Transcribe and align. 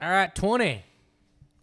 All 0.00 0.10
right, 0.10 0.34
20. 0.34 0.82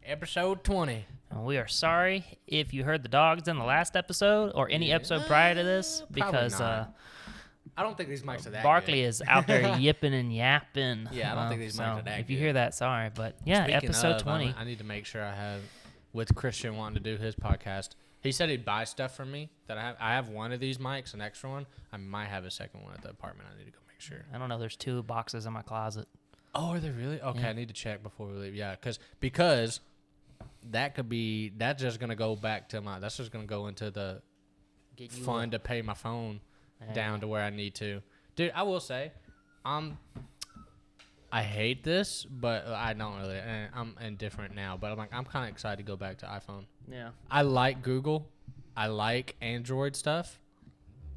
Episode 0.05 0.63
20. 0.63 1.05
We 1.41 1.57
are 1.57 1.67
sorry 1.67 2.23
if 2.47 2.73
you 2.73 2.83
heard 2.83 3.03
the 3.03 3.09
dogs 3.09 3.47
in 3.47 3.57
the 3.57 3.65
last 3.65 3.95
episode 3.95 4.51
or 4.55 4.69
any 4.69 4.91
episode 4.91 5.23
prior 5.27 5.53
to 5.53 5.63
this 5.63 6.01
because 6.11 6.59
uh, 6.61 6.85
I 7.75 7.83
don't 7.83 7.97
think 7.97 8.09
these 8.09 8.23
mics 8.23 8.47
are 8.47 8.51
that 8.51 8.63
Barkley 8.63 9.01
good. 9.01 9.07
is 9.07 9.21
out 9.27 9.45
there 9.45 9.77
yipping 9.79 10.13
and 10.13 10.33
yapping. 10.33 11.09
Yeah, 11.11 11.31
I 11.33 11.35
don't 11.35 11.45
Uh, 11.45 11.49
think 11.49 11.61
these 11.61 11.73
mics 11.73 11.77
so 11.77 11.83
are 11.83 12.01
that 12.03 12.19
If 12.21 12.29
you 12.29 12.37
good. 12.37 12.43
hear 12.43 12.53
that, 12.53 12.73
sorry, 12.75 13.09
but 13.13 13.35
yeah, 13.43 13.63
Speaking 13.65 13.75
episode 13.89 14.15
of, 14.15 14.23
twenty. 14.23 14.53
I 14.57 14.63
need 14.63 14.77
to 14.77 14.83
make 14.85 15.05
sure 15.05 15.23
I 15.23 15.35
have, 15.35 15.61
with 16.13 16.33
Christian 16.33 16.77
wanting 16.77 17.03
to 17.03 17.17
do 17.17 17.21
his 17.21 17.35
podcast, 17.35 17.89
he 18.21 18.31
said 18.31 18.49
he'd 18.49 18.63
buy 18.65 18.85
stuff 18.85 19.15
from 19.15 19.31
me 19.31 19.49
that 19.67 19.77
I 19.77 19.81
have. 19.81 19.95
I 19.99 20.13
have 20.13 20.29
one 20.29 20.51
of 20.53 20.59
these 20.61 20.77
mics, 20.77 21.13
an 21.13 21.21
extra 21.21 21.49
one. 21.49 21.65
I 21.91 21.97
might 21.97 22.27
have 22.27 22.45
a 22.45 22.51
second 22.51 22.83
one 22.83 22.93
at 22.93 23.01
the 23.01 23.09
apartment. 23.09 23.49
I 23.53 23.57
need 23.57 23.65
to 23.65 23.71
go 23.71 23.79
make 23.87 23.99
sure. 23.99 24.25
I 24.33 24.37
don't 24.37 24.47
know. 24.47 24.57
There's 24.59 24.77
two 24.77 25.03
boxes 25.03 25.45
in 25.45 25.51
my 25.53 25.61
closet. 25.61 26.07
Oh, 26.59 26.71
are 26.71 26.79
they 26.79 26.89
really? 26.89 27.21
Okay, 27.21 27.39
Yeah. 27.41 27.49
I 27.49 27.53
need 27.53 27.67
to 27.67 27.73
check 27.73 28.01
before 28.03 28.27
we 28.27 28.33
leave. 28.33 28.55
Yeah, 28.55 28.75
cause 28.75 28.97
because 29.19 29.79
that 30.71 30.95
could 30.95 31.07
be 31.07 31.49
that's 31.55 31.81
just 31.81 31.99
gonna 31.99 32.15
go 32.15 32.35
back 32.35 32.69
to 32.69 32.81
my. 32.81 32.99
That's 32.99 33.15
just 33.17 33.31
gonna 33.31 33.45
go 33.45 33.67
into 33.67 33.91
the 33.91 34.21
fund 35.23 35.51
to 35.51 35.59
pay 35.59 35.81
my 35.83 35.93
phone 35.93 36.41
Yeah. 36.81 36.93
down 36.93 37.19
to 37.21 37.27
where 37.27 37.43
I 37.43 37.51
need 37.51 37.75
to. 37.75 38.01
Dude, 38.35 38.51
I 38.55 38.63
will 38.63 38.79
say, 38.79 39.11
I'm. 39.63 39.97
I 41.31 41.43
hate 41.43 41.83
this, 41.83 42.25
but 42.25 42.65
I 42.67 42.93
don't 42.93 43.17
really. 43.19 43.35
eh, 43.37 43.67
I'm 43.73 43.95
indifferent 44.01 44.55
now, 44.55 44.77
but 44.77 44.91
I'm 44.91 44.97
like 44.97 45.13
I'm 45.13 45.25
kind 45.25 45.45
of 45.45 45.51
excited 45.51 45.77
to 45.77 45.83
go 45.83 45.95
back 45.95 46.17
to 46.19 46.25
iPhone. 46.25 46.65
Yeah. 46.89 47.09
I 47.29 47.41
like 47.43 47.83
Google, 47.83 48.29
I 48.75 48.87
like 48.87 49.35
Android 49.41 49.95
stuff, 49.95 50.39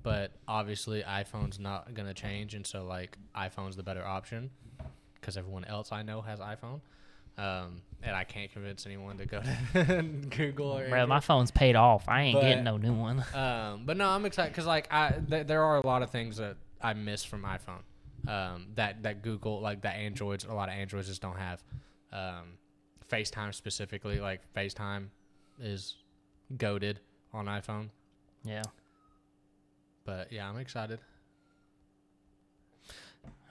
but 0.02 0.32
obviously 0.48 1.02
iPhone's 1.02 1.58
not 1.58 1.94
gonna 1.94 2.12
change, 2.14 2.54
and 2.54 2.66
so 2.66 2.84
like 2.84 3.16
iPhone's 3.36 3.76
the 3.76 3.82
better 3.84 4.04
option 4.04 4.50
because 5.20 5.36
everyone 5.36 5.64
else 5.64 5.92
I 5.92 6.02
know 6.02 6.20
has 6.22 6.38
iPhone, 6.40 6.80
um, 7.38 7.82
and 8.02 8.14
I 8.16 8.24
can't 8.24 8.50
convince 8.52 8.86
anyone 8.86 9.18
to 9.18 9.26
go 9.26 9.40
to 9.40 10.02
Google 10.36 10.76
or. 10.78 10.88
Bro, 10.88 11.06
my 11.06 11.20
phone's 11.20 11.50
paid 11.50 11.76
off. 11.76 12.08
I 12.08 12.22
ain't 12.22 12.34
But- 12.36 12.42
getting 12.42 12.64
no 12.64 12.76
new 12.76 12.92
one. 12.94 13.24
Um, 13.34 13.82
but 13.86 13.96
no, 13.96 14.08
I'm 14.08 14.24
excited 14.26 14.52
because 14.52 14.66
like 14.66 14.88
I 14.92 15.12
th- 15.28 15.46
there 15.46 15.62
are 15.64 15.76
a 15.78 15.86
lot 15.86 16.02
of 16.02 16.10
things 16.10 16.36
that 16.38 16.56
I 16.80 16.94
miss 16.94 17.24
from 17.24 17.42
iPhone. 17.44 17.82
Um, 18.28 18.66
that 18.74 19.02
that 19.04 19.22
Google 19.22 19.60
like 19.60 19.82
that 19.82 19.96
Androids 19.96 20.44
a 20.44 20.52
lot 20.52 20.68
of 20.68 20.74
Androids 20.74 21.08
just 21.08 21.22
don't 21.22 21.38
have. 21.38 21.62
Um, 22.12 22.58
FaceTime 23.10 23.54
specifically, 23.54 24.20
like 24.20 24.40
FaceTime 24.54 25.06
is 25.58 25.96
goaded 26.56 27.00
on 27.32 27.46
iPhone. 27.46 27.88
Yeah. 28.44 28.62
But 30.04 30.32
yeah, 30.32 30.48
I'm 30.48 30.58
excited. 30.58 30.98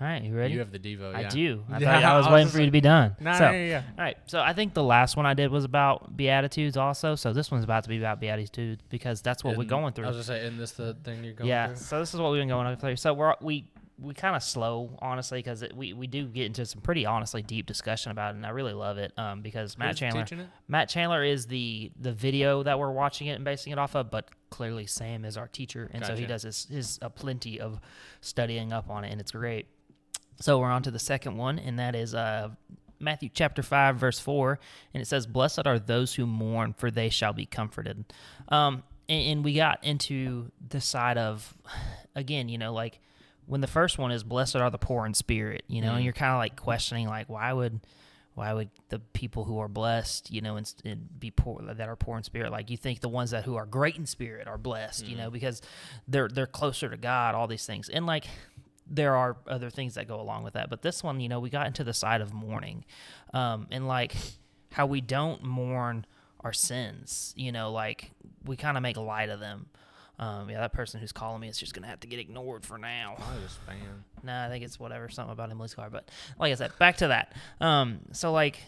All 0.02 0.08
right, 0.08 0.24
you 0.24 0.34
ready? 0.34 0.54
You 0.54 0.60
have 0.60 0.72
the 0.72 0.80
Devo. 0.80 1.14
I 1.14 1.22
yeah. 1.22 1.30
do. 1.30 1.64
I 1.70 1.80
Yeah, 1.80 1.94
thought 1.94 2.04
I 2.06 2.18
was 2.18 2.28
I 2.28 2.30
was 2.30 2.34
waiting 2.34 2.48
for 2.48 2.60
you 2.60 2.66
to 2.68 2.72
be 2.72 2.80
done. 2.80 3.18
Nah, 3.20 3.38
so, 3.38 3.52
yeah, 3.52 3.66
yeah. 3.66 3.84
all 3.98 4.04
right. 4.06 4.18
So 4.28 4.40
I 4.40 4.54
think 4.54 4.74
the 4.74 4.84
last 4.84 5.18
one 5.18 5.26
I 5.26 5.34
did 5.34 5.52
was 5.52 5.66
about 5.66 6.16
beatitudes, 6.16 6.78
also. 6.78 7.16
So 7.16 7.34
this 7.34 7.52
one's 7.52 7.66
about 7.66 7.84
to 7.84 7.90
be 7.90 7.98
about 7.98 8.22
beatitudes 8.22 8.82
because 8.88 9.22
that's 9.22 9.44
what 9.44 9.58
we're 9.58 9.66
going 9.66 9.92
through. 9.92 10.06
I 10.06 10.08
was 10.08 10.18
just 10.18 10.28
saying, 10.30 10.44
isn't 10.44 10.58
this 10.58 10.72
the 10.72 10.94
thing 11.04 11.22
you're 11.26 11.34
going 11.34 11.50
yeah. 11.50 11.68
through? 11.68 11.76
So 11.76 12.00
this 12.00 12.14
is 12.14 12.20
what 12.22 12.32
we've 12.32 12.40
been 12.40 12.48
going 12.48 12.78
through. 12.78 12.96
So 12.96 13.14
we're 13.14 13.36
we 13.42 13.68
we 14.02 14.14
kind 14.14 14.38
of 14.38 14.44
slow, 14.44 14.98
honestly, 15.02 15.40
because 15.40 15.66
we 15.76 15.92
we 15.92 16.08
do 16.08 16.28
get 16.28 16.46
into 16.46 16.66
some 16.66 16.80
pretty 16.80 17.06
honestly 17.06 17.42
deep 17.42 17.66
discussion 17.66 18.12
about 18.12 18.34
it, 18.34 18.38
and 18.38 18.46
I 18.46 18.50
really 18.50 18.74
love 18.74 18.98
it. 18.98 19.12
Um, 19.18 19.42
because 19.42 19.78
Matt 19.78 20.00
Who's 20.00 20.00
Chandler. 20.00 20.48
Matt 20.70 20.88
Chandler 20.88 21.26
is 21.26 21.48
the 21.48 21.92
the 22.00 22.14
video 22.14 22.64
that 22.64 22.80
we're 22.80 22.92
watching 22.92 23.28
it 23.28 23.34
and 23.34 23.44
basing 23.44 23.74
it 23.74 23.80
off 23.80 23.96
of, 23.96 24.10
but 24.10 24.30
clearly 24.50 24.88
Sam 24.88 25.26
is 25.26 25.38
our 25.38 25.48
teacher, 25.48 25.90
and 25.94 26.06
so 26.06 26.16
he 26.16 26.26
does 26.26 26.44
his 26.44 26.66
his 26.66 27.00
uh, 27.02 27.10
plenty 27.10 27.60
of 27.60 27.80
studying 28.22 28.74
up 28.74 28.90
on 28.90 29.04
it, 29.04 29.12
and 29.12 29.22
it's 29.22 29.32
great. 29.32 29.68
So 30.42 30.60
we're 30.60 30.72
on 30.72 30.84
to 30.84 30.92
the 30.92 31.00
second 31.00 31.38
one, 31.38 31.60
and 31.60 31.80
that 31.80 31.96
is 31.96 32.16
uh, 32.16 32.50
Matthew 33.00 33.30
chapter 33.34 33.62
5, 33.62 33.98
verse 33.98 34.20
4. 34.20 34.60
And 34.94 35.02
it 35.02 35.06
says, 35.06 35.28
Blessed 35.28 35.66
are 35.66 35.80
those 35.80 36.14
who 36.16 36.26
mourn, 36.26 36.74
for 36.74 36.92
they 36.92 37.10
shall 37.10 37.34
be 37.34 37.46
comforted. 37.46 38.06
Um, 38.50 38.84
and, 39.08 39.32
and 39.32 39.44
we 39.44 39.54
got 39.54 39.84
into 39.84 40.52
the 40.70 40.82
side 40.82 41.18
of, 41.18 41.54
again, 42.16 42.50
you 42.50 42.58
know, 42.58 42.74
like 42.74 43.00
when 43.46 43.62
the 43.62 43.68
first 43.68 43.98
one 43.98 44.12
is, 44.12 44.24
Blessed 44.24 44.58
are 44.58 44.70
the 44.70 44.78
poor 44.78 45.06
in 45.06 45.14
spirit, 45.14 45.64
you 45.68 45.82
know, 45.82 45.96
and 45.96 46.04
you're 46.04 46.14
kind 46.14 46.32
of 46.34 46.38
like 46.38 46.56
questioning, 46.56 47.08
like, 47.08 47.30
why 47.30 47.52
would. 47.52 47.80
Why 48.40 48.54
would 48.54 48.70
the 48.88 49.00
people 49.00 49.44
who 49.44 49.60
are 49.60 49.68
blessed, 49.68 50.32
you 50.32 50.40
know, 50.40 50.56
and, 50.56 50.74
and 50.86 51.20
be 51.20 51.30
poor 51.30 51.62
that 51.62 51.90
are 51.90 51.98
poor 51.98 52.18
in 52.18 52.24
spirit, 52.24 52.54
like 52.54 52.70
you 52.70 52.78
think 52.78 53.02
the 53.02 53.10
ones 53.10 53.32
that 53.32 53.44
who 53.44 53.58
are 53.58 53.66
great 53.66 53.98
in 53.98 54.06
spirit 54.06 54.48
are 54.48 54.58
blessed, 54.58 55.06
you 55.06 55.18
know, 55.18 55.30
because 55.30 55.62
they're 56.08 56.30
they're 56.30 56.48
closer 56.48 56.88
to 56.88 56.96
God, 56.96 57.36
all 57.36 57.48
these 57.48 57.66
things, 57.66 57.90
and 57.90 58.06
like 58.06 58.24
there 58.88 59.14
are 59.18 59.36
other 59.46 59.70
things 59.70 59.96
that 59.96 60.08
go 60.08 60.22
along 60.22 60.46
with 60.46 60.54
that. 60.54 60.70
But 60.70 60.82
this 60.82 61.04
one, 61.04 61.20
you 61.20 61.28
know, 61.28 61.42
we 61.42 61.50
got 61.50 61.68
into 61.68 61.84
the 61.84 61.94
side 61.94 62.22
of 62.22 62.34
mourning, 62.34 62.86
um, 63.34 63.68
and 63.72 63.90
like 63.90 64.16
how 64.72 64.86
we 64.86 65.02
don't 65.02 65.44
mourn 65.44 66.06
our 66.40 66.54
sins. 66.54 67.34
You 67.36 67.52
know, 67.52 67.74
like 67.74 68.12
we 68.46 68.56
kind 68.56 68.78
of 68.78 68.84
make 68.84 68.96
light 68.96 69.28
of 69.28 69.42
them. 69.42 69.68
Um, 70.20 70.50
yeah, 70.50 70.60
that 70.60 70.74
person 70.74 71.00
who's 71.00 71.12
calling 71.14 71.40
me 71.40 71.48
is 71.48 71.58
just 71.58 71.74
gonna 71.74 71.88
have 71.88 72.02
to 72.02 72.08
get 72.08 72.20
ignored 72.20 72.66
for 72.66 72.78
now. 72.78 73.16
I 73.18 73.36
was 73.42 73.58
a 73.64 73.72
fan. 73.72 74.04
Nah, 74.22 74.46
I 74.46 74.50
think 74.50 74.64
it's 74.66 74.80
whatever, 74.80 75.08
something 75.10 75.32
about 75.32 75.50
Emily's 75.50 75.74
car. 75.74 75.90
But 75.90 76.12
like 76.38 76.52
I 76.52 76.56
said, 76.56 76.72
back 76.78 76.98
to 76.98 77.08
that. 77.08 77.34
Um, 77.62 78.00
so 78.12 78.32
like 78.32 78.60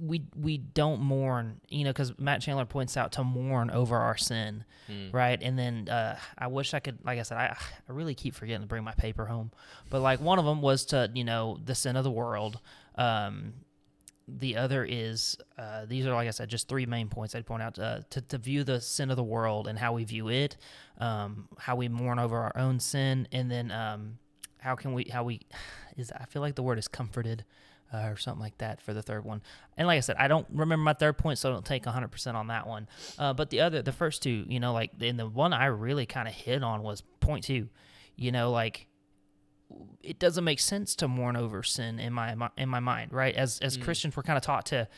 we 0.00 0.22
we 0.34 0.58
don't 0.58 1.00
mourn, 1.00 1.60
you 1.68 1.84
know, 1.84 1.90
because 1.90 2.18
Matt 2.18 2.40
Chandler 2.40 2.64
points 2.64 2.96
out 2.96 3.12
to 3.12 3.24
mourn 3.24 3.70
over 3.70 3.96
our 3.96 4.16
sin, 4.16 4.64
right? 5.12 5.40
And 5.40 5.58
then 5.58 5.88
uh, 5.88 6.18
I 6.36 6.46
wish 6.48 6.74
I 6.74 6.80
could, 6.80 6.98
like 7.04 7.18
I 7.18 7.22
said, 7.22 7.38
I 7.38 7.56
I 7.88 7.92
really 7.92 8.14
keep 8.14 8.34
forgetting 8.34 8.62
to 8.62 8.66
bring 8.66 8.84
my 8.84 8.94
paper 8.94 9.26
home, 9.26 9.52
but 9.90 10.00
like 10.00 10.20
one 10.20 10.38
of 10.38 10.44
them 10.44 10.60
was 10.62 10.86
to 10.86 11.10
you 11.14 11.24
know 11.24 11.58
the 11.64 11.74
sin 11.74 11.96
of 11.96 12.04
the 12.04 12.10
world. 12.10 12.58
Um, 12.96 13.52
the 14.26 14.56
other 14.56 14.84
is 14.84 15.36
uh, 15.58 15.84
these 15.86 16.06
are 16.06 16.14
like 16.14 16.28
I 16.28 16.30
said, 16.30 16.48
just 16.48 16.68
three 16.68 16.86
main 16.86 17.08
points 17.08 17.34
I'd 17.34 17.46
point 17.46 17.62
out 17.62 17.78
uh, 17.78 18.00
to 18.10 18.20
to 18.22 18.38
view 18.38 18.64
the 18.64 18.80
sin 18.80 19.10
of 19.10 19.16
the 19.16 19.24
world 19.24 19.68
and 19.68 19.78
how 19.78 19.92
we 19.92 20.04
view 20.04 20.28
it, 20.28 20.56
um, 20.98 21.48
how 21.58 21.76
we 21.76 21.88
mourn 21.88 22.18
over 22.18 22.38
our 22.38 22.56
own 22.56 22.80
sin, 22.80 23.28
and 23.32 23.50
then 23.50 23.70
um, 23.70 24.18
how 24.58 24.74
can 24.74 24.92
we 24.94 25.04
how 25.12 25.24
we 25.24 25.40
is 25.96 26.10
I 26.12 26.24
feel 26.24 26.42
like 26.42 26.54
the 26.54 26.62
word 26.62 26.78
is 26.78 26.88
comforted. 26.88 27.44
Uh, 27.92 28.08
or 28.08 28.16
something 28.16 28.40
like 28.40 28.58
that 28.58 28.80
for 28.80 28.92
the 28.92 29.02
third 29.02 29.24
one. 29.24 29.40
And 29.76 29.86
like 29.86 29.98
I 29.98 30.00
said, 30.00 30.16
I 30.18 30.26
don't 30.26 30.46
remember 30.50 30.82
my 30.82 30.94
third 30.94 31.16
point, 31.16 31.38
so 31.38 31.50
I 31.50 31.52
don't 31.52 31.64
take 31.64 31.84
100% 31.84 32.34
on 32.34 32.48
that 32.48 32.66
one. 32.66 32.88
Uh, 33.20 33.34
but 33.34 33.50
the 33.50 33.60
other, 33.60 33.82
the 33.82 33.92
first 33.92 34.20
two, 34.20 34.44
you 34.48 34.58
know, 34.58 34.72
like, 34.72 34.90
and 35.00 35.16
the 35.16 35.28
one 35.28 35.52
I 35.52 35.66
really 35.66 36.04
kind 36.04 36.26
of 36.26 36.34
hit 36.34 36.64
on 36.64 36.82
was 36.82 37.02
point 37.20 37.44
two. 37.44 37.68
You 38.16 38.32
know, 38.32 38.50
like, 38.50 38.88
it 40.02 40.18
doesn't 40.18 40.44
make 40.44 40.60
sense 40.60 40.94
to 40.96 41.08
mourn 41.08 41.36
over 41.36 41.62
sin 41.62 41.98
in 41.98 42.12
my 42.12 42.36
in 42.56 42.68
my 42.68 42.80
mind, 42.80 43.12
right? 43.12 43.34
As 43.34 43.58
as 43.60 43.76
Christians, 43.76 44.16
we're 44.16 44.22
kind 44.22 44.36
of 44.36 44.42
taught 44.42 44.66
to, 44.66 44.88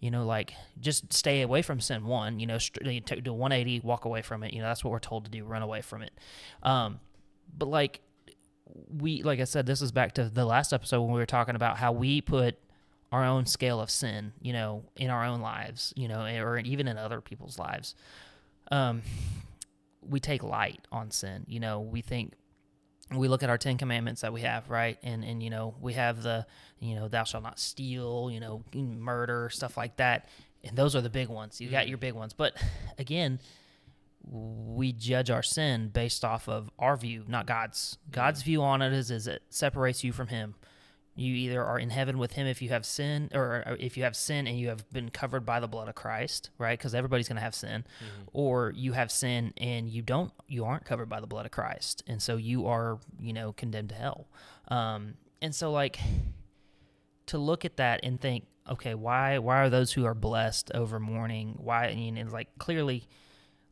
you 0.00 0.10
know, 0.10 0.24
like 0.24 0.54
just 0.80 1.12
stay 1.12 1.42
away 1.42 1.62
from 1.62 1.80
sin. 1.80 2.04
One, 2.06 2.40
you 2.40 2.46
know, 2.46 2.58
do 2.58 3.32
180, 3.32 3.80
walk 3.80 4.04
away 4.04 4.22
from 4.22 4.42
it. 4.42 4.52
You 4.52 4.62
know, 4.62 4.68
that's 4.68 4.82
what 4.82 4.90
we're 4.90 4.98
told 4.98 5.26
to 5.26 5.30
do, 5.30 5.44
run 5.44 5.62
away 5.62 5.82
from 5.82 6.02
it. 6.02 6.12
Um, 6.62 7.00
but 7.56 7.68
like 7.68 8.00
we, 8.88 9.22
like 9.22 9.40
I 9.40 9.44
said, 9.44 9.66
this 9.66 9.82
is 9.82 9.92
back 9.92 10.14
to 10.14 10.28
the 10.28 10.44
last 10.44 10.72
episode 10.72 11.02
when 11.02 11.12
we 11.12 11.20
were 11.20 11.26
talking 11.26 11.54
about 11.54 11.76
how 11.76 11.92
we 11.92 12.20
put 12.20 12.58
our 13.12 13.24
own 13.24 13.46
scale 13.46 13.80
of 13.80 13.90
sin, 13.90 14.32
you 14.40 14.52
know, 14.52 14.82
in 14.96 15.10
our 15.10 15.24
own 15.24 15.40
lives, 15.40 15.92
you 15.96 16.08
know, 16.08 16.24
or 16.24 16.58
even 16.58 16.88
in 16.88 16.98
other 16.98 17.20
people's 17.20 17.58
lives. 17.58 17.94
Um, 18.72 19.02
we 20.02 20.20
take 20.20 20.42
light 20.42 20.86
on 20.90 21.10
sin. 21.10 21.44
You 21.46 21.60
know, 21.60 21.80
we 21.80 22.00
think 22.00 22.32
we 23.12 23.28
look 23.28 23.42
at 23.42 23.50
our 23.50 23.58
Ten 23.58 23.76
Commandments 23.76 24.22
that 24.22 24.32
we 24.32 24.42
have, 24.42 24.70
right? 24.70 24.98
And 25.02 25.24
and 25.24 25.42
you 25.42 25.50
know, 25.50 25.74
we 25.80 25.94
have 25.94 26.22
the, 26.22 26.46
you 26.80 26.94
know, 26.94 27.08
thou 27.08 27.24
shalt 27.24 27.42
not 27.42 27.58
steal, 27.58 28.30
you 28.32 28.40
know, 28.40 28.64
murder, 28.74 29.50
stuff 29.50 29.76
like 29.76 29.96
that. 29.96 30.28
And 30.62 30.76
those 30.76 30.96
are 30.96 31.02
the 31.02 31.10
big 31.10 31.28
ones. 31.28 31.60
You 31.60 31.68
got 31.68 31.86
mm. 31.86 31.90
your 31.90 31.98
big 31.98 32.14
ones. 32.14 32.32
But 32.32 32.56
again, 32.98 33.40
we 34.26 34.92
judge 34.92 35.30
our 35.30 35.42
sin 35.42 35.88
based 35.88 36.24
off 36.24 36.48
of 36.48 36.70
our 36.78 36.96
view, 36.96 37.24
not 37.28 37.46
God's. 37.46 37.98
Mm. 38.08 38.12
God's 38.12 38.42
view 38.42 38.62
on 38.62 38.82
it 38.82 38.92
is 38.92 39.10
is 39.10 39.26
it 39.26 39.42
separates 39.50 40.02
you 40.02 40.12
from 40.12 40.28
Him. 40.28 40.54
You 41.16 41.34
either 41.34 41.62
are 41.64 41.78
in 41.78 41.90
heaven 41.90 42.18
with 42.18 42.32
Him 42.32 42.46
if 42.46 42.60
you 42.60 42.70
have 42.70 42.84
sin, 42.84 43.30
or 43.34 43.76
if 43.78 43.96
you 43.96 44.02
have 44.04 44.16
sin 44.16 44.46
and 44.46 44.58
you 44.58 44.68
have 44.68 44.88
been 44.90 45.10
covered 45.10 45.46
by 45.46 45.60
the 45.60 45.68
blood 45.68 45.88
of 45.88 45.94
Christ, 45.94 46.50
right? 46.58 46.78
Because 46.78 46.94
everybody's 46.94 47.28
going 47.28 47.36
to 47.36 47.42
have 47.42 47.54
sin, 47.54 47.84
or 48.32 48.72
you 48.76 48.92
have 48.92 49.10
sin 49.10 49.52
and 49.56 49.88
you 49.88 50.02
don't, 50.02 50.32
you 50.48 50.64
aren't 50.64 50.84
covered 50.84 51.08
by 51.08 51.20
the 51.20 51.26
blood 51.26 51.46
of 51.46 51.52
Christ, 51.52 52.02
and 52.06 52.20
so 52.20 52.36
you 52.36 52.66
are, 52.66 52.98
you 53.20 53.32
know, 53.32 53.52
condemned 53.52 53.90
to 53.90 53.94
hell. 53.94 54.28
Um, 54.68 55.14
and 55.40 55.54
so 55.54 55.70
like 55.70 55.98
to 57.26 57.38
look 57.38 57.64
at 57.64 57.76
that 57.76 58.00
and 58.02 58.20
think, 58.20 58.46
okay, 58.68 58.94
why 58.94 59.38
why 59.38 59.58
are 59.58 59.70
those 59.70 59.92
who 59.92 60.04
are 60.04 60.14
blessed 60.14 60.72
over 60.74 60.98
mourning? 60.98 61.58
Why? 61.58 61.86
I 61.86 61.94
mean, 61.94 62.16
it's 62.16 62.32
like 62.32 62.48
clearly 62.58 63.06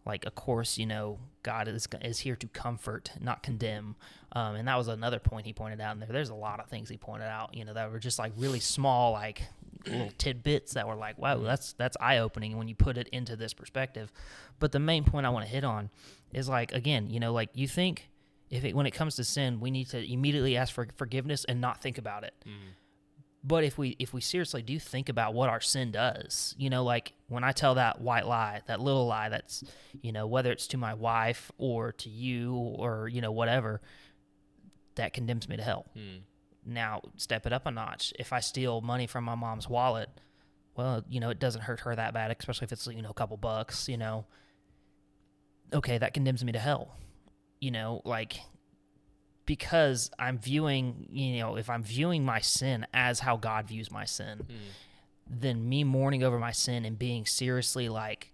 like 0.04 0.24
of 0.26 0.34
course 0.34 0.78
you 0.78 0.86
know 0.86 1.18
god 1.42 1.68
is 1.68 1.86
is 2.02 2.20
here 2.20 2.36
to 2.36 2.46
comfort 2.48 3.12
not 3.20 3.42
condemn 3.42 3.96
um, 4.34 4.54
and 4.56 4.66
that 4.66 4.76
was 4.76 4.88
another 4.88 5.18
point 5.18 5.46
he 5.46 5.52
pointed 5.52 5.80
out 5.80 5.92
in 5.94 6.00
there. 6.00 6.08
There's 6.10 6.30
a 6.30 6.34
lot 6.34 6.60
of 6.60 6.68
things 6.68 6.88
he 6.88 6.96
pointed 6.96 7.26
out 7.28 7.54
you 7.54 7.64
know 7.64 7.74
that 7.74 7.90
were 7.90 7.98
just 7.98 8.18
like 8.18 8.32
really 8.36 8.60
small 8.60 9.12
like 9.12 9.42
little 9.86 10.10
tidbits 10.18 10.74
that 10.74 10.86
were 10.86 10.94
like 10.94 11.18
wow 11.18 11.38
that's 11.38 11.72
that's 11.74 11.96
eye-opening 12.00 12.56
when 12.56 12.68
you 12.68 12.74
put 12.74 12.96
it 12.96 13.08
into 13.08 13.36
this 13.36 13.52
perspective. 13.52 14.12
But 14.58 14.72
the 14.72 14.78
main 14.78 15.04
point 15.04 15.26
i 15.26 15.30
want 15.30 15.44
to 15.44 15.50
hit 15.50 15.64
on 15.64 15.90
is 16.32 16.48
like 16.48 16.72
again 16.72 17.10
you 17.10 17.20
know 17.20 17.32
like 17.32 17.50
you 17.54 17.66
think 17.68 18.08
if 18.48 18.64
it 18.64 18.74
when 18.74 18.86
it 18.86 18.92
comes 18.92 19.16
to 19.16 19.24
sin 19.24 19.60
we 19.60 19.70
need 19.70 19.88
to 19.88 20.12
immediately 20.12 20.56
ask 20.56 20.72
for 20.74 20.86
forgiveness 20.96 21.44
and 21.44 21.60
not 21.60 21.82
think 21.82 21.98
about 21.98 22.24
it. 22.24 22.34
But 23.44 23.64
if 23.64 23.76
we 23.76 23.96
if 23.98 24.14
we 24.14 24.20
seriously 24.20 24.62
do 24.62 24.78
think 24.78 25.08
about 25.08 25.34
what 25.34 25.48
our 25.48 25.60
sin 25.60 25.90
does, 25.90 26.54
you 26.56 26.70
know, 26.70 26.84
like 26.84 27.12
when 27.26 27.42
I 27.42 27.50
tell 27.50 27.74
that 27.74 28.00
white 28.00 28.24
lie, 28.26 28.60
that 28.68 28.80
little 28.80 29.06
lie 29.06 29.30
that's, 29.30 29.64
you 30.00 30.12
know, 30.12 30.28
whether 30.28 30.52
it's 30.52 30.68
to 30.68 30.76
my 30.76 30.94
wife 30.94 31.50
or 31.58 31.90
to 31.90 32.08
you 32.08 32.54
or, 32.54 33.08
you 33.08 33.20
know, 33.20 33.32
whatever, 33.32 33.80
that 34.96 35.12
condemns 35.12 35.48
me 35.48 35.56
to 35.56 35.62
hell. 35.62 35.86
Hmm. 35.94 36.18
Now, 36.64 37.02
step 37.16 37.46
it 37.46 37.52
up 37.52 37.66
a 37.66 37.70
notch. 37.70 38.12
If 38.18 38.32
I 38.32 38.40
steal 38.40 38.80
money 38.80 39.06
from 39.06 39.24
my 39.24 39.34
mom's 39.34 39.68
wallet, 39.68 40.08
well, 40.76 41.04
you 41.08 41.18
know, 41.20 41.30
it 41.30 41.38
doesn't 41.40 41.62
hurt 41.62 41.80
her 41.80 41.94
that 41.96 42.14
bad, 42.14 42.34
especially 42.38 42.66
if 42.66 42.72
it's, 42.72 42.86
you 42.86 43.02
know, 43.02 43.10
a 43.10 43.14
couple 43.14 43.36
bucks, 43.36 43.88
you 43.88 43.96
know. 43.96 44.26
Okay, 45.72 45.98
that 45.98 46.14
condemns 46.14 46.44
me 46.44 46.52
to 46.52 46.58
hell. 46.58 46.96
You 47.60 47.70
know, 47.70 48.02
like 48.04 48.40
because 49.44 50.10
I'm 50.18 50.38
viewing, 50.38 51.08
you 51.10 51.38
know, 51.38 51.56
if 51.56 51.68
I'm 51.68 51.82
viewing 51.82 52.24
my 52.24 52.40
sin 52.40 52.86
as 52.94 53.20
how 53.20 53.36
God 53.36 53.66
views 53.66 53.90
my 53.90 54.04
sin, 54.04 54.38
Hmm. 54.48 54.54
then 55.40 55.68
me 55.68 55.82
mourning 55.84 56.22
over 56.22 56.38
my 56.38 56.52
sin 56.52 56.84
and 56.84 56.98
being 56.98 57.26
seriously 57.26 57.88
like 57.88 58.32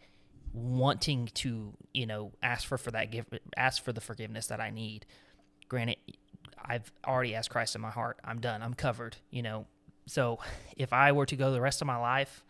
wanting 0.52 1.26
to, 1.34 1.72
you 1.94 2.06
know, 2.06 2.32
ask 2.42 2.66
for 2.66 2.76
for 2.78 2.90
that 2.90 3.10
give 3.10 3.26
ask 3.56 3.82
for 3.82 3.92
the 3.92 4.00
forgiveness 4.00 4.46
that 4.48 4.60
I 4.60 4.70
need. 4.70 5.06
Granted, 5.68 5.96
I've 6.68 6.92
already 7.06 7.34
asked 7.34 7.50
Christ 7.50 7.74
in 7.74 7.80
my 7.80 7.90
heart. 7.90 8.18
I'm 8.24 8.40
done. 8.40 8.62
I'm 8.62 8.74
covered, 8.74 9.16
you 9.30 9.42
know. 9.42 9.66
So, 10.06 10.38
if 10.76 10.92
I 10.92 11.12
were 11.12 11.26
to 11.26 11.36
go 11.36 11.52
the 11.52 11.60
rest 11.60 11.80
of 11.80 11.86
my 11.86 11.96
life, 11.96 12.44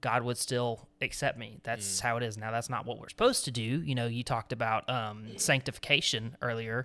God 0.00 0.24
would 0.24 0.36
still 0.36 0.88
accept 1.00 1.38
me. 1.38 1.60
That's 1.62 2.00
how 2.00 2.16
it 2.16 2.22
is. 2.24 2.36
Now, 2.36 2.50
that's 2.50 2.68
not 2.68 2.84
what 2.86 2.98
we're 2.98 3.08
supposed 3.08 3.44
to 3.44 3.50
do. 3.50 3.62
You 3.62 3.94
know, 3.94 4.06
you 4.06 4.24
talked 4.24 4.52
about 4.52 4.88
um, 4.90 5.26
sanctification 5.36 6.36
earlier. 6.42 6.84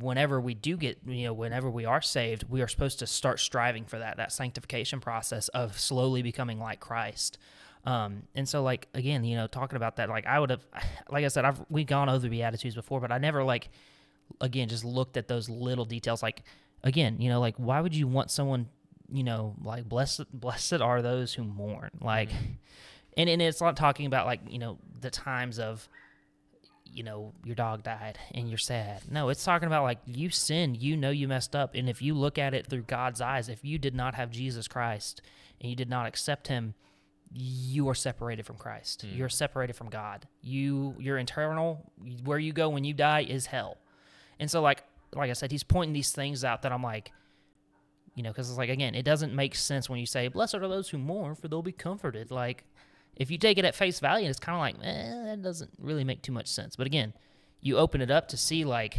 Whenever 0.00 0.40
we 0.40 0.54
do 0.54 0.78
get, 0.78 0.98
you 1.06 1.24
know, 1.24 1.34
whenever 1.34 1.68
we 1.68 1.84
are 1.84 2.00
saved, 2.00 2.44
we 2.48 2.62
are 2.62 2.68
supposed 2.68 3.00
to 3.00 3.06
start 3.06 3.38
striving 3.38 3.84
for 3.84 3.98
that, 3.98 4.16
that 4.16 4.32
sanctification 4.32 5.00
process 5.00 5.48
of 5.48 5.78
slowly 5.78 6.22
becoming 6.22 6.58
like 6.58 6.80
Christ. 6.80 7.36
Um, 7.84 8.22
and 8.34 8.48
so, 8.48 8.62
like, 8.62 8.88
again, 8.94 9.24
you 9.24 9.36
know, 9.36 9.46
talking 9.46 9.76
about 9.76 9.96
that, 9.96 10.08
like, 10.08 10.26
I 10.26 10.40
would 10.40 10.48
have, 10.48 10.66
like 11.10 11.26
I 11.26 11.28
said, 11.28 11.44
I've, 11.44 11.62
we've 11.68 11.86
gone 11.86 12.08
over 12.08 12.20
the 12.20 12.30
Beatitudes 12.30 12.74
before, 12.74 13.00
but 13.00 13.12
I 13.12 13.18
never, 13.18 13.44
like, 13.44 13.68
again, 14.40 14.68
just 14.68 14.84
looked 14.84 15.16
at 15.16 15.28
those 15.28 15.48
little 15.48 15.84
details. 15.84 16.22
Like, 16.22 16.42
again, 16.82 17.20
you 17.20 17.28
know, 17.28 17.40
like, 17.40 17.56
why 17.56 17.80
would 17.80 17.94
you 17.94 18.06
want 18.06 18.30
someone, 18.30 18.68
you 19.10 19.22
know, 19.22 19.54
like, 19.62 19.88
blessed, 19.88 20.32
blessed 20.32 20.80
are 20.80 21.02
those 21.02 21.34
who 21.34 21.44
mourn? 21.44 21.90
Like, 22.00 22.30
mm-hmm. 22.30 22.52
and, 23.16 23.30
and 23.30 23.42
it's 23.42 23.60
not 23.60 23.76
talking 23.76 24.06
about, 24.06 24.26
like, 24.26 24.40
you 24.48 24.58
know, 24.58 24.78
the 25.00 25.10
times 25.10 25.58
of, 25.58 25.88
you 26.92 27.02
know, 27.02 27.32
your 27.44 27.54
dog 27.54 27.82
died 27.82 28.18
and 28.34 28.48
you're 28.48 28.58
sad. 28.58 29.02
No, 29.10 29.30
it's 29.30 29.44
talking 29.44 29.66
about 29.66 29.84
like 29.84 29.98
you 30.04 30.28
sinned, 30.28 30.76
you 30.76 30.96
know 30.96 31.10
you 31.10 31.26
messed 31.26 31.56
up. 31.56 31.74
And 31.74 31.88
if 31.88 32.02
you 32.02 32.14
look 32.14 32.38
at 32.38 32.52
it 32.52 32.66
through 32.66 32.82
God's 32.82 33.20
eyes, 33.20 33.48
if 33.48 33.64
you 33.64 33.78
did 33.78 33.94
not 33.94 34.14
have 34.14 34.30
Jesus 34.30 34.68
Christ 34.68 35.22
and 35.60 35.70
you 35.70 35.76
did 35.76 35.88
not 35.88 36.06
accept 36.06 36.48
him, 36.48 36.74
you 37.34 37.88
are 37.88 37.94
separated 37.94 38.44
from 38.44 38.56
Christ. 38.56 39.02
Hmm. 39.02 39.16
You're 39.16 39.28
separated 39.28 39.74
from 39.74 39.88
God. 39.88 40.26
You 40.42 40.94
your 40.98 41.18
internal 41.18 41.90
where 42.24 42.38
you 42.38 42.52
go 42.52 42.68
when 42.68 42.84
you 42.84 42.94
die 42.94 43.22
is 43.22 43.46
hell. 43.46 43.78
And 44.42 44.50
so 44.50 44.60
like 44.60 44.82
like 45.14 45.30
I 45.30 45.34
said, 45.34 45.52
he's 45.52 45.62
pointing 45.62 45.92
these 45.92 46.10
things 46.10 46.42
out 46.42 46.62
that 46.62 46.72
I'm 46.72 46.82
like, 46.82 47.12
you 48.16 48.24
know, 48.24 48.30
because 48.30 48.48
it's 48.48 48.58
like 48.58 48.70
again, 48.70 48.96
it 48.96 49.04
doesn't 49.04 49.32
make 49.32 49.54
sense 49.54 49.88
when 49.88 50.00
you 50.00 50.06
say, 50.06 50.26
"Blessed 50.26 50.56
are 50.56 50.68
those 50.68 50.88
who 50.88 50.98
mourn, 50.98 51.36
for 51.36 51.46
they'll 51.46 51.62
be 51.62 51.70
comforted." 51.70 52.32
Like, 52.32 52.64
if 53.14 53.30
you 53.30 53.38
take 53.38 53.56
it 53.56 53.64
at 53.64 53.76
face 53.76 54.00
value, 54.00 54.28
it's 54.28 54.40
kind 54.40 54.56
of 54.56 54.60
like, 54.60 54.84
eh, 54.84 55.26
that 55.26 55.42
doesn't 55.42 55.70
really 55.78 56.02
make 56.02 56.22
too 56.22 56.32
much 56.32 56.48
sense. 56.48 56.74
But 56.74 56.88
again, 56.88 57.12
you 57.60 57.78
open 57.78 58.00
it 58.00 58.10
up 58.10 58.26
to 58.28 58.36
see 58.36 58.64
like, 58.64 58.98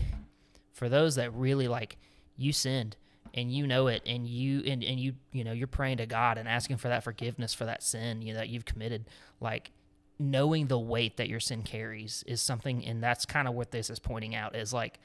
for 0.72 0.88
those 0.88 1.16
that 1.16 1.34
really 1.34 1.68
like, 1.68 1.98
you 2.38 2.54
sinned 2.54 2.96
and 3.34 3.52
you 3.52 3.68
know 3.68 3.88
it, 3.88 4.02
and 4.06 4.26
you 4.26 4.60
and, 4.66 4.82
and 4.82 4.98
you 4.98 5.16
you 5.34 5.44
know 5.44 5.52
you're 5.52 5.68
praying 5.68 5.98
to 5.98 6.06
God 6.06 6.38
and 6.38 6.48
asking 6.48 6.78
for 6.78 6.88
that 6.88 7.04
forgiveness 7.04 7.54
for 7.54 7.66
that 7.66 7.84
sin 7.84 8.22
you 8.22 8.32
know, 8.32 8.40
that 8.40 8.48
you've 8.48 8.66
committed, 8.66 9.10
like. 9.42 9.72
Knowing 10.20 10.68
the 10.68 10.80
weight 10.80 11.18
that 11.18 11.28
your 11.28 11.40
sin 11.40 11.64
carries 11.64 12.24
is 12.28 12.40
something, 12.40 12.86
and 12.86 13.04
that's 13.04 13.26
kind 13.26 13.48
of 13.48 13.56
what 13.56 13.72
this 13.72 13.90
is 13.90 13.98
pointing 13.98 14.36
out 14.36 14.56
is 14.56 14.72
like, 14.72 15.00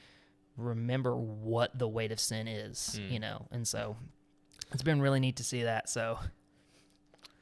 remember 0.59 1.15
what 1.15 1.77
the 1.77 1.87
weight 1.87 2.11
of 2.11 2.19
sin 2.19 2.47
is, 2.47 2.99
you 3.09 3.19
know. 3.19 3.47
And 3.51 3.67
so 3.67 3.95
it's 4.71 4.83
been 4.83 5.01
really 5.01 5.19
neat 5.19 5.35
to 5.37 5.43
see 5.43 5.63
that. 5.63 5.89
So 5.89 6.19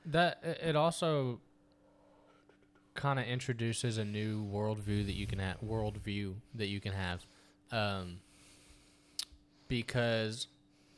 That 0.06 0.40
it- 0.44 0.60
it 0.70 0.76
also 0.76 1.42
kind 2.94 3.20
of 3.20 3.26
introduces 3.26 3.98
a 3.98 4.06
new 4.06 4.44
worldview 4.46 5.06
that 5.06 5.14
you 5.16 5.28
can 5.28 5.40
have 5.40 5.60
worldview 5.62 6.36
that 6.56 6.68
you 6.68 6.80
can 6.80 6.94
have, 6.94 7.26
um, 7.72 8.22
because 9.68 10.48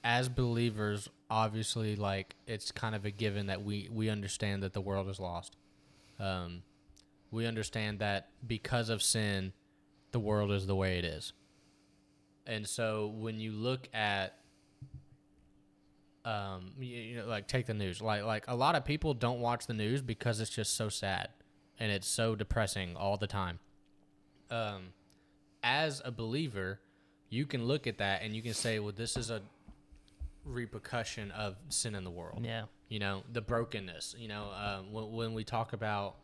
as 0.03 0.29
believers, 0.29 1.09
obviously, 1.29 1.95
like 1.95 2.35
it's 2.47 2.71
kind 2.71 2.95
of 2.95 3.05
a 3.05 3.11
given 3.11 3.47
that 3.47 3.63
we 3.63 3.89
we 3.91 4.09
understand 4.09 4.63
that 4.63 4.73
the 4.73 4.81
world 4.81 5.09
is 5.09 5.19
lost. 5.19 5.55
Um, 6.19 6.63
we 7.31 7.45
understand 7.45 7.99
that 7.99 8.29
because 8.45 8.89
of 8.89 9.01
sin, 9.01 9.53
the 10.11 10.19
world 10.19 10.51
is 10.51 10.67
the 10.67 10.75
way 10.75 10.97
it 10.97 11.05
is. 11.05 11.33
And 12.49 12.67
so 12.67 13.13
when 13.15 13.39
you 13.39 13.51
look 13.51 13.87
at 13.93 14.35
um 16.25 16.71
you, 16.79 16.97
you 16.97 17.17
know 17.17 17.27
like 17.27 17.47
take 17.47 17.67
the 17.67 17.73
news. 17.73 18.01
Like 18.01 18.23
like 18.23 18.45
a 18.47 18.55
lot 18.55 18.75
of 18.75 18.83
people 18.83 19.13
don't 19.13 19.39
watch 19.39 19.67
the 19.67 19.73
news 19.73 20.01
because 20.01 20.41
it's 20.41 20.49
just 20.49 20.75
so 20.75 20.89
sad 20.89 21.29
and 21.79 21.91
it's 21.91 22.07
so 22.07 22.35
depressing 22.35 22.95
all 22.97 23.17
the 23.17 23.27
time. 23.27 23.59
Um 24.49 24.93
as 25.61 26.01
a 26.03 26.11
believer 26.11 26.79
you 27.29 27.45
can 27.45 27.65
look 27.65 27.85
at 27.85 27.99
that 27.99 28.23
and 28.23 28.35
you 28.35 28.41
can 28.41 28.55
say 28.55 28.79
well 28.79 28.93
this 28.95 29.15
is 29.15 29.29
a 29.29 29.41
repercussion 30.43 31.29
of 31.31 31.55
sin 31.69 31.93
in 31.93 32.03
the 32.03 32.09
world. 32.09 32.41
Yeah, 32.43 32.63
you 32.87 32.97
know 32.97 33.21
the 33.31 33.41
brokenness 33.41 34.15
you 34.17 34.27
know 34.27 34.47
um, 34.59 34.91
when, 34.91 35.11
when 35.11 35.33
we 35.35 35.43
talk 35.43 35.73
about 35.73 36.15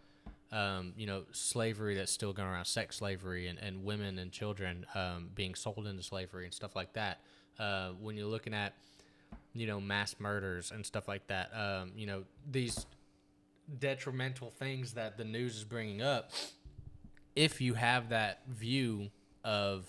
um, 0.56 0.94
you 0.96 1.06
know 1.06 1.24
slavery 1.32 1.96
that's 1.96 2.12
still 2.12 2.34
going 2.34 2.48
around 2.48 2.66
sex 2.66 2.98
slavery 2.98 3.48
and, 3.48 3.60
and 3.60 3.84
women 3.84 4.18
and 4.18 4.32
children 4.32 4.86
um, 4.96 5.30
being 5.36 5.54
sold 5.54 5.86
into 5.86 6.02
slavery 6.02 6.46
and 6.46 6.54
stuff 6.54 6.76
like 6.76 6.94
that. 6.94 7.20
Uh, 7.60 7.90
when 8.02 8.16
you're 8.16 8.28
looking 8.28 8.54
at 8.54 8.74
you 9.54 9.66
know 9.66 9.80
mass 9.80 10.16
murders 10.20 10.72
and 10.72 10.86
stuff 10.86 11.08
like 11.08 11.26
that 11.28 11.50
um, 11.56 11.92
you 11.96 12.06
know 12.06 12.24
these 12.50 12.86
detrimental 13.80 14.52
things 14.52 14.94
that 14.94 15.18
the 15.18 15.24
news 15.24 15.56
is 15.56 15.64
bringing 15.64 16.02
up 16.02 16.32
if 17.36 17.62
you 17.62 17.74
have 17.74 18.10
that 18.10 18.42
view 18.48 19.10
of 19.44 19.88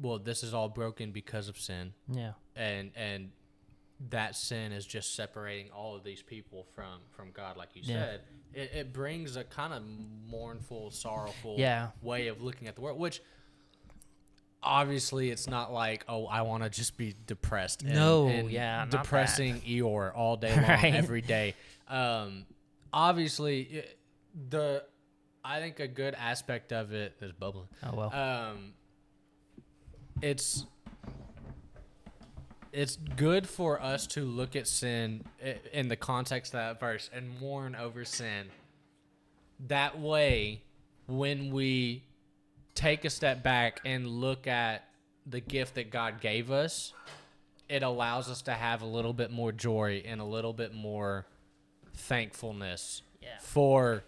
well 0.00 0.18
this 0.18 0.42
is 0.42 0.54
all 0.54 0.68
broken 0.68 1.10
because 1.10 1.48
of 1.48 1.58
sin 1.58 1.92
yeah, 2.08 2.32
and 2.56 2.90
and 2.96 3.30
that 4.10 4.34
sin 4.36 4.72
is 4.72 4.84
just 4.86 5.14
separating 5.14 5.70
all 5.70 5.94
of 5.94 6.02
these 6.04 6.22
people 6.22 6.66
from 6.74 7.00
from 7.10 7.30
God, 7.30 7.56
like 7.56 7.70
you 7.74 7.82
Yeah. 7.84 7.94
said. 7.94 8.20
It, 8.54 8.70
it 8.74 8.92
brings 8.92 9.36
a 9.36 9.44
kind 9.44 9.72
of 9.72 9.82
mournful, 10.30 10.90
sorrowful 10.90 11.56
Yeah. 11.58 11.90
way 12.02 12.26
of 12.28 12.42
looking 12.42 12.68
at 12.68 12.74
the 12.74 12.80
world, 12.82 12.98
which 12.98 13.22
obviously 14.62 15.30
it's 15.30 15.48
not 15.48 15.72
like 15.72 16.04
oh 16.08 16.26
I 16.26 16.42
want 16.42 16.62
to 16.62 16.70
just 16.70 16.96
be 16.96 17.14
depressed. 17.26 17.82
And, 17.82 17.94
No, 17.94 18.28
and 18.28 18.50
yeah, 18.50 18.78
not 18.78 18.90
that. 18.90 19.02
depressing 19.02 19.60
Eeyore 19.62 20.12
all 20.14 20.36
day 20.36 20.54
long, 20.56 20.64
Right. 20.64 20.94
every 20.94 21.20
day. 21.22 21.54
Um, 21.88 22.46
obviously 22.92 23.62
it- 23.62 23.98
the 24.48 24.84
I 25.44 25.58
think 25.60 25.80
a 25.80 25.88
good 25.88 26.14
aspect 26.14 26.72
of 26.72 26.92
it 26.92 27.14
is 27.20 27.32
bubbling 27.32 27.68
oh 27.82 27.94
well, 27.94 28.14
um, 28.14 28.72
it's 30.22 30.64
it's 32.72 32.96
good 32.96 33.46
for 33.48 33.80
us 33.80 34.06
to 34.08 34.24
look 34.24 34.56
at 34.56 34.66
sin 34.66 35.24
in 35.72 35.88
the 35.88 35.96
context 35.96 36.54
of 36.54 36.58
that 36.58 36.80
verse 36.80 37.10
and 37.12 37.38
mourn 37.40 37.74
over 37.74 38.04
sin. 38.04 38.46
That 39.68 40.00
way, 40.00 40.62
when 41.06 41.50
we 41.52 42.02
take 42.74 43.04
a 43.04 43.10
step 43.10 43.42
back 43.42 43.80
and 43.84 44.06
look 44.06 44.46
at 44.46 44.84
the 45.26 45.40
gift 45.40 45.74
that 45.74 45.90
God 45.90 46.20
gave 46.20 46.50
us, 46.50 46.92
it 47.68 47.82
allows 47.82 48.28
us 48.28 48.42
to 48.42 48.52
have 48.52 48.82
a 48.82 48.86
little 48.86 49.12
bit 49.12 49.30
more 49.30 49.52
joy 49.52 50.02
and 50.06 50.20
a 50.20 50.24
little 50.24 50.52
bit 50.52 50.74
more 50.74 51.26
thankfulness 51.94 53.02
Yeah. 53.20 53.38
for 53.40 54.04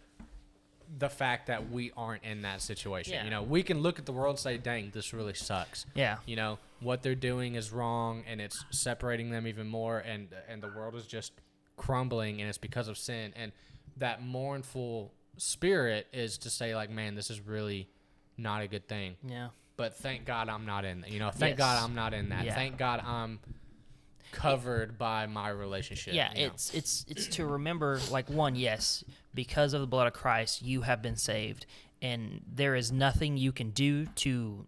the 0.96 1.08
fact 1.08 1.48
that 1.48 1.70
we 1.70 1.90
aren't 1.96 2.22
in 2.24 2.42
that 2.42 2.62
situation. 2.62 3.14
Yeah. 3.14 3.24
You 3.24 3.30
know, 3.30 3.42
we 3.42 3.62
can 3.62 3.80
look 3.80 3.98
at 3.98 4.06
the 4.06 4.12
world 4.12 4.34
and 4.34 4.38
say, 4.38 4.58
dang, 4.58 4.90
this 4.94 5.12
really 5.12 5.34
sucks. 5.34 5.86
yeah, 5.94 6.18
You 6.26 6.36
know, 6.36 6.58
what 6.80 7.02
they're 7.02 7.14
doing 7.16 7.56
is 7.56 7.72
wrong 7.72 8.22
and 8.28 8.40
it's 8.40 8.64
separating 8.70 9.30
them 9.30 9.46
even 9.46 9.66
more 9.68 9.98
and 9.98 10.28
and 10.48 10.62
the 10.62 10.68
world 10.68 10.94
is 10.94 11.06
just 11.06 11.32
crumbling 11.76 12.40
and 12.40 12.48
it's 12.48 12.58
because 12.58 12.86
of 12.88 12.96
sin 12.96 13.32
and 13.34 13.50
that 13.96 14.22
mournful 14.22 15.12
spirit 15.36 16.06
is 16.12 16.38
to 16.38 16.50
say 16.50 16.74
like, 16.76 16.90
man, 16.90 17.14
this 17.14 17.30
is 17.30 17.40
really 17.40 17.88
not 18.36 18.62
a 18.62 18.68
good 18.68 18.86
thing. 18.88 19.16
yeah, 19.26 19.48
But 19.76 19.96
thank 19.96 20.24
God 20.24 20.48
I'm 20.48 20.66
not 20.66 20.84
in 20.84 21.04
you 21.08 21.18
know, 21.18 21.30
thank 21.30 21.58
Yes. 21.58 21.58
God 21.58 21.82
I'm 21.84 21.94
not 21.94 22.14
in 22.14 22.28
that. 22.28 22.44
Yeah. 22.44 22.54
Thank 22.54 22.76
God 22.78 23.00
I'm 23.04 23.40
covered 24.34 24.98
by 24.98 25.26
my 25.26 25.48
relationship. 25.48 26.14
yeah. 26.14 26.32
you 26.34 26.46
know? 26.46 26.52
It's 26.52 26.74
it's 26.74 27.06
it's 27.08 27.26
to 27.36 27.46
remember 27.46 28.00
like 28.10 28.28
one, 28.28 28.56
yes, 28.56 29.04
because 29.34 29.72
of 29.72 29.80
the 29.80 29.86
blood 29.86 30.06
of 30.06 30.12
Christ, 30.12 30.62
you 30.62 30.82
have 30.82 31.02
been 31.02 31.16
saved, 31.16 31.66
and 32.02 32.42
there 32.52 32.74
is 32.74 32.92
nothing 32.92 33.36
you 33.36 33.52
can 33.52 33.70
do 33.70 34.06
to, 34.06 34.66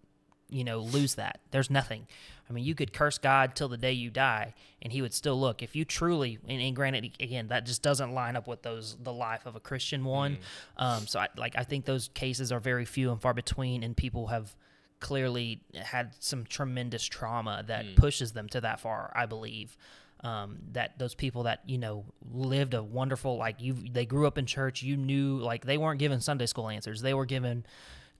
you 0.48 0.64
know, 0.64 0.80
lose 0.80 1.16
that. 1.16 1.40
There's 1.50 1.70
nothing, 1.70 2.06
I 2.48 2.52
mean, 2.52 2.64
you 2.64 2.74
could 2.74 2.92
curse 2.92 3.18
God 3.18 3.54
till 3.54 3.68
the 3.68 3.76
day 3.76 3.92
you 3.92 4.10
die, 4.10 4.54
and 4.80 4.92
He 4.92 5.02
would 5.02 5.12
still 5.12 5.38
look. 5.38 5.62
If 5.62 5.74
you 5.74 5.84
truly, 5.84 6.38
and, 6.48 6.60
and 6.60 6.74
granted, 6.74 7.10
again, 7.20 7.48
that 7.48 7.66
just 7.66 7.82
doesn't 7.82 8.12
line 8.12 8.36
up 8.36 8.46
with 8.46 8.62
those 8.62 8.96
the 9.02 9.12
life 9.12 9.46
of 9.46 9.56
a 9.56 9.60
Christian 9.60 10.04
one. 10.04 10.38
Um, 10.76 11.06
so, 11.06 11.20
I, 11.20 11.28
like, 11.36 11.56
I 11.56 11.64
think 11.64 11.84
those 11.84 12.08
cases 12.14 12.52
are 12.52 12.60
very 12.60 12.84
few 12.84 13.10
and 13.10 13.20
far 13.20 13.34
between, 13.34 13.82
and 13.82 13.96
people 13.96 14.28
have 14.28 14.54
clearly 15.00 15.60
had 15.74 16.14
some 16.20 16.44
tremendous 16.44 17.04
trauma 17.04 17.64
that 17.66 17.96
pushes 17.96 18.32
them 18.32 18.48
to 18.50 18.60
that 18.60 18.80
far. 18.80 19.12
I 19.14 19.26
believe. 19.26 19.76
Um, 20.24 20.58
that 20.72 20.98
those 20.98 21.14
people 21.14 21.42
that 21.42 21.60
you 21.66 21.76
know 21.76 22.06
lived 22.32 22.72
a 22.72 22.82
wonderful 22.82 23.36
like 23.36 23.60
you 23.60 23.74
they 23.74 24.06
grew 24.06 24.26
up 24.26 24.38
in 24.38 24.46
church 24.46 24.82
you 24.82 24.96
knew 24.96 25.36
like 25.36 25.66
they 25.66 25.76
weren't 25.76 26.00
given 26.00 26.20
sunday 26.20 26.46
school 26.46 26.70
answers. 26.70 27.02
They 27.02 27.12
were 27.12 27.26
given 27.26 27.66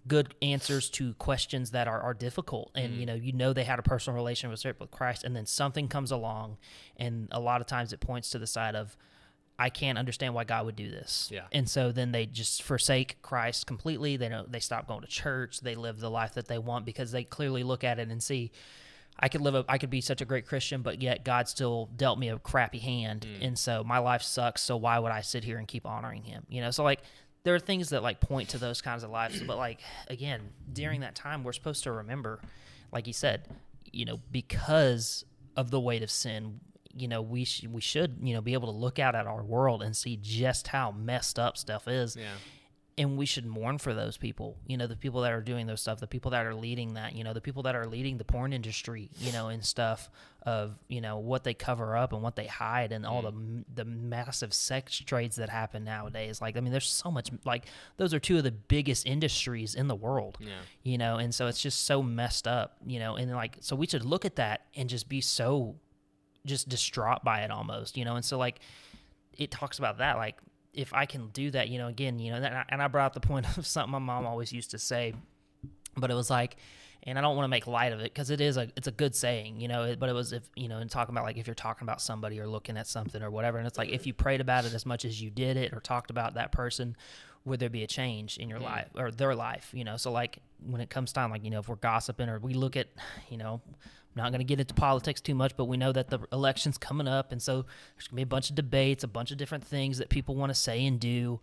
good 0.06 0.34
answers 0.42 0.88
to 0.90 1.14
questions 1.14 1.70
that 1.70 1.88
are, 1.88 2.00
are 2.00 2.14
difficult. 2.14 2.70
And 2.74 2.94
you 2.94 3.06
know 3.06 3.14
you 3.14 3.32
know 3.32 3.54
they 3.54 3.64
had 3.64 3.78
a 3.78 3.82
personal 3.82 4.14
relationship 4.14 4.78
with 4.78 4.90
christ 4.90 5.24
and 5.24 5.34
then 5.34 5.46
something 5.46 5.88
comes 5.88 6.10
along 6.10 6.58
and 6.98 7.28
a 7.32 7.40
lot 7.40 7.62
of 7.62 7.66
times 7.66 7.94
it 7.94 8.00
points 8.00 8.30
to 8.30 8.38
the 8.38 8.46
side 8.46 8.76
of 8.76 8.96
i 9.58 9.70
can't 9.70 9.98
understand 9.98 10.34
why 10.34 10.44
god 10.44 10.66
would 10.66 10.76
do 10.76 10.90
this 10.90 11.28
Yeah. 11.32 11.46
and 11.52 11.68
so 11.68 11.92
then 11.92 12.12
they 12.12 12.26
just 12.26 12.62
forsake 12.62 13.20
christ 13.22 13.66
completely 13.66 14.16
they 14.16 14.28
don't 14.28 14.50
they 14.50 14.60
stop 14.60 14.86
going 14.86 15.02
to 15.02 15.06
church 15.06 15.60
they 15.60 15.74
live 15.74 16.00
the 16.00 16.10
life 16.10 16.34
that 16.34 16.48
they 16.48 16.58
want 16.58 16.84
because 16.84 17.12
they 17.12 17.24
clearly 17.24 17.62
look 17.62 17.84
at 17.84 17.98
it 17.98 18.08
and 18.08 18.22
see 18.22 18.52
I 19.18 19.28
could 19.28 19.40
live 19.40 19.54
a 19.54 19.64
I 19.68 19.78
could 19.78 19.90
be 19.90 20.00
such 20.00 20.20
a 20.20 20.24
great 20.24 20.46
Christian, 20.46 20.82
but 20.82 21.00
yet 21.00 21.24
God 21.24 21.48
still 21.48 21.88
dealt 21.96 22.18
me 22.18 22.28
a 22.28 22.38
crappy 22.38 22.78
hand, 22.78 23.26
mm. 23.26 23.46
and 23.46 23.58
so 23.58 23.82
my 23.82 23.98
life 23.98 24.22
sucks. 24.22 24.62
So 24.62 24.76
why 24.76 24.98
would 24.98 25.12
I 25.12 25.22
sit 25.22 25.42
here 25.44 25.58
and 25.58 25.66
keep 25.66 25.86
honoring 25.86 26.22
Him? 26.22 26.44
You 26.48 26.60
know, 26.60 26.70
so 26.70 26.84
like 26.84 27.00
there 27.42 27.54
are 27.54 27.58
things 27.58 27.90
that 27.90 28.02
like 28.02 28.20
point 28.20 28.50
to 28.50 28.58
those 28.58 28.82
kinds 28.82 29.04
of 29.04 29.10
lives, 29.10 29.40
but 29.40 29.56
like 29.56 29.80
again, 30.08 30.42
during 30.72 31.00
that 31.00 31.14
time, 31.14 31.44
we're 31.44 31.52
supposed 31.52 31.84
to 31.84 31.92
remember, 31.92 32.40
like 32.92 33.06
you 33.06 33.12
said, 33.12 33.48
you 33.90 34.04
know, 34.04 34.20
because 34.30 35.24
of 35.56 35.70
the 35.70 35.80
weight 35.80 36.02
of 36.02 36.10
sin. 36.10 36.60
You 36.96 37.08
know, 37.08 37.22
we 37.22 37.44
sh- 37.44 37.64
we 37.70 37.80
should 37.80 38.16
you 38.22 38.34
know 38.34 38.40
be 38.40 38.52
able 38.54 38.72
to 38.72 38.78
look 38.78 38.98
out 38.98 39.14
at 39.14 39.26
our 39.26 39.42
world 39.44 39.82
and 39.82 39.96
see 39.96 40.16
just 40.20 40.68
how 40.68 40.90
messed 40.92 41.38
up 41.38 41.56
stuff 41.56 41.86
is, 41.88 42.16
Yeah. 42.16 42.34
and 42.98 43.18
we 43.18 43.26
should 43.26 43.44
mourn 43.44 43.76
for 43.78 43.92
those 43.92 44.16
people 44.16 44.56
you 44.66 44.76
know 44.78 44.86
the 44.86 44.96
people 44.96 45.20
that 45.20 45.32
are 45.32 45.42
doing 45.42 45.66
those 45.66 45.82
stuff 45.82 46.00
the 46.00 46.06
people 46.06 46.30
that 46.30 46.46
are 46.46 46.54
leading 46.54 46.94
that 46.94 47.14
you 47.14 47.22
know 47.24 47.34
the 47.34 47.42
people 47.42 47.62
that 47.64 47.76
are 47.76 47.86
leading 47.86 48.16
the 48.16 48.24
porn 48.24 48.54
industry 48.54 49.10
you 49.18 49.30
know 49.32 49.48
and 49.48 49.62
stuff 49.62 50.08
of 50.46 50.78
you 50.88 51.00
know 51.02 51.18
what 51.18 51.44
they 51.44 51.52
cover 51.52 51.94
up 51.94 52.14
and 52.14 52.22
what 52.22 52.36
they 52.36 52.46
hide 52.46 52.92
and 52.92 53.04
all 53.04 53.20
the 53.20 53.32
mm. 53.32 53.62
the 53.74 53.84
massive 53.84 54.54
sex 54.54 54.98
trades 55.00 55.36
that 55.36 55.50
happen 55.50 55.84
nowadays 55.84 56.40
like 56.40 56.56
i 56.56 56.60
mean 56.60 56.72
there's 56.72 56.88
so 56.88 57.10
much 57.10 57.28
like 57.44 57.66
those 57.98 58.14
are 58.14 58.18
two 58.20 58.38
of 58.38 58.44
the 58.44 58.50
biggest 58.52 59.04
industries 59.06 59.74
in 59.74 59.88
the 59.88 59.94
world 59.96 60.38
Yeah. 60.40 60.52
you 60.82 60.96
know 60.96 61.16
and 61.18 61.34
so 61.34 61.48
it's 61.48 61.60
just 61.60 61.84
so 61.84 62.02
messed 62.02 62.48
up 62.48 62.76
you 62.86 62.98
know 62.98 63.16
and 63.16 63.30
like 63.30 63.58
so 63.60 63.76
we 63.76 63.86
should 63.86 64.06
look 64.06 64.24
at 64.24 64.36
that 64.36 64.66
and 64.74 64.88
just 64.88 65.06
be 65.06 65.20
so 65.20 65.76
just 66.46 66.68
distraught 66.68 67.22
by 67.22 67.40
it 67.40 67.50
almost 67.50 67.96
you 67.96 68.04
know? 68.04 68.16
And 68.16 68.24
so 68.24 68.38
like 68.38 68.60
it 69.36 69.50
talks 69.50 69.78
about 69.78 69.98
that 69.98 70.16
like 70.16 70.36
if 70.72 70.92
i 70.92 71.06
can 71.06 71.28
do 71.28 71.50
that 71.50 71.68
you 71.68 71.78
know 71.78 71.88
again 71.88 72.18
you 72.18 72.30
know 72.30 72.36
and 72.36 72.46
I, 72.46 72.64
and 72.68 72.82
I 72.82 72.88
brought 72.88 73.06
up 73.06 73.14
the 73.14 73.20
point 73.28 73.46
of 73.56 73.66
something 73.66 73.92
my 73.92 73.98
mom 73.98 74.26
always 74.26 74.52
used 74.52 74.70
to 74.72 74.78
say 74.78 75.14
but 75.96 76.10
it 76.10 76.14
was 76.14 76.30
like 76.30 76.56
and 77.02 77.18
i 77.18 77.22
don't 77.22 77.36
want 77.36 77.44
to 77.44 77.48
make 77.48 77.66
light 77.66 77.92
of 77.92 78.00
it 78.00 78.12
because 78.12 78.30
it 78.30 78.40
is 78.40 78.56
a 78.56 78.68
it's 78.76 78.86
a 78.86 78.92
good 78.92 79.14
saying 79.14 79.60
you 79.60 79.68
know? 79.68 79.94
But 79.98 80.08
it 80.08 80.12
was 80.12 80.32
if 80.32 80.48
you 80.54 80.68
know 80.68 80.78
and 80.78 80.90
talking 80.90 81.14
about 81.14 81.24
like 81.24 81.38
if 81.38 81.46
you're 81.46 81.54
talking 81.54 81.86
about 81.86 82.00
somebody 82.00 82.40
or 82.40 82.46
looking 82.46 82.76
at 82.76 82.86
something 82.86 83.22
or 83.22 83.30
whatever 83.30 83.58
and 83.58 83.66
it's 83.66 83.78
like 83.78 83.90
if 83.90 84.06
you 84.06 84.14
prayed 84.14 84.40
about 84.40 84.64
it 84.64 84.74
as 84.74 84.84
much 84.84 85.04
as 85.04 85.20
you 85.20 85.30
did 85.30 85.56
it 85.56 85.72
or 85.72 85.80
talked 85.80 86.10
about 86.10 86.34
that 86.34 86.52
person 86.52 86.96
would 87.44 87.60
there 87.60 87.70
be 87.70 87.84
a 87.84 87.86
change 87.86 88.38
in 88.38 88.48
your 88.48 88.58
life 88.58 88.88
or 88.96 89.10
their 89.10 89.34
life 89.34 89.70
you 89.72 89.84
know? 89.84 89.96
So 89.96 90.10
like 90.10 90.38
when 90.64 90.80
it 90.80 90.90
comes 90.90 91.12
time 91.12 91.30
like 91.30 91.44
you 91.44 91.50
know 91.50 91.60
if 91.60 91.68
we're 91.68 91.76
gossiping 91.76 92.28
or 92.28 92.38
we 92.38 92.54
look 92.54 92.76
at 92.76 92.88
you 93.30 93.38
know 93.38 93.60
not 94.16 94.32
going 94.32 94.40
to 94.40 94.44
get 94.44 94.60
into 94.60 94.74
politics 94.74 95.20
too 95.20 95.34
much, 95.34 95.56
but 95.56 95.66
we 95.66 95.76
know 95.76 95.92
that 95.92 96.08
the 96.08 96.20
election's 96.32 96.78
coming 96.78 97.06
up, 97.06 97.32
and 97.32 97.40
so 97.40 97.66
there's 97.94 98.08
going 98.08 98.12
to 98.12 98.16
be 98.16 98.22
a 98.22 98.26
bunch 98.26 98.50
of 98.50 98.56
debates, 98.56 99.04
a 99.04 99.08
bunch 99.08 99.30
of 99.30 99.38
different 99.38 99.64
things 99.64 99.98
that 99.98 100.08
people 100.08 100.34
want 100.34 100.50
to 100.50 100.54
say 100.54 100.84
and 100.86 100.98
do, 100.98 101.40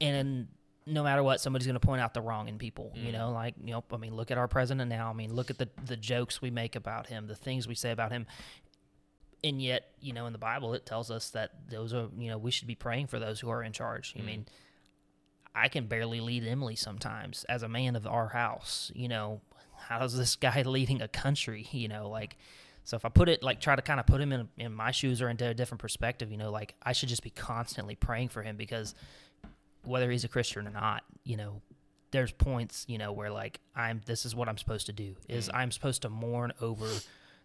and 0.00 0.48
no 0.86 1.02
matter 1.02 1.22
what, 1.22 1.40
somebody's 1.40 1.66
going 1.66 1.78
to 1.78 1.84
point 1.84 2.00
out 2.00 2.14
the 2.14 2.20
wrong 2.20 2.48
in 2.48 2.58
people. 2.58 2.92
You 2.94 3.08
mm. 3.08 3.14
know, 3.14 3.32
like 3.32 3.54
you 3.62 3.72
know, 3.72 3.82
I 3.92 3.96
mean, 3.96 4.14
look 4.14 4.30
at 4.30 4.38
our 4.38 4.46
president 4.46 4.88
now. 4.88 5.10
I 5.10 5.12
mean, 5.12 5.34
look 5.34 5.50
at 5.50 5.58
the 5.58 5.68
the 5.84 5.96
jokes 5.96 6.40
we 6.40 6.50
make 6.50 6.76
about 6.76 7.08
him, 7.08 7.26
the 7.26 7.34
things 7.34 7.66
we 7.66 7.74
say 7.74 7.90
about 7.90 8.12
him, 8.12 8.26
and 9.42 9.60
yet, 9.60 9.90
you 10.00 10.12
know, 10.12 10.26
in 10.26 10.32
the 10.32 10.38
Bible, 10.38 10.74
it 10.74 10.86
tells 10.86 11.10
us 11.10 11.30
that 11.30 11.50
those 11.68 11.92
are, 11.92 12.08
you 12.18 12.28
know, 12.28 12.38
we 12.38 12.50
should 12.50 12.66
be 12.66 12.74
praying 12.74 13.08
for 13.08 13.18
those 13.18 13.40
who 13.40 13.50
are 13.50 13.62
in 13.62 13.72
charge. 13.72 14.14
I 14.16 14.20
mm. 14.20 14.26
mean, 14.26 14.46
I 15.54 15.68
can 15.68 15.86
barely 15.86 16.20
lead 16.20 16.46
Emily 16.46 16.76
sometimes 16.76 17.44
as 17.44 17.62
a 17.62 17.68
man 17.68 17.96
of 17.96 18.06
our 18.06 18.28
house. 18.28 18.90
You 18.94 19.08
know, 19.08 19.40
how's 19.88 20.16
this 20.16 20.36
guy 20.36 20.62
leading 20.66 21.02
a 21.02 21.08
country? 21.08 21.66
You 21.70 21.88
know, 21.88 22.08
like, 22.08 22.36
so 22.84 22.96
if 22.96 23.04
I 23.04 23.08
put 23.08 23.28
it, 23.28 23.42
like, 23.42 23.60
try 23.60 23.76
to 23.76 23.82
kind 23.82 23.98
of 23.98 24.06
put 24.06 24.20
him 24.20 24.32
in, 24.32 24.48
in 24.56 24.72
my 24.72 24.90
shoes 24.90 25.20
or 25.20 25.28
into 25.28 25.46
a 25.48 25.54
different 25.54 25.80
perspective, 25.80 26.30
you 26.30 26.36
know, 26.36 26.50
like, 26.50 26.74
I 26.82 26.92
should 26.92 27.08
just 27.08 27.22
be 27.22 27.30
constantly 27.30 27.94
praying 27.96 28.28
for 28.28 28.42
him 28.42 28.56
because 28.56 28.94
whether 29.84 30.10
he's 30.10 30.24
a 30.24 30.28
Christian 30.28 30.66
or 30.66 30.70
not, 30.70 31.02
you 31.24 31.36
know, 31.36 31.62
there's 32.10 32.32
points, 32.32 32.84
you 32.88 32.98
know, 32.98 33.12
where 33.12 33.30
like 33.30 33.60
I'm 33.74 34.00
this 34.06 34.24
is 34.24 34.34
what 34.34 34.48
I'm 34.48 34.58
supposed 34.58 34.86
to 34.86 34.92
do 34.92 35.16
is 35.28 35.48
mm. 35.48 35.54
I'm 35.54 35.70
supposed 35.70 36.02
to 36.02 36.08
mourn 36.08 36.52
over 36.60 36.88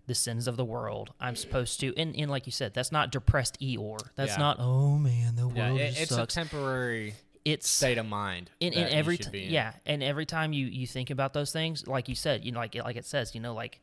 the 0.07 0.15
sins 0.15 0.47
of 0.47 0.57
the 0.57 0.65
world. 0.65 1.13
I'm 1.19 1.35
supposed 1.35 1.79
to 1.81 1.93
and, 1.97 2.15
and 2.15 2.29
like 2.29 2.45
you 2.45 2.51
said, 2.51 2.73
that's 2.73 2.91
not 2.91 3.11
depressed 3.11 3.59
Eeyore. 3.59 3.99
That's 4.15 4.33
Yeah. 4.33 4.37
not 4.37 4.57
oh 4.59 4.97
man, 4.97 5.35
the 5.35 5.47
world 5.47 5.57
Yeah. 5.79 5.85
It, 5.85 6.01
it's 6.01 6.11
a 6.11 6.25
temporary 6.25 7.15
it's 7.45 7.67
state 7.67 7.97
of 7.97 8.05
mind. 8.05 8.51
in, 8.59 8.73
in 8.73 8.87
every 8.89 9.17
t- 9.17 9.45
in. 9.45 9.51
yeah, 9.51 9.73
and 9.85 10.03
every 10.03 10.25
time 10.25 10.53
you 10.53 10.67
you 10.67 10.85
think 10.87 11.09
about 11.09 11.33
those 11.33 11.51
things, 11.51 11.87
like 11.87 12.07
you 12.09 12.15
said, 12.15 12.45
you 12.45 12.51
know, 12.51 12.59
like 12.59 12.75
it- 12.75 12.83
like 12.83 12.95
it 12.97 13.05
says, 13.05 13.33
you 13.35 13.41
know, 13.41 13.53
like 13.53 13.79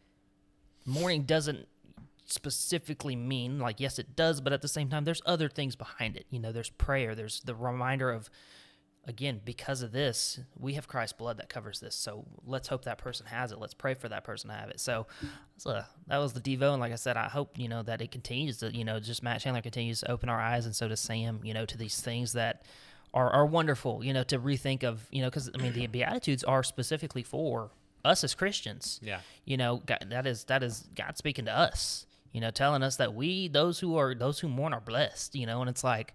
mourning 0.86 1.22
doesn't 1.24 1.66
specifically 2.26 3.16
mean 3.16 3.58
like 3.58 3.80
yes 3.80 3.98
it 3.98 4.14
does 4.14 4.40
but 4.42 4.52
at 4.52 4.60
the 4.60 4.68
same 4.68 4.88
time 4.90 5.04
there's 5.04 5.22
other 5.24 5.48
things 5.48 5.74
behind 5.74 6.14
it 6.14 6.26
you 6.30 6.38
know 6.38 6.52
there's 6.52 6.68
prayer 6.68 7.14
there's 7.14 7.40
the 7.40 7.54
reminder 7.54 8.10
of 8.10 8.28
again 9.06 9.40
because 9.46 9.80
of 9.80 9.92
this 9.92 10.38
we 10.58 10.74
have 10.74 10.86
christ's 10.86 11.16
blood 11.16 11.38
that 11.38 11.48
covers 11.48 11.80
this 11.80 11.94
so 11.94 12.26
let's 12.44 12.68
hope 12.68 12.84
that 12.84 12.98
person 12.98 13.24
has 13.24 13.50
it 13.50 13.58
let's 13.58 13.72
pray 13.72 13.94
for 13.94 14.10
that 14.10 14.24
person 14.24 14.50
to 14.50 14.54
have 14.56 14.68
it 14.68 14.78
so, 14.78 15.06
so 15.56 15.82
that 16.06 16.18
was 16.18 16.34
the 16.34 16.40
devo 16.40 16.72
and 16.72 16.80
like 16.80 16.92
i 16.92 16.96
said 16.96 17.16
i 17.16 17.28
hope 17.28 17.58
you 17.58 17.66
know 17.66 17.82
that 17.82 18.02
it 18.02 18.10
continues 18.10 18.58
to 18.58 18.70
you 18.76 18.84
know 18.84 19.00
just 19.00 19.22
matt 19.22 19.40
chandler 19.40 19.62
continues 19.62 20.00
to 20.00 20.10
open 20.10 20.28
our 20.28 20.38
eyes 20.40 20.66
and 20.66 20.76
so 20.76 20.86
does 20.86 21.00
sam 21.00 21.40
you 21.42 21.54
know 21.54 21.64
to 21.64 21.78
these 21.78 21.98
things 21.98 22.34
that 22.34 22.62
are, 23.14 23.30
are 23.30 23.46
wonderful 23.46 24.04
you 24.04 24.12
know 24.12 24.22
to 24.22 24.38
rethink 24.38 24.84
of 24.84 25.06
you 25.10 25.22
know 25.22 25.28
because 25.28 25.50
i 25.58 25.62
mean 25.62 25.72
the 25.72 25.86
beatitudes 25.98 26.44
are 26.44 26.62
specifically 26.62 27.22
for 27.22 27.70
us 28.04 28.22
as 28.24 28.34
christians 28.34 29.00
Yeah. 29.02 29.20
you 29.44 29.56
know 29.56 29.82
God, 29.86 30.06
that 30.10 30.26
is 30.26 30.44
that 30.44 30.62
is 30.62 30.88
god 30.94 31.16
speaking 31.16 31.46
to 31.46 31.52
us 31.56 32.06
you 32.32 32.40
know 32.40 32.50
telling 32.50 32.82
us 32.82 32.96
that 32.96 33.14
we 33.14 33.48
those 33.48 33.80
who 33.80 33.96
are 33.96 34.14
those 34.14 34.38
who 34.40 34.48
mourn 34.48 34.72
are 34.74 34.80
blessed 34.80 35.34
you 35.34 35.46
know 35.46 35.60
and 35.60 35.70
it's 35.70 35.82
like 35.84 36.14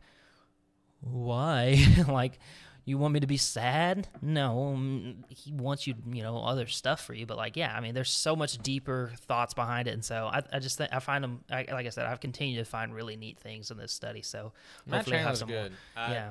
why 1.01 1.83
like 2.07 2.39
you 2.85 2.97
want 2.97 3.13
me 3.13 3.19
to 3.19 3.27
be 3.27 3.37
sad 3.37 4.07
no 4.21 4.75
mm, 4.77 5.15
he 5.29 5.51
wants 5.51 5.87
you 5.87 5.95
you 6.11 6.21
know 6.21 6.37
other 6.39 6.67
stuff 6.67 7.03
for 7.03 7.13
you 7.13 7.25
but 7.25 7.37
like 7.37 7.55
yeah 7.55 7.73
i 7.75 7.79
mean 7.79 7.93
there's 7.93 8.09
so 8.11 8.35
much 8.35 8.57
deeper 8.59 9.11
thoughts 9.27 9.53
behind 9.53 9.87
it 9.87 9.91
and 9.91 10.03
so 10.03 10.29
i, 10.31 10.41
I 10.51 10.59
just 10.59 10.77
think 10.77 10.91
i 10.93 10.99
find 10.99 11.23
them 11.23 11.41
I, 11.51 11.65
like 11.71 11.85
i 11.85 11.89
said 11.89 12.05
i've 12.05 12.19
continued 12.19 12.59
to 12.59 12.65
find 12.65 12.93
really 12.93 13.15
neat 13.15 13.37
things 13.39 13.71
in 13.71 13.77
this 13.77 13.91
study 13.91 14.21
so 14.21 14.51
hopefully 14.89 15.17
I 15.17 15.21
have 15.21 15.37
some 15.37 15.49
more. 15.49 15.63
good. 15.63 15.71
I, 15.95 16.11
yeah 16.11 16.29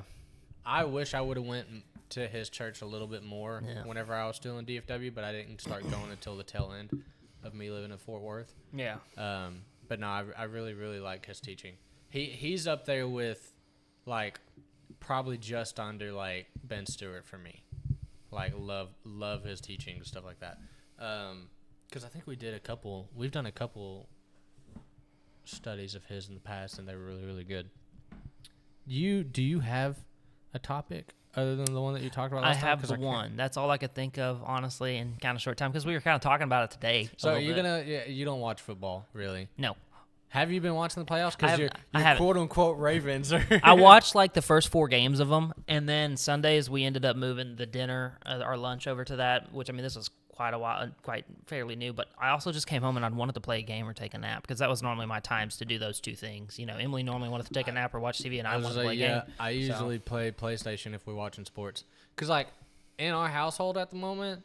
I 0.65 0.83
wish 0.85 1.13
I 1.13 1.21
would 1.21 1.37
have 1.37 1.45
went 1.45 1.67
to 2.09 2.27
his 2.27 2.49
church 2.49 2.81
a 2.81 2.85
little 2.85 3.07
bit 3.07 3.23
more 3.23 3.61
Yeah. 3.65 3.83
whenever 3.85 4.13
I 4.13 4.27
was 4.27 4.35
still 4.35 4.57
in 4.59 4.65
DFW, 4.65 5.13
but 5.13 5.23
I 5.23 5.31
didn't 5.31 5.59
start 5.61 5.81
going 5.89 6.11
until 6.11 6.37
the 6.37 6.43
tail 6.43 6.73
end 6.77 7.03
of 7.43 7.53
me 7.53 7.69
living 7.71 7.91
in 7.91 7.97
Fort 7.97 8.21
Worth. 8.21 8.53
yeah 8.73 8.97
Um, 9.17 9.61
but 9.87 9.99
no, 9.99 10.07
I, 10.07 10.23
I 10.37 10.43
really 10.43 10.73
really 10.73 10.99
like 10.99 11.25
his 11.25 11.39
teaching. 11.41 11.73
He 12.09 12.25
he's 12.25 12.67
up 12.67 12.85
there 12.85 13.07
with 13.07 13.51
like 14.05 14.39
probably 14.99 15.37
just 15.37 15.79
under 15.79 16.11
like 16.11 16.47
Ben 16.63 16.85
Stuart 16.85 17.25
for 17.25 17.37
me. 17.37 17.63
Like 18.31 18.53
love 18.57 18.89
love 19.03 19.43
his 19.43 19.59
teaching 19.59 19.97
and 19.97 20.05
stuff 20.05 20.23
like 20.23 20.39
that. 20.39 20.57
Um, 20.99 21.49
because 21.89 22.05
I 22.05 22.07
think 22.07 22.25
we 22.27 22.35
did 22.35 22.53
a 22.53 22.59
couple. 22.59 23.09
We've 23.15 23.31
done 23.31 23.45
a 23.45 23.51
couple 23.51 24.07
studies 25.45 25.95
of 25.95 26.05
his 26.05 26.27
in 26.29 26.33
the 26.33 26.39
past, 26.39 26.79
and 26.79 26.87
they 26.87 26.95
were 26.95 27.03
really 27.05 27.25
really 27.25 27.43
good. 27.43 27.69
You 28.85 29.23
do 29.23 29.41
you 29.41 29.59
have 29.59 29.97
a 30.53 30.59
topic 30.59 31.13
other 31.35 31.55
than 31.55 31.73
the 31.73 31.81
one 31.81 31.93
that 31.93 32.03
you 32.03 32.09
talked 32.09 32.31
about? 32.31 32.43
I 32.43 32.49
Last 32.49 32.59
time? 32.59 32.69
have 32.69 32.81
the 32.81 32.87
can't- 32.89 33.01
one. 33.01 33.35
That's 33.35 33.57
all 33.57 33.69
I 33.71 33.77
could 33.77 33.93
think 33.95 34.17
of, 34.17 34.41
honestly, 34.45 34.97
in 34.97 35.15
kind 35.21 35.35
of 35.35 35.41
short 35.41 35.57
time 35.57 35.71
because 35.71 35.85
we 35.85 35.93
were 35.93 36.01
kind 36.01 36.15
of 36.15 36.21
talking 36.21 36.43
about 36.45 36.65
it 36.65 36.71
today. 36.71 37.09
So 37.17 37.35
you're 37.35 37.55
bit. 37.55 37.63
gonna 37.63 37.83
yeah, 37.85 38.05
you 38.07 38.25
don't 38.25 38.39
watch 38.39 38.61
football 38.61 39.07
really? 39.13 39.49
no. 39.57 39.75
Have 40.29 40.51
you 40.51 40.59
been 40.61 40.73
watching 40.73 41.03
the 41.03 41.07
playoffs? 41.07 41.37
Because 41.37 41.59
you're, 41.59 41.69
you're 41.93 42.15
quote 42.15 42.37
unquote 42.37 42.79
Ravens. 42.79 43.31
I 43.31 43.73
watched 43.75 44.15
like 44.15 44.33
the 44.33 44.41
first 44.41 44.69
four 44.69 44.87
games 44.87 45.19
of 45.19 45.29
them, 45.29 45.53
and 45.67 45.87
then 45.87 46.17
Sundays 46.17 46.71
we 46.71 46.83
ended 46.85 47.05
up 47.05 47.15
moving 47.15 47.55
the 47.55 47.67
dinner, 47.67 48.17
uh, 48.25 48.39
our 48.43 48.57
lunch 48.57 48.87
over 48.87 49.05
to 49.05 49.17
that. 49.17 49.53
Which 49.53 49.69
I 49.69 49.73
mean, 49.73 49.83
this 49.83 49.95
was 49.95 50.09
quite 50.35 50.53
a 50.53 50.59
while, 50.59 50.83
uh, 50.83 50.87
quite 51.03 51.25
fairly 51.45 51.75
new. 51.75 51.93
But 51.93 52.07
I 52.19 52.29
also 52.29 52.51
just 52.51 52.67
came 52.67 52.81
home 52.81 52.97
and 52.97 53.05
I 53.05 53.09
wanted 53.09 53.33
to 53.33 53.41
play 53.41 53.59
a 53.59 53.61
game 53.61 53.87
or 53.87 53.93
take 53.93 54.13
a 54.13 54.17
nap 54.17 54.41
because 54.41 54.59
that 54.59 54.69
was 54.69 54.81
normally 54.81 55.05
my 55.05 55.19
times 55.19 55.57
to 55.57 55.65
do 55.65 55.79
those 55.79 55.99
two 55.99 56.15
things. 56.15 56.59
You 56.59 56.65
know, 56.65 56.75
Emily 56.75 57.03
normally 57.03 57.29
wanted 57.29 57.47
to 57.47 57.53
take 57.53 57.67
a 57.67 57.71
nap 57.71 57.93
or 57.93 57.99
watch 57.99 58.19
TV, 58.19 58.39
and 58.39 58.47
I, 58.47 58.53
I 58.53 58.57
was 58.57 58.65
wanted 58.65 58.75
to 58.75 58.79
like, 58.79 58.97
play 58.97 59.05
a 59.05 59.09
yeah, 59.09 59.19
game. 59.21 59.33
I 59.39 59.49
usually 59.51 59.99
play 59.99 60.31
PlayStation 60.31 60.93
if 60.93 61.05
we're 61.05 61.15
watching 61.15 61.45
sports. 61.45 61.83
Cause 62.15 62.29
like 62.29 62.47
in 62.97 63.13
our 63.13 63.29
household 63.29 63.77
at 63.77 63.89
the 63.89 63.95
moment, 63.95 64.43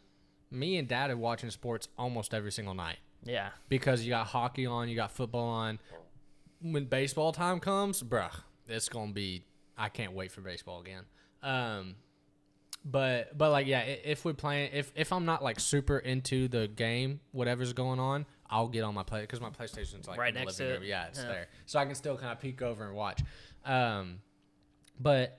me 0.50 0.78
and 0.78 0.88
Dad 0.88 1.10
are 1.10 1.16
watching 1.16 1.50
sports 1.50 1.88
almost 1.98 2.32
every 2.34 2.52
single 2.52 2.74
night. 2.74 2.98
Yeah. 3.24 3.50
because 3.68 4.04
you 4.04 4.10
got 4.10 4.28
hockey 4.28 4.64
on, 4.66 4.88
you 4.88 4.96
got 4.96 5.10
football 5.10 5.48
on. 5.48 5.78
When 6.60 6.84
baseball 6.86 7.32
time 7.32 7.60
comes, 7.60 8.02
bruh, 8.02 8.32
it's 8.66 8.88
gonna 8.88 9.12
be. 9.12 9.44
I 9.76 9.88
can't 9.88 10.12
wait 10.12 10.32
for 10.32 10.40
baseball 10.40 10.80
again. 10.80 11.04
Um, 11.42 11.94
but 12.90 13.36
but 13.36 13.50
like 13.50 13.66
yeah, 13.66 13.80
if 13.80 14.24
we're 14.24 14.32
playing, 14.34 14.70
if 14.72 14.92
if 14.96 15.12
I'm 15.12 15.24
not 15.24 15.42
like 15.42 15.60
super 15.60 15.98
into 15.98 16.48
the 16.48 16.68
game, 16.68 17.20
whatever's 17.32 17.72
going 17.72 18.00
on, 18.00 18.24
I'll 18.48 18.68
get 18.68 18.82
on 18.82 18.94
my 18.94 19.02
play 19.02 19.20
because 19.20 19.40
my 19.40 19.50
PlayStation's 19.50 20.08
like 20.08 20.18
Right 20.18 20.32
next 20.32 20.56
to 20.56 20.64
room. 20.64 20.82
it. 20.82 20.86
Yeah, 20.88 21.06
it's 21.08 21.18
Yeah. 21.20 21.28
there, 21.28 21.48
so 21.66 21.78
I 21.78 21.84
can 21.84 21.94
still 21.94 22.16
kind 22.16 22.32
of 22.32 22.40
peek 22.40 22.62
over 22.62 22.86
and 22.86 22.94
watch. 22.96 23.20
Um, 23.64 24.20
but 24.98 25.38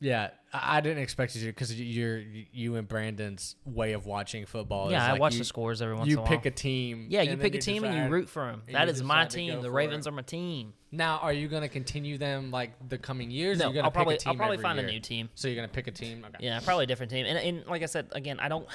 yeah, 0.00 0.30
I, 0.52 0.80
didn't 0.80 1.02
expect 1.02 1.34
you 1.34 1.42
to 1.42 1.46
because 1.48 1.78
you're 1.78 2.18
you 2.18 2.76
and 2.76 2.86
Brandon's 2.86 3.56
way 3.64 3.92
of 3.92 4.06
watching 4.06 4.46
football. 4.46 4.90
Yeah, 4.90 4.98
is 4.98 5.08
I 5.08 5.12
like 5.12 5.20
watch 5.20 5.32
you, 5.34 5.40
the 5.40 5.44
scores 5.44 5.82
every 5.82 5.94
once 5.94 6.08
You 6.08 6.14
in 6.14 6.18
a 6.18 6.22
while. 6.22 6.30
pick 6.30 6.46
a 6.46 6.50
team. 6.50 7.06
yeah, 7.10 7.22
you 7.22 7.36
pick 7.36 7.54
a 7.54 7.58
team 7.58 7.84
and 7.84 7.94
you 7.94 8.10
root 8.10 8.28
for 8.28 8.46
them. 8.46 8.62
That 8.72 8.88
is 8.88 9.02
my 9.02 9.26
team. 9.26 9.60
The 9.60 9.70
Ravens 9.70 10.06
it. 10.06 10.10
are 10.10 10.12
my 10.12 10.22
team. 10.22 10.72
Now, 10.90 11.18
are 11.18 11.32
you 11.32 11.48
gonna 11.48 11.68
continue 11.68 12.16
them 12.16 12.50
like 12.50 12.72
the 12.88 12.96
coming 12.96 13.30
years? 13.30 13.60
or 13.60 13.72
No, 13.72 13.80
I'll 13.80 13.84
pick 13.90 13.92
probably 13.94 14.14
a 14.14 14.18
team 14.18 14.30
I'll 14.30 14.36
probably 14.36 14.58
find 14.58 14.78
year? 14.78 14.88
a 14.88 14.90
new 14.90 15.00
team. 15.00 15.28
So 15.34 15.48
you're 15.48 15.56
gonna 15.56 15.68
pick 15.68 15.86
a 15.86 15.92
team. 15.92 16.24
Okay. 16.26 16.46
Yeah, 16.46 16.60
probably 16.60 16.84
a 16.84 16.86
different 16.86 17.10
team. 17.10 17.26
And, 17.26 17.38
and 17.38 17.66
like 17.66 17.82
I 17.82 17.86
said, 17.86 18.08
again, 18.12 18.40
I 18.40 18.48
don't. 18.48 18.66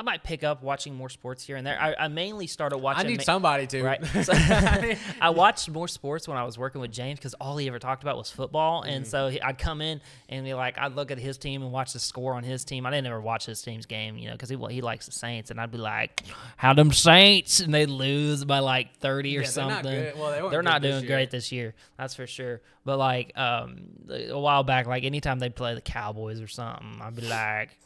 I 0.00 0.02
might 0.02 0.24
pick 0.24 0.42
up 0.44 0.62
watching 0.62 0.94
more 0.94 1.10
sports 1.10 1.44
here 1.44 1.56
and 1.56 1.66
there. 1.66 1.78
I, 1.78 1.94
I 2.04 2.08
mainly 2.08 2.46
started 2.46 2.78
watching. 2.78 3.04
I 3.04 3.08
need 3.10 3.18
ma- 3.18 3.22
somebody 3.24 3.66
to. 3.66 3.82
Right. 3.82 4.00
So, 4.24 4.32
I 5.20 5.28
watched 5.30 5.68
more 5.68 5.88
sports 5.88 6.26
when 6.26 6.38
I 6.38 6.44
was 6.44 6.56
working 6.56 6.80
with 6.80 6.90
James 6.90 7.18
because 7.18 7.34
all 7.34 7.58
he 7.58 7.68
ever 7.68 7.78
talked 7.78 8.02
about 8.02 8.16
was 8.16 8.30
football, 8.30 8.80
and 8.82 9.06
so 9.06 9.28
he, 9.28 9.40
I'd 9.42 9.58
come 9.58 9.82
in 9.82 10.00
and 10.30 10.44
be 10.44 10.54
like, 10.54 10.78
I'd 10.78 10.94
look 10.96 11.10
at 11.10 11.18
his 11.18 11.36
team 11.36 11.62
and 11.62 11.70
watch 11.70 11.92
the 11.92 11.98
score 11.98 12.32
on 12.34 12.44
his 12.44 12.64
team. 12.64 12.86
I 12.86 12.90
didn't 12.90 13.08
ever 13.08 13.20
watch 13.20 13.44
his 13.44 13.60
team's 13.60 13.84
game, 13.84 14.16
you 14.16 14.28
know, 14.28 14.32
because 14.32 14.48
he 14.48 14.56
he 14.70 14.80
likes 14.80 15.04
the 15.04 15.12
Saints, 15.12 15.50
and 15.50 15.60
I'd 15.60 15.70
be 15.70 15.78
like, 15.78 16.22
"How 16.56 16.72
them 16.72 16.92
Saints?" 16.92 17.60
and 17.60 17.72
they 17.74 17.84
lose 17.84 18.44
by 18.46 18.60
like 18.60 18.96
thirty 18.96 19.36
or 19.36 19.42
Yeah, 19.42 19.50
they're 19.50 19.64
not 19.66 19.84
something. 19.84 20.00
good. 20.02 20.18
Well, 20.18 20.30
they 20.30 20.40
weren't 20.40 20.50
They're 20.52 20.62
not 20.62 20.80
doing 20.82 21.04
great 21.04 21.30
this 21.30 21.52
year, 21.52 21.74
that's 21.98 22.14
for 22.14 22.26
sure. 22.26 22.62
But 22.86 22.98
like 22.98 23.36
um, 23.38 23.82
a 24.08 24.38
while 24.38 24.64
back, 24.64 24.86
like 24.86 25.04
anytime 25.04 25.38
they 25.40 25.50
play 25.50 25.74
the 25.74 25.82
Cowboys 25.82 26.40
or 26.40 26.48
something, 26.48 27.00
I'd 27.02 27.14
be 27.16 27.22
like. 27.22 27.76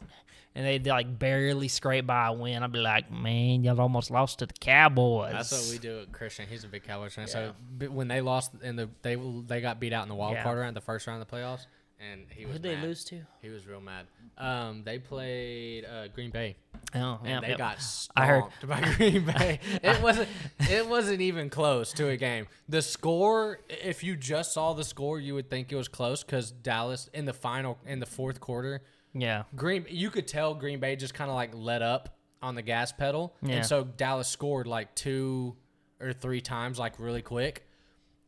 And 0.57 0.65
they'd 0.65 0.87
like 0.87 1.19
barely 1.19 1.67
scrape 1.67 2.07
by 2.07 2.27
a 2.27 2.33
win. 2.33 2.63
I'd 2.63 2.71
be 2.71 2.79
like, 2.79 3.11
man, 3.11 3.65
y'all 3.65 3.79
almost 3.81 4.09
lost 4.09 4.39
to 4.39 4.45
the 4.45 4.53
Cowboys. 4.53 5.33
That's 5.33 5.51
what 5.51 5.69
we 5.69 5.77
do 5.79 5.97
with 5.97 6.13
Christian. 6.13 6.47
He's 6.49 6.63
a 6.63 6.67
big 6.69 6.83
Cowboys 6.83 7.13
fan. 7.13 7.27
So 7.27 7.51
when 7.89 8.07
they 8.07 8.21
lost 8.21 8.51
in 8.63 8.77
the 8.77 8.89
they 9.01 9.15
they 9.47 9.59
got 9.59 9.81
beat 9.81 9.91
out 9.91 10.03
in 10.03 10.09
the 10.09 10.15
wild 10.15 10.35
Yeah. 10.35 10.43
card 10.43 10.57
round, 10.57 10.75
the 10.75 10.81
first 10.81 11.07
round 11.07 11.21
of 11.21 11.27
the 11.29 11.35
playoffs, 11.35 11.65
and 11.99 12.21
he 12.29 12.45
was 12.45 12.53
Who'd 12.53 12.63
they 12.63 12.77
lose 12.77 13.03
to? 13.05 13.21
He 13.41 13.49
was 13.49 13.67
real 13.67 13.81
mad. 13.81 14.05
Um, 14.37 14.83
they 14.85 14.97
played 14.99 15.85
uh, 15.85 16.07
Green 16.09 16.29
Bay, 16.29 16.55
Oh, 16.93 17.19
and 17.21 17.29
yeah, 17.29 17.39
they 17.41 17.49
yeah. 17.49 17.57
got 17.57 18.07
I 18.15 18.25
heard- 18.25 18.43
by 18.65 18.79
Green 18.95 19.25
Bay. 19.25 19.59
It 19.83 20.01
wasn't 20.01 20.29
it 20.59 20.87
wasn't 20.87 21.19
even 21.21 21.49
close 21.49 21.91
to 21.93 22.07
a 22.09 22.17
game. 22.17 22.47
The 22.69 22.81
score, 22.81 23.59
if 23.69 24.03
you 24.05 24.15
just 24.15 24.53
saw 24.53 24.73
the 24.73 24.83
score, 24.85 25.19
you 25.19 25.33
would 25.35 25.49
think 25.49 25.71
it 25.71 25.75
was 25.75 25.87
close 25.89 26.23
because 26.23 26.51
Dallas 26.51 27.09
in 27.13 27.25
the 27.25 27.33
final 27.33 27.77
in 27.85 27.99
the 27.99 28.05
fourth 28.05 28.39
quarter. 28.39 28.81
Yeah. 29.17 29.43
Green, 29.55 29.85
you 29.89 30.09
could 30.11 30.27
tell 30.27 30.53
Green 30.53 30.79
Bay 30.79 30.95
just 30.95 31.13
kind 31.13 31.29
of 31.31 31.35
like 31.35 31.51
let 31.55 31.81
up 31.81 32.17
on 32.41 32.53
the 32.53 32.61
gas 32.61 32.91
pedal, 32.91 33.33
Yeah. 33.41 33.55
and 33.55 33.65
so 33.65 33.83
Dallas 33.83 34.27
scored 34.27 34.67
like 34.67 34.93
two 34.93 35.55
or 35.99 36.13
three 36.13 36.41
times, 36.41 36.77
like 36.77 36.99
really 36.99 37.21
quick. 37.21 37.65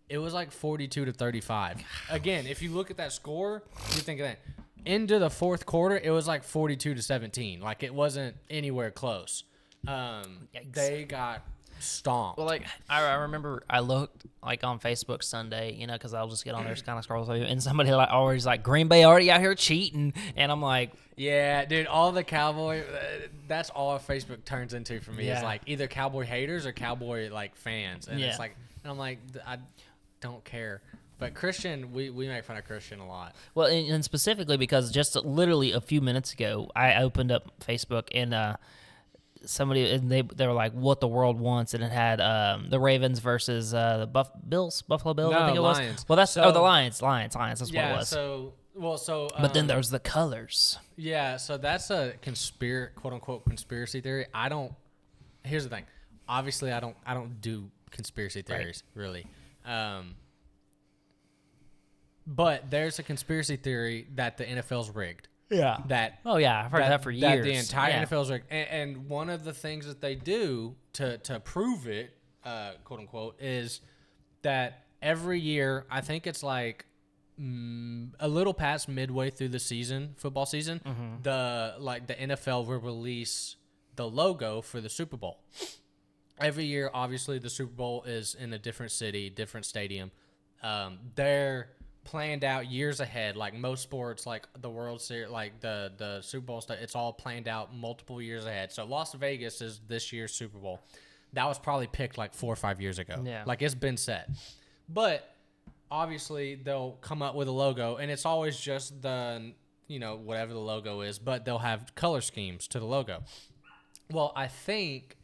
It 0.10 0.18
was 0.20 0.34
like 0.34 0.52
forty-two 0.52 1.04
to 1.06 1.12
thirty-five. 1.12 1.84
Again, 2.10 2.48
if 2.48 2.62
you 2.62 2.72
look 2.72 2.90
at 2.90 2.98
that 2.98 3.12
score, 3.12 3.64
you 3.92 4.02
think 4.02 4.22
of 4.22 4.28
that. 4.28 4.40
Into 4.86 5.20
the 5.20 5.30
fourth 5.30 5.66
quarter, 5.66 5.98
it 6.02 6.12
was 6.12 6.28
like 6.28 6.44
forty-two 6.46 6.96
to 6.96 7.02
seventeen. 7.02 7.60
Like 7.60 7.84
it 7.84 7.94
wasn't 7.94 8.38
anywhere 8.50 8.90
close. 8.90 9.44
Um, 9.86 10.48
Yikes. 10.56 10.74
they 10.74 11.04
got 11.04 11.46
stomped. 11.80 12.38
Well, 12.38 12.48
like 12.48 12.66
I, 12.90 13.04
I 13.04 13.14
remember, 13.16 13.64
I 13.70 13.80
looked 13.80 14.26
like 14.44 14.64
on 14.64 14.80
Facebook 14.80 15.24
Sunday, 15.24 15.74
you 15.74 15.88
know, 15.88 15.94
because 15.94 16.14
I'll 16.14 16.28
just 16.28 16.46
get 16.46 16.54
on 16.56 16.64
there, 16.66 16.76
kind 16.76 16.98
of 16.98 17.04
scroll 17.04 17.26
through, 17.26 17.44
and 17.44 17.62
somebody 17.62 17.92
like 17.92 18.10
always 18.10 18.46
like 18.46 18.64
Green 18.64 18.88
Bay 18.88 19.04
already 19.06 19.30
out 19.32 19.40
here 19.42 19.56
cheating, 19.56 20.14
and 20.36 20.52
I'm 20.52 20.62
like, 20.62 20.92
Yeah, 21.16 21.66
dude, 21.66 21.88
all 21.88 22.12
the 22.12 22.24
cowboy 22.24 22.82
uh, 22.82 23.28
that's 23.48 23.70
all 23.70 23.98
Facebook 24.00 24.44
turns 24.46 24.74
into 24.74 25.00
for 25.02 25.12
me 25.12 25.30
is 25.30 25.42
like 25.44 25.62
either 25.66 25.88
cowboy 25.88 26.24
haters 26.24 26.66
or 26.66 26.72
cowboy 26.72 27.30
like 27.32 27.56
fans. 27.56 28.08
And 28.08 28.20
Yeah. 28.20 28.28
it's 28.28 28.40
like 28.40 28.56
and 28.84 28.92
I'm 28.92 28.98
like 28.98 29.20
I 29.46 29.58
don't 30.22 30.44
care. 30.44 30.82
But 31.20 31.34
Christian, 31.34 31.94
we, 31.94 32.12
we 32.12 32.28
make 32.28 32.44
fun 32.44 32.58
of 32.58 32.66
Christian 32.66 33.00
a 33.00 33.08
lot. 33.08 33.36
well, 33.56 33.66
and, 33.66 33.90
and 33.90 34.04
specifically 34.06 34.56
because 34.56 34.92
just 34.92 35.16
literally 35.16 35.72
a 35.72 35.82
few 35.82 36.00
minutes 36.00 36.32
ago, 36.32 36.70
I 36.76 37.02
opened 37.02 37.32
up 37.32 37.60
Facebook 37.60 38.10
and 38.14 38.36
uh, 38.36 38.58
somebody 39.48 39.90
and 39.92 40.12
they 40.12 40.22
they 40.22 40.46
were 40.48 40.54
like, 40.54 40.74
"What 40.74 41.00
the 41.00 41.08
world 41.08 41.40
wants," 41.40 41.74
and 41.74 41.84
it 41.84 41.92
had 41.92 42.22
um, 42.22 42.70
the 42.70 42.80
Ravens 42.80 43.20
versus 43.20 43.74
uh, 43.74 43.98
the 44.00 44.08
Buff 44.08 44.30
Bills, 44.48 44.82
Buffalo 44.84 45.14
Bills, 45.14 45.34
I 45.34 45.40
No, 45.40 45.46
think 45.46 45.58
it 45.58 45.62
was. 45.62 45.78
Lions. 45.78 46.06
Well, 46.08 46.16
that's 46.18 46.32
So- 46.34 46.44
oh 46.44 46.52
the 46.52 46.60
Lions, 46.60 47.02
Lions, 47.02 47.36
Lions. 47.36 47.60
That's 47.60 47.72
what 47.72 47.76
it 47.80 47.88
Yeah, 47.88 47.98
was. 47.98 48.10
so 48.10 48.54
well 48.76 48.98
so 48.98 49.28
but 49.42 49.54
then 49.56 49.62
um, 49.64 49.68
there's 49.68 49.90
the 49.90 50.00
colors. 50.00 50.78
Yeah, 50.96 51.38
so 51.38 51.58
that's 51.58 51.90
a 51.90 52.14
conspiracy 52.22 52.92
quote 52.96 53.14
unquote 53.14 53.46
conspiracy 53.46 54.02
theory. 54.02 54.28
I 54.34 54.50
don't 54.50 54.72
here's 55.44 55.64
the 55.64 55.70
thing. 55.70 55.86
Obviously 56.30 56.72
I 56.72 56.80
don't 56.80 56.96
I 57.06 57.14
don't 57.16 57.42
do 57.42 57.72
conspiracy 57.90 58.40
Right. 58.48 58.60
theories, 58.60 58.84
really. 58.94 59.26
Um 59.66 60.16
but 62.26 62.70
there's 62.70 63.00
a 63.00 63.04
conspiracy 63.04 63.56
theory 63.56 64.08
that 64.16 64.38
the 64.38 64.44
NFL's 64.46 64.90
rigged. 64.90 65.27
Yeah. 65.50 65.78
That 65.88 66.20
Oh 66.26 66.38
yeah, 66.38 66.64
I've 66.66 66.72
heard 66.72 66.82
that, 66.84 67.04
for 67.04 67.12
years. 67.12 67.22
That 67.22 67.44
the 67.44 67.54
entire 67.54 67.92
Yeah. 67.92 68.06
NFL's 68.06 68.30
rigged. 68.30 68.46
And, 68.50 68.68
and 68.70 69.10
one 69.10 69.30
of 69.30 69.44
the 69.44 69.54
things 69.54 69.86
that 69.86 70.02
they 70.02 70.16
do 70.16 70.76
to 70.94 71.18
to 71.20 71.40
prove 71.40 71.88
it, 71.88 72.12
uh, 72.44 72.72
quote 72.84 73.00
unquote, 73.00 73.42
is 73.42 73.82
that 74.42 74.86
every 75.02 75.40
year 75.40 75.86
I 75.90 76.02
think 76.02 76.28
it's 76.28 76.44
like 76.44 76.86
mm, 77.40 78.10
a 78.20 78.28
little 78.28 78.54
past 78.54 78.88
midway 78.90 79.30
through 79.30 79.50
the 79.50 79.60
season, 79.60 80.14
football 80.18 80.46
season, 80.46 80.82
Mm-hmm. 80.86 81.22
the 81.24 81.76
like 81.80 82.08
the 82.08 82.16
NFL 82.16 82.66
will 82.68 82.80
release 82.80 83.56
the 83.96 84.08
logo 84.08 84.62
for 84.62 84.82
the 84.82 84.90
Super 84.90 85.18
Bowl. 85.18 85.40
Every 86.40 86.66
year, 86.66 86.92
obviously, 86.94 87.40
the 87.40 87.50
Super 87.50 87.72
Bowl 87.74 88.04
is 88.04 88.36
in 88.36 88.54
a 88.54 88.60
different 88.60 88.92
city, 88.92 89.30
different 89.30 89.66
stadium. 89.66 90.12
Um, 90.62 91.00
they're 91.16 91.70
planned 92.08 92.46
out 92.46 92.72
years 92.72 93.02
ahead. 93.02 93.36
Like 93.36 93.54
most 93.54 93.84
sports, 93.84 94.26
like 94.26 94.48
the 94.62 94.70
World 94.70 95.02
Series, 95.02 95.30
like 95.30 95.60
the 95.60 95.92
the 95.98 96.22
Super 96.22 96.46
Bowl 96.46 96.62
stuff, 96.62 96.78
it's 96.82 96.96
all 96.96 97.12
planned 97.12 97.50
out 97.50 97.76
multiple 97.76 98.22
years 98.22 98.46
ahead. 98.46 98.72
So 98.72 98.86
Las 98.86 99.14
Vegas 99.14 99.62
is 99.62 99.82
this 99.88 100.14
year's 100.14 100.34
Super 100.34 100.58
Bowl. 100.58 100.80
That 101.34 101.46
was 101.46 101.60
probably 101.60 101.88
picked 101.88 102.18
like 102.18 102.34
four 102.34 102.54
or 102.54 102.56
five 102.56 102.80
years 102.80 102.98
ago. 102.98 103.22
Yeah. 103.26 103.44
Like 103.46 103.62
it's 103.62 103.76
been 103.76 103.98
set, 103.98 104.30
but 104.88 105.36
obviously 105.92 106.56
they'll 106.56 106.98
come 107.02 107.22
up 107.22 107.36
with 107.36 107.50
a 107.50 107.52
logo, 107.52 107.98
and 107.98 108.10
it's 108.10 108.26
always 108.26 108.58
just 108.58 109.02
the 109.02 109.52
you 109.88 110.00
know 110.00 110.16
whatever 110.16 110.54
the 110.54 110.60
logo 110.60 111.02
is, 111.02 111.20
but 111.20 111.44
they'll 111.44 111.60
have 111.60 111.94
color 111.96 112.22
schemes 112.22 112.70
to 112.70 112.80
the 112.80 112.86
logo. 112.86 113.24
Well, 114.10 114.32
I 114.34 114.48
think 114.48 115.18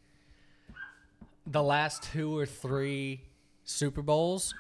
the 1.48 1.64
last 1.64 2.04
two 2.04 2.38
or 2.38 2.46
three 2.46 3.22
Super 3.64 4.02
Bowls, 4.02 4.54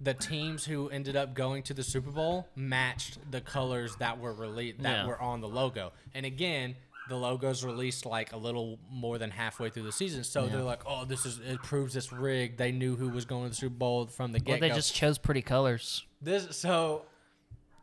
the 0.00 0.14
teams 0.14 0.64
who 0.64 0.88
ended 0.88 1.14
up 1.16 1.34
going 1.34 1.62
to 1.64 1.74
the 1.74 1.82
Super 1.82 2.10
Bowl 2.10 2.48
matched 2.56 3.18
the 3.30 3.40
colors 3.40 3.96
that 3.96 4.18
were 4.18 4.32
released 4.32 4.78
that 4.82 4.90
Yeah. 5.04 5.06
were 5.06 5.20
on 5.20 5.40
the 5.40 5.48
logo. 5.48 5.92
And 6.14 6.24
again, 6.24 6.74
the 7.08 7.16
logo's 7.16 7.64
released 7.64 8.06
like 8.06 8.32
a 8.32 8.36
little 8.36 8.78
more 8.88 9.18
than 9.18 9.30
halfway 9.30 9.68
through 9.68 9.82
the 9.82 9.92
season, 9.92 10.22
so 10.24 10.46
they're 10.46 10.62
like, 10.62 10.82
"Oh, 10.86 11.04
this 11.04 11.26
is 11.26 11.38
it 11.40 11.60
proves 11.62 11.92
this 11.92 12.12
rigged." 12.12 12.56
They 12.56 12.70
knew 12.72 12.94
who 12.96 13.08
was 13.08 13.24
going 13.24 13.44
to 13.44 13.48
the 13.50 13.54
Super 13.56 13.74
Bowl 13.74 14.06
from 14.06 14.30
the 14.32 14.38
get 14.38 14.60
go. 14.60 14.68
they 14.68 14.72
just 14.74 14.94
chose 14.94 15.18
pretty 15.18 15.42
colors. 15.42 16.04
This 16.22 16.56
so 16.56 17.04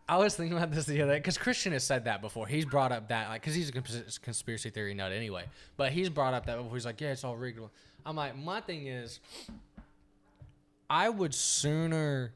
I 0.08 0.15
was 0.17 0.36
thinking 0.38 0.56
about 0.58 0.71
this 0.71 0.86
the 0.86 1.01
other 1.01 1.12
day 1.13 1.19
because 1.19 1.38
Christian 1.38 1.73
has 1.73 1.84
said 1.84 2.06
that 2.06 2.21
before. 2.21 2.47
He's 2.47 2.63
brought 2.63 2.93
up 2.93 3.10
that 3.10 3.27
like 3.27 3.41
because 3.41 3.53
he's 3.53 3.67
a 3.67 3.73
cons- 3.73 4.17
conspiracy 4.19 4.69
theory 4.69 4.93
nut 4.93 5.12
anyway. 5.12 5.43
But 5.75 5.91
he's 5.91 6.08
brought 6.10 6.34
up 6.34 6.45
that 6.45 6.56
before. 6.58 6.73
He's 6.73 6.86
like, 6.86 7.01
yeah, 7.01 7.12
it's 7.12 7.25
all 7.25 7.36
rigged. 7.36 7.60
I'm 8.06 8.15
like, 8.15 8.38
my 8.38 8.62
thing 8.62 8.88
is, 8.88 9.19
I 10.89 11.10
would 11.10 11.34
sooner, 11.34 12.34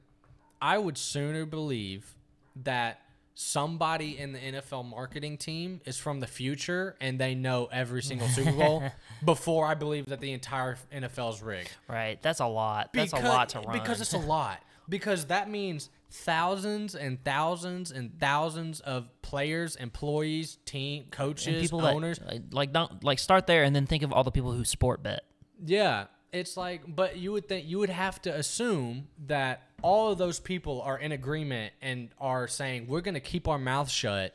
I 0.62 0.78
would 0.78 0.98
sooner 0.98 1.46
believe 1.46 2.16
that 2.64 3.02
somebody 3.34 4.18
in 4.18 4.34
the 4.34 4.40
NFL 4.40 4.88
marketing 4.90 5.38
team 5.38 5.82
is 5.86 5.98
from 5.98 6.20
the 6.20 6.28
future 6.28 6.96
and 7.00 7.20
they 7.20 7.34
know 7.34 7.70
every 7.72 8.04
single 8.04 8.28
Super 8.28 8.52
Bowl 8.52 8.84
before 9.26 9.66
I 9.66 9.74
believe 9.74 10.08
that 10.08 10.20
the 10.20 10.32
entire 10.34 10.78
NFL 10.94 11.34
is 11.34 11.42
rigged. 11.42 11.72
Right. 11.88 12.22
That's 12.22 12.40
a 12.40 12.46
lot. 12.46 12.92
That's 12.94 13.14
a 13.14 13.20
lot 13.20 13.50
to 13.50 13.62
run. 13.62 13.74
Because 13.74 14.02
it's 14.02 14.14
a 14.14 14.20
lot. 14.20 14.62
Because 14.90 15.26
that 15.26 15.50
means 15.50 15.90
thousands 16.10 16.94
and 16.96 17.24
thousands 17.24 17.92
and 17.92 18.20
thousands 18.20 18.82
of 18.82 19.10
players, 19.22 19.78
employees, 19.78 20.58
team, 20.66 21.06
coaches, 21.10 21.72
owners. 21.72 22.20
that 22.20 22.54
like 22.54 22.74
don't 22.74 23.04
like 23.04 23.18
start 23.18 23.48
there 23.48 23.64
and 23.64 23.76
then 23.76 23.88
think 23.88 24.04
of 24.04 24.12
all 24.12 24.24
the 24.24 24.32
people 24.32 24.52
who 24.52 24.66
sport 24.66 25.02
bet. 25.02 25.22
Yeah, 25.66 26.06
it's 26.34 26.56
like, 26.58 26.82
but 26.88 27.18
you 27.18 27.32
would 27.34 27.48
think 27.48 27.68
you 27.68 27.80
would 27.80 27.90
have 27.90 28.22
to 28.24 28.34
assume 28.36 29.08
that 29.28 29.64
all 29.82 30.12
of 30.12 30.18
those 30.18 30.40
people 30.40 30.82
are 30.82 30.98
in 30.98 31.12
agreement 31.12 31.74
and 31.82 32.10
are 32.20 32.48
saying 32.48 32.88
we're 32.88 33.02
going 33.02 33.16
to 33.16 33.20
keep 33.20 33.48
our 33.48 33.58
mouth 33.58 33.90
shut 33.90 34.34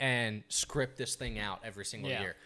and 0.00 0.42
script 0.48 0.96
this 0.96 1.14
thing 1.16 1.38
out 1.38 1.60
every 1.64 1.84
single 1.84 2.10
Yeah. 2.10 2.20
year. 2.22 2.36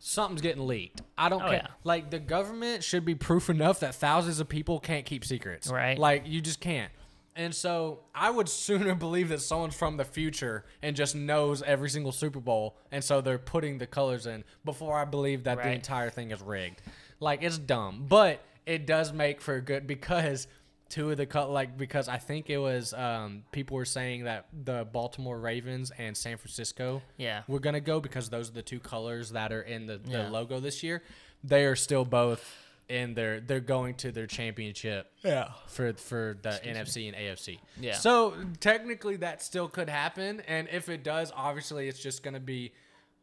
something's 0.00 0.42
getting 0.42 0.66
leaked. 0.66 1.00
I 1.16 1.30
don't 1.30 1.40
Oh, 1.42 1.46
care. 1.46 1.52
yeah. 1.64 1.66
Like 1.82 2.10
the 2.10 2.18
government 2.18 2.84
should 2.84 3.06
be 3.06 3.14
proof 3.14 3.48
enough 3.48 3.80
that 3.80 3.94
thousands 3.94 4.38
of 4.38 4.46
people 4.48 4.78
can't 4.80 5.06
keep 5.06 5.24
secrets. 5.24 5.68
Right. 5.68 5.98
Like 5.98 6.24
you 6.26 6.42
just 6.42 6.60
can't. 6.60 6.92
And 7.34 7.54
so 7.54 8.00
I 8.14 8.28
would 8.30 8.48
sooner 8.50 8.94
believe 9.06 9.30
that 9.30 9.40
someone's 9.40 9.74
from 9.74 9.96
the 9.96 10.04
future 10.04 10.66
and 10.82 10.94
just 10.94 11.14
knows 11.16 11.62
every 11.62 11.88
single 11.88 12.12
Super 12.12 12.38
Bowl, 12.40 12.76
and 12.92 13.02
so 13.02 13.20
they're 13.22 13.38
putting 13.38 13.78
the 13.78 13.86
colors 13.86 14.26
in 14.26 14.44
before 14.64 14.98
I 14.98 15.04
believe 15.06 15.44
that 15.44 15.56
the 15.56 15.70
entire 15.70 16.10
thing 16.10 16.32
is 16.32 16.42
rigged. 16.42 16.82
Like 17.20 17.42
it's 17.42 17.58
dumb, 17.58 18.06
but 18.08 18.42
it 18.66 18.86
does 18.86 19.12
make 19.12 19.40
for 19.40 19.60
good 19.60 19.86
because 19.86 20.46
two 20.88 21.10
of 21.10 21.16
the 21.18 21.26
cut 21.26 21.50
like 21.50 21.76
because 21.76 22.08
I 22.08 22.16
think 22.18 22.48
it 22.48 22.58
was 22.58 22.94
um, 22.94 23.42
people 23.52 23.76
were 23.76 23.84
saying 23.84 24.24
that 24.24 24.46
the 24.64 24.86
Baltimore 24.90 25.38
Ravens 25.38 25.90
and 25.98 26.16
San 26.16 26.36
Francisco 26.38 27.02
Yeah. 27.18 27.42
we're 27.46 27.58
gonna 27.58 27.80
go 27.80 28.00
because 28.00 28.30
those 28.30 28.48
are 28.48 28.54
the 28.54 28.62
two 28.62 28.80
colors 28.80 29.30
that 29.32 29.52
are 29.52 29.60
in 29.62 29.86
the, 29.86 29.98
the 29.98 30.10
Yeah. 30.12 30.28
logo 30.30 30.60
this 30.60 30.82
year. 30.82 31.02
They 31.44 31.66
are 31.66 31.76
still 31.76 32.04
both 32.06 32.42
in 32.88 33.12
their 33.12 33.40
they're 33.40 33.60
going 33.60 33.96
to 33.96 34.12
their 34.12 34.26
championship 34.26 35.12
Yeah. 35.22 35.50
for 35.66 35.92
for 35.94 36.38
the 36.40 36.58
NFC 36.64 37.08
and 37.08 37.16
AFC. 37.16 37.58
Yeah. 37.78 37.92
So 37.94 38.34
technically 38.60 39.16
that 39.16 39.42
still 39.42 39.68
could 39.68 39.90
happen, 39.90 40.40
and 40.48 40.68
if 40.72 40.88
it 40.88 41.02
does, 41.04 41.32
obviously 41.36 41.88
it's 41.88 42.00
just 42.02 42.22
gonna 42.22 42.40
be 42.40 42.72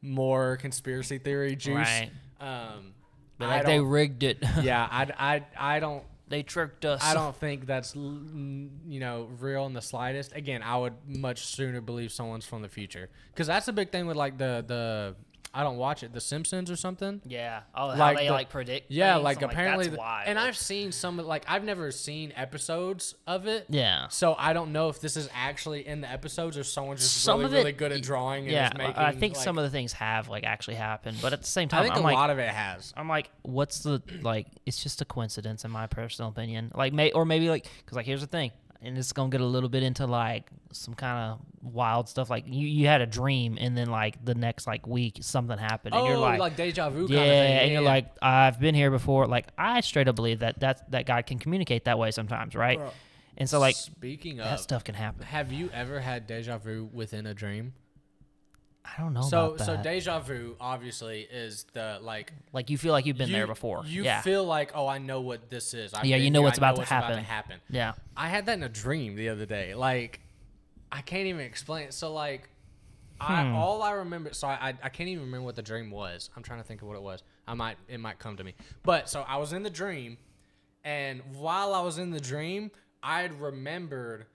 more 0.03 0.57
conspiracy 0.57 1.17
theory 1.17 1.55
juice. 1.55 1.75
Right. 1.77 2.11
Um, 2.39 2.93
Like 3.39 3.65
they 3.65 3.79
rigged 3.79 4.23
it. 4.23 4.37
yeah, 4.61 4.87
I, 4.89 5.43
I, 5.57 5.75
I 5.75 5.79
don't 5.79 6.03
they 6.27 6.43
tricked 6.43 6.85
us. 6.85 7.03
I 7.03 7.13
don't 7.13 7.35
think 7.35 7.65
that's 7.67 7.95
you 7.95 8.69
know 8.99 9.29
real 9.39 9.65
in 9.67 9.73
the 9.73 9.81
slightest. 9.81 10.35
Again, 10.35 10.63
I 10.63 10.77
would 10.77 10.93
much 11.07 11.45
sooner 11.45 11.81
believe 11.81 12.11
someone's 12.11 12.45
from 12.45 12.61
the 12.61 12.69
future 12.69 13.09
because 13.31 13.47
that's 13.47 13.67
a 13.67 13.73
big 13.73 13.91
thing 13.91 14.07
with 14.07 14.17
like 14.17 14.37
the 14.37 14.63
the 14.65 15.15
I 15.57 15.63
don't 15.63 15.77
watch 15.77 16.03
it, 16.03 16.11
The 16.11 16.19
Simpsons 16.19 16.69
or 16.69 16.75
something. 16.75 17.21
Yeah. 17.25 17.61
Oh, 17.73 17.91
how 17.91 17.97
Like 17.97 18.17
they 18.17 18.27
the- 18.27 18.33
like 18.33 18.49
predict. 18.49 18.91
Yeah, 18.91 19.13
things? 19.13 19.23
like 19.23 19.41
I'm 19.41 19.49
apparently, 19.49 19.85
that's 19.87 19.95
the- 19.97 20.29
and 20.29 20.37
I've 20.37 20.57
seen 20.57 20.91
some 20.91 21.15
like 21.17 21.45
I've 21.47 21.63
never 21.63 21.91
seen 21.91 22.33
episodes 22.35 23.15
of 23.25 23.47
it. 23.47 23.65
Yeah. 23.69 24.07
So 24.09 24.35
I 24.37 24.53
don't 24.53 24.71
know 24.73 24.89
if 24.89 24.99
this 24.99 25.15
is 25.15 25.29
actually 25.33 25.87
in 25.87 26.01
the 26.01 26.11
episodes 26.11 26.57
or 26.57 26.63
someone's 26.63 27.01
just 27.01 27.23
Some 27.23 27.39
really 27.39 27.45
of 27.45 27.53
it- 27.53 27.57
really 27.59 27.71
good 27.71 27.91
at 27.93 28.01
drawing 28.01 28.49
Yeah, 28.49 28.67
is 28.67 28.77
making. 28.77 28.95
I 28.97 29.11
think 29.13 29.35
like, 29.35 29.43
some 29.43 29.57
of 29.57 29.63
the 29.63 29.69
things 29.69 29.93
have 29.93 30.27
like 30.27 30.43
actually 30.43 30.75
happened, 30.75 31.17
but 31.21 31.31
at 31.31 31.41
the 31.41 31.47
same 31.47 31.69
time, 31.69 31.79
I 31.79 31.83
think 31.83 31.95
am 31.95 32.01
a 32.01 32.03
like, 32.05 32.15
lot 32.15 32.29
of 32.29 32.39
it 32.39 32.49
has. 32.49 32.93
I'm 32.97 33.07
like, 33.07 33.29
what's 33.43 33.79
the 33.79 34.01
like? 34.21 34.47
It's 34.65 34.83
just 34.83 35.01
a 35.01 35.05
coincidence, 35.05 35.63
in 35.63 35.71
my 35.71 35.87
personal 35.87 36.29
opinion. 36.31 36.71
Like, 36.75 36.91
may 36.91 37.11
or 37.11 37.23
maybe 37.25 37.49
like, 37.49 37.67
because 37.79 37.95
like 37.95 38.05
here's 38.05 38.21
the 38.21 38.27
thing, 38.27 38.51
and 38.85 38.97
it's 38.97 39.11
gonna 39.11 39.29
get 39.29 39.41
a 39.41 39.45
little 39.45 39.69
bit 39.69 39.83
into 39.83 40.05
like 40.05 40.49
some 40.71 40.93
kind 40.93 41.31
of 41.31 41.73
wild 41.73 42.07
stuff. 42.07 42.29
Like 42.29 42.45
you, 42.47 42.67
you 42.67 42.87
had 42.87 43.01
a 43.01 43.05
dream, 43.05 43.57
and 43.59 43.75
then 43.75 43.89
like 43.89 44.23
the 44.23 44.35
next 44.35 44.67
like 44.67 44.85
week 44.87 45.17
something 45.21 45.57
happened, 45.57 45.95
and 45.95 46.03
oh, 46.03 46.07
you're 46.07 46.17
like, 46.17 46.39
like, 46.39 46.55
deja 46.55 46.89
vu. 46.89 47.07
yeah, 47.09 47.17
kind 47.17 47.19
of 47.19 47.35
thing. 47.35 47.59
and 47.59 47.71
you're 47.71 47.81
yeah. 47.81 47.89
like, 47.89 48.07
I've 48.21 48.59
been 48.59 48.75
here 48.75 48.91
before. 48.91 49.27
Like 49.27 49.47
I 49.57 49.81
straight 49.81 50.07
up 50.07 50.15
believe 50.15 50.39
that 50.39 50.59
that 50.59 50.91
that 50.91 51.05
God 51.05 51.25
can 51.25 51.39
communicate 51.39 51.85
that 51.85 51.97
way 51.97 52.11
sometimes, 52.11 52.55
right? 52.55 52.77
Bro. 52.77 52.91
And 53.37 53.49
so 53.49 53.59
like 53.59 53.75
speaking 53.75 54.37
that 54.37 54.53
of, 54.53 54.59
stuff 54.61 54.83
can 54.83 54.95
happen. 54.95 55.23
have 55.23 55.51
you 55.51 55.69
ever 55.73 55.99
had 55.99 56.27
deja 56.27 56.57
vu 56.57 56.89
within 56.93 57.25
a 57.25 57.33
dream? 57.33 57.73
I 58.97 59.01
don't 59.01 59.13
know 59.13 59.21
so 59.21 59.45
about 59.45 59.57
that. 59.59 59.65
so 59.65 59.77
deja 59.77 60.19
vu 60.19 60.55
obviously 60.59 61.21
is 61.21 61.65
the 61.73 61.99
like 62.01 62.31
like 62.53 62.69
you 62.69 62.77
feel 62.77 62.91
like 62.91 63.05
you've 63.05 63.17
been 63.17 63.29
you, 63.29 63.35
there 63.35 63.47
before. 63.47 63.83
You 63.85 64.03
yeah, 64.03 64.21
feel 64.21 64.43
like 64.45 64.71
oh 64.75 64.87
I 64.87 64.97
know 64.99 65.21
what 65.21 65.49
this 65.49 65.73
is. 65.73 65.93
I've 65.93 66.05
Yeah, 66.05 66.17
you 66.17 66.29
know 66.31 66.39
here, 66.39 66.45
what's 66.45 66.59
I 66.59 66.61
about 66.61 66.75
to 66.75 66.79
what's 66.81 66.91
About 66.91 67.07
to 67.09 67.13
happen. 67.15 67.23
happen. 67.23 67.59
yeah, 67.69 67.93
I 68.15 68.29
had 68.29 68.45
that 68.45 68.57
in 68.57 68.63
a 68.63 68.69
dream 68.69 69.15
the 69.15 69.29
other 69.29 69.45
day. 69.45 69.73
Like 69.75 70.19
I 70.91 71.01
can't 71.01 71.27
even 71.27 71.41
explain 71.41 71.85
it. 71.87 71.93
So 71.93 72.13
like 72.13 72.49
I 73.19 73.43
Hmm. 73.45 73.55
all 73.55 73.81
I 73.81 73.91
remember 73.91 74.33
so 74.33 74.47
I, 74.47 74.53
I 74.69 74.73
I 74.83 74.89
can't 74.89 75.09
even 75.09 75.25
remember 75.25 75.45
what 75.45 75.55
the 75.55 75.61
dream 75.63 75.89
was. 75.91 76.29
I'm 76.35 76.43
trying 76.43 76.59
to 76.61 76.67
think 76.67 76.81
of 76.81 76.87
what 76.87 76.95
it 76.97 77.03
was. 77.03 77.23
I 77.47 77.53
might 77.53 77.77
it 77.87 77.99
might 77.99 78.19
come 78.19 78.37
to 78.37 78.43
me. 78.43 78.53
But 78.83 79.09
so 79.09 79.21
I 79.27 79.37
was 79.37 79.51
in 79.53 79.63
the 79.63 79.69
dream 79.69 80.17
and 80.83 81.21
while 81.33 81.73
I 81.73 81.81
was 81.81 81.97
in 81.97 82.11
the 82.11 82.19
dream, 82.19 82.71
I 83.01 83.21
had 83.21 83.39
remembered 83.41 84.27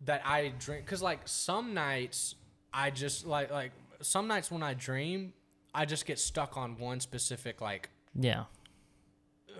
that 0.00 0.22
I 0.26 0.52
drink 0.58 0.86
cuz 0.86 1.00
like 1.02 1.20
some 1.26 1.74
nights 1.74 2.34
I 2.72 2.90
just 2.90 3.24
like 3.26 3.50
like 3.50 3.70
some 4.02 4.26
nights 4.28 4.50
when 4.50 4.62
I 4.62 4.74
dream, 4.74 5.32
I 5.74 5.84
just 5.84 6.06
get 6.06 6.18
stuck 6.18 6.56
on 6.56 6.78
one 6.78 7.00
specific 7.00 7.60
like 7.60 7.90
yeah, 8.18 8.44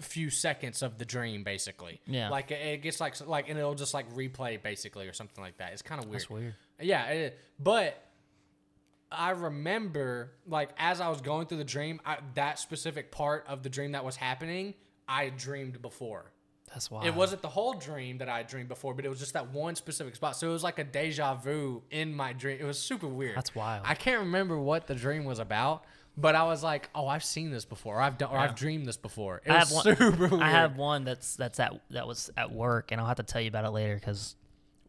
few 0.00 0.30
seconds 0.30 0.82
of 0.82 0.98
the 0.98 1.04
dream 1.04 1.44
basically 1.44 2.00
Yeah. 2.06 2.28
like 2.28 2.50
it, 2.50 2.60
it 2.66 2.82
gets 2.82 3.00
like 3.00 3.14
like 3.26 3.48
and 3.48 3.58
it'll 3.58 3.74
just 3.74 3.94
like 3.94 4.12
replay 4.14 4.60
basically 4.62 5.06
or 5.08 5.12
something 5.12 5.42
like 5.42 5.58
that 5.58 5.72
it's 5.72 5.82
kind 5.82 6.00
of 6.02 6.08
weird 6.08 6.20
that's 6.22 6.30
weird. 6.30 6.54
yeah 6.80 7.06
it 7.10 7.16
is. 7.32 7.40
but 7.60 8.00
i 9.12 9.30
remember 9.30 10.32
like 10.48 10.70
as 10.78 11.00
i 11.00 11.08
was 11.08 11.20
going 11.20 11.46
through 11.46 11.58
the 11.58 11.64
dream 11.64 12.00
I, 12.04 12.18
that 12.34 12.58
specific 12.58 13.12
part 13.12 13.44
of 13.48 13.62
the 13.62 13.68
dream 13.68 13.92
that 13.92 14.04
was 14.04 14.16
happening 14.16 14.74
i 15.08 15.28
dreamed 15.28 15.80
before 15.80 16.32
That's 16.74 16.90
why 16.90 17.06
it 17.06 17.14
wasn't 17.14 17.40
the 17.40 17.48
whole 17.48 17.72
dream 17.74 18.18
that 18.18 18.28
i 18.28 18.42
dreamed 18.42 18.68
before 18.68 18.92
but 18.94 19.04
it 19.04 19.08
was 19.08 19.20
just 19.20 19.32
that 19.34 19.52
one 19.52 19.76
specific 19.76 20.16
spot 20.16 20.36
so 20.36 20.48
it 20.48 20.52
was 20.52 20.62
like 20.64 20.78
a 20.80 20.84
deja 20.84 21.34
vu 21.36 21.82
in 21.90 22.12
my 22.14 22.32
dream 22.32 22.58
it 22.60 22.64
was 22.64 22.78
super 22.78 23.06
weird 23.06 23.36
That's 23.36 23.54
wild. 23.54 23.84
i 23.86 23.94
can't 23.94 24.18
remember 24.20 24.58
what 24.58 24.86
the 24.88 24.94
dream 24.94 25.24
was 25.24 25.38
about 25.38 25.84
but 26.16 26.36
I 26.36 26.44
was 26.44 26.62
like, 26.62 26.90
"Oh, 26.94 27.08
I've 27.08 27.24
seen 27.24 27.50
this 27.50 27.64
before. 27.64 27.96
Or 27.96 28.00
I've 28.00 28.18
done, 28.18 28.30
or 28.30 28.36
Yeah. 28.36 28.44
I've 28.44 28.54
dreamed 28.54 28.86
this 28.86 28.96
before." 28.96 29.42
It 29.44 29.50
I 29.50 29.58
was 29.58 29.68
have 29.70 29.72
one. 29.72 29.96
super 29.96 30.28
weird. 30.28 30.42
I 30.44 30.48
have 30.50 30.76
one 30.76 31.02
that's 31.02 31.34
that's 31.34 31.58
at 31.58 31.72
that 31.90 32.06
was 32.06 32.30
at 32.36 32.52
work, 32.52 32.92
and 32.92 33.00
I'll 33.00 33.08
have 33.08 33.16
to 33.16 33.24
tell 33.24 33.40
you 33.40 33.48
about 33.48 33.64
it 33.64 33.70
later 33.70 33.96
because 33.96 34.36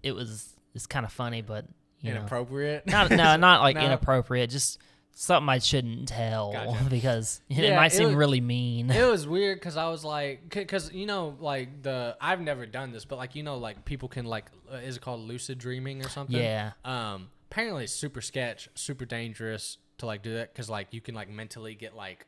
it 0.03 0.11
was 0.11 0.55
it's 0.75 0.85
kind 0.85 1.03
of 1.03 1.11
funny, 1.11 1.41
but 1.41 1.65
you 2.01 2.11
know, 2.11 2.19
inappropriate. 2.19 2.85
not 2.85 3.09
no, 3.09 3.37
not 3.37 3.61
like 3.61 3.75
No. 3.81 3.85
inappropriate, 3.85 4.51
just 4.51 4.77
something 5.17 5.49
I 5.49 5.59
shouldn't 5.59 6.09
tell 6.09 6.51
Gotcha. 6.51 6.85
because 6.89 7.41
it 7.49 7.57
Yeah, 7.57 7.75
might 7.77 7.87
it 7.93 7.95
seem 7.95 8.07
was- 8.07 8.15
really 8.15 8.41
mean. 8.41 8.91
it 8.91 9.09
was 9.09 9.27
weird 9.35 9.57
because 9.59 9.77
I 9.77 9.89
was 9.89 10.03
like, 10.05 10.49
because 10.49 10.93
you 10.93 11.05
know, 11.07 11.35
like 11.39 11.81
the 11.81 12.15
I've 12.21 12.41
never 12.41 12.65
done 12.65 12.91
this, 12.91 13.05
but 13.05 13.17
like 13.17 13.33
you 13.35 13.41
know, 13.43 13.57
like 13.57 13.85
people 13.85 14.07
can 14.09 14.25
like, 14.25 14.45
uh, 14.71 14.75
is 14.77 14.97
it 14.97 15.01
called 15.01 15.21
lucid 15.21 15.57
dreaming 15.57 16.05
or 16.05 16.09
something? 16.09 16.35
Yeah. 16.35 16.71
Um. 16.83 17.29
Apparently, 17.49 17.85
it's 17.85 17.93
super 17.93 18.19
sketch, 18.21 18.67
super 18.75 19.05
dangerous 19.05 19.77
to 19.99 20.05
like 20.05 20.21
do 20.21 20.33
that 20.33 20.53
because 20.53 20.69
like 20.69 20.87
you 20.93 20.99
can 20.99 21.15
like 21.15 21.29
mentally 21.29 21.73
get 21.75 21.95
like 21.95 22.25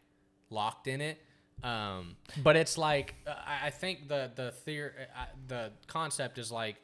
locked 0.50 0.88
in 0.88 1.02
it. 1.02 1.20
Um. 1.64 2.16
But 2.42 2.56
it's 2.56 2.78
like 2.78 3.16
uh, 3.28 3.34
I, 3.46 3.68
I 3.68 3.70
think 3.72 4.08
the 4.08 4.32
the 4.36 4.52
theory, 4.52 4.92
uh, 5.16 5.26
the 5.48 5.72
concept 5.88 6.38
is 6.38 6.52
like 6.52 6.78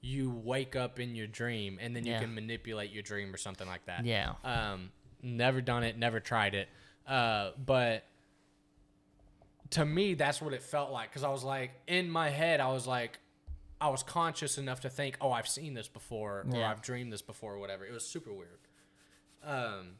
you 0.00 0.30
wake 0.30 0.76
up 0.76 0.98
in 1.00 1.14
your 1.14 1.26
dream 1.26 1.78
and 1.80 1.94
then 1.94 2.04
you 2.04 2.12
Yeah. 2.12 2.20
can 2.20 2.34
manipulate 2.34 2.90
your 2.90 3.02
dream 3.02 3.32
or 3.32 3.38
something 3.38 3.66
like 3.66 3.86
that. 3.86 4.04
Yeah. 4.04 4.32
Um, 4.44 4.90
never 5.24 5.60
done 5.60 5.82
it, 5.82 5.98
never 5.98 6.20
tried 6.20 6.54
it. 6.54 6.68
Uh, 7.06 7.50
but 7.64 8.04
to 9.70 9.84
me, 9.84 10.14
that's 10.14 10.40
what 10.40 10.52
it 10.52 10.62
felt 10.62 10.90
like 10.90 11.10
because 11.10 11.24
I 11.24 11.30
was 11.30 11.42
like 11.44 11.72
in 11.86 12.10
my 12.10 12.28
head, 12.30 12.60
I 12.60 12.68
was 12.68 12.86
like, 12.86 13.18
I 13.80 13.88
was 13.88 14.02
conscious 14.02 14.56
enough 14.56 14.80
to 14.80 14.90
think, 14.90 15.16
oh, 15.20 15.32
I've 15.32 15.48
seen 15.48 15.74
this 15.74 15.88
before 15.88 16.40
or 16.40 16.46
Yeah. 16.56 16.70
I've 16.70 16.80
dreamed 16.80 17.12
this 17.12 17.22
before 17.22 17.54
or 17.54 17.58
whatever. 17.58 17.84
It 17.84 17.92
was 17.92 18.06
super 18.06 18.32
weird. 18.32 18.60
Um, 19.42 19.96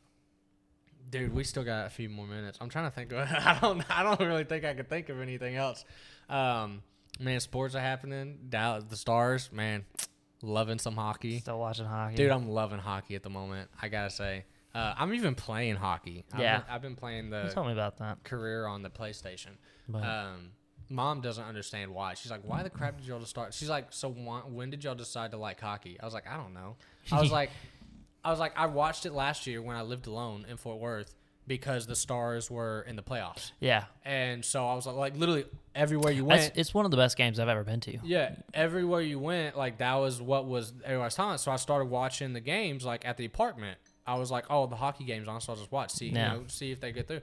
dude, 1.10 1.34
we 1.34 1.44
still 1.44 1.64
got 1.64 1.86
a 1.86 1.90
few 1.90 2.08
more 2.08 2.26
minutes. 2.26 2.58
I'm 2.60 2.68
trying 2.68 2.86
to 2.86 2.90
think. 2.90 3.12
Of, 3.12 3.18
I 3.30 3.58
don't. 3.60 3.84
I 3.90 4.02
don't 4.02 4.20
really 4.20 4.44
think 4.44 4.64
I 4.64 4.74
could 4.74 4.88
think 4.88 5.08
of 5.08 5.20
anything 5.20 5.56
else. 5.56 5.84
Um, 6.28 6.82
man, 7.20 7.40
sports 7.40 7.74
are 7.74 7.80
happening. 7.80 8.38
Dallas, 8.48 8.84
the 8.84 8.96
Stars, 8.96 9.50
man, 9.52 9.84
loving 10.42 10.78
some 10.78 10.96
hockey. 10.96 11.40
Still 11.40 11.58
watching 11.58 11.84
hockey, 11.84 12.16
Dude, 12.16 12.30
I'm 12.30 12.48
loving 12.48 12.78
hockey 12.78 13.16
at 13.16 13.22
the 13.22 13.30
moment. 13.30 13.68
I 13.82 13.88
gotta 13.88 14.10
say, 14.10 14.44
uh, 14.74 14.94
I'm 14.98 15.14
even 15.14 15.34
playing 15.34 15.76
hockey. 15.76 16.24
I've 16.32 16.40
Yeah. 16.40 16.58
been, 16.58 16.66
I've 16.70 16.82
been 16.82 16.96
playing 16.96 17.26
You 17.26 17.30
the 17.30 17.50
told 17.54 17.66
me 17.68 17.72
about 17.72 17.98
that. 17.98 18.22
career 18.24 18.66
on 18.66 18.82
the 18.82 18.90
PlayStation. 18.90 19.56
But 19.88 20.02
Um, 20.04 20.50
mom 20.88 21.20
doesn't 21.20 21.44
understand 21.44 21.92
why. 21.94 22.14
She's 22.14 22.30
like, 22.30 22.42
"Why 22.44 22.62
the 22.62 22.70
crap 22.70 22.96
did 22.98 23.06
y'all 23.06 23.18
just 23.20 23.30
start?" 23.30 23.54
She's 23.54 23.68
like, 23.70 23.86
"So 23.90 24.08
why, 24.10 24.40
when 24.40 24.70
did 24.70 24.82
y'all 24.84 24.94
decide 24.94 25.30
to 25.32 25.36
like 25.36 25.60
hockey?" 25.60 25.98
I 26.00 26.04
was 26.04 26.14
like, 26.14 26.26
"I 26.26 26.36
don't 26.36 26.54
know." 26.54 26.76
I 27.12 27.20
was 27.20 27.30
like, 27.40 27.50
I 28.24 28.30
was 28.30 28.40
like, 28.40 28.52
I 28.56 28.66
watched 28.66 29.06
it 29.06 29.12
last 29.12 29.46
year 29.46 29.60
when 29.62 29.76
I 29.76 29.82
lived 29.82 30.06
alone 30.06 30.46
in 30.48 30.56
Fort 30.56 30.78
Worth 30.80 31.14
because 31.46 31.86
the 31.86 31.94
Stars 31.94 32.50
were 32.50 32.80
in 32.88 32.96
the 32.96 33.02
playoffs, 33.02 33.52
yeah, 33.60 33.84
and 34.02 34.42
so 34.42 34.66
I 34.66 34.74
was 34.74 34.86
like, 34.86 34.96
like 34.96 35.16
literally 35.16 35.44
everywhere 35.74 36.10
you 36.10 36.24
went. 36.24 36.52
it's 36.56 36.72
one 36.72 36.86
of 36.86 36.90
the 36.90 36.96
best 36.96 37.18
games 37.18 37.38
I've 37.38 37.48
ever 37.50 37.62
been 37.64 37.80
to. 37.80 37.98
Yeah, 38.02 38.34
everywhere 38.54 39.02
you 39.02 39.18
went, 39.18 39.54
like 39.56 39.76
that 39.78 39.94
was 39.96 40.22
what 40.22 40.46
was 40.46 40.72
everybody 40.84 41.04
was 41.04 41.14
telling. 41.14 41.36
So 41.36 41.52
I 41.52 41.56
started 41.56 41.86
watching 41.90 42.32
the 42.32 42.40
games 42.40 42.84
like 42.86 43.04
at 43.04 43.18
the 43.18 43.26
apartment. 43.26 43.76
I 44.06 44.14
was 44.16 44.30
like, 44.30 44.44
oh, 44.50 44.66
the 44.66 44.76
hockey 44.76 45.04
games 45.04 45.28
on, 45.28 45.40
so 45.40 45.52
I'll 45.52 45.58
just 45.58 45.72
watch, 45.72 45.90
see, 45.90 46.08
Yeah. 46.08 46.34
you 46.34 46.40
know, 46.40 46.44
see 46.48 46.70
if 46.70 46.80
they 46.80 46.92
get 46.92 47.08
through. 47.08 47.22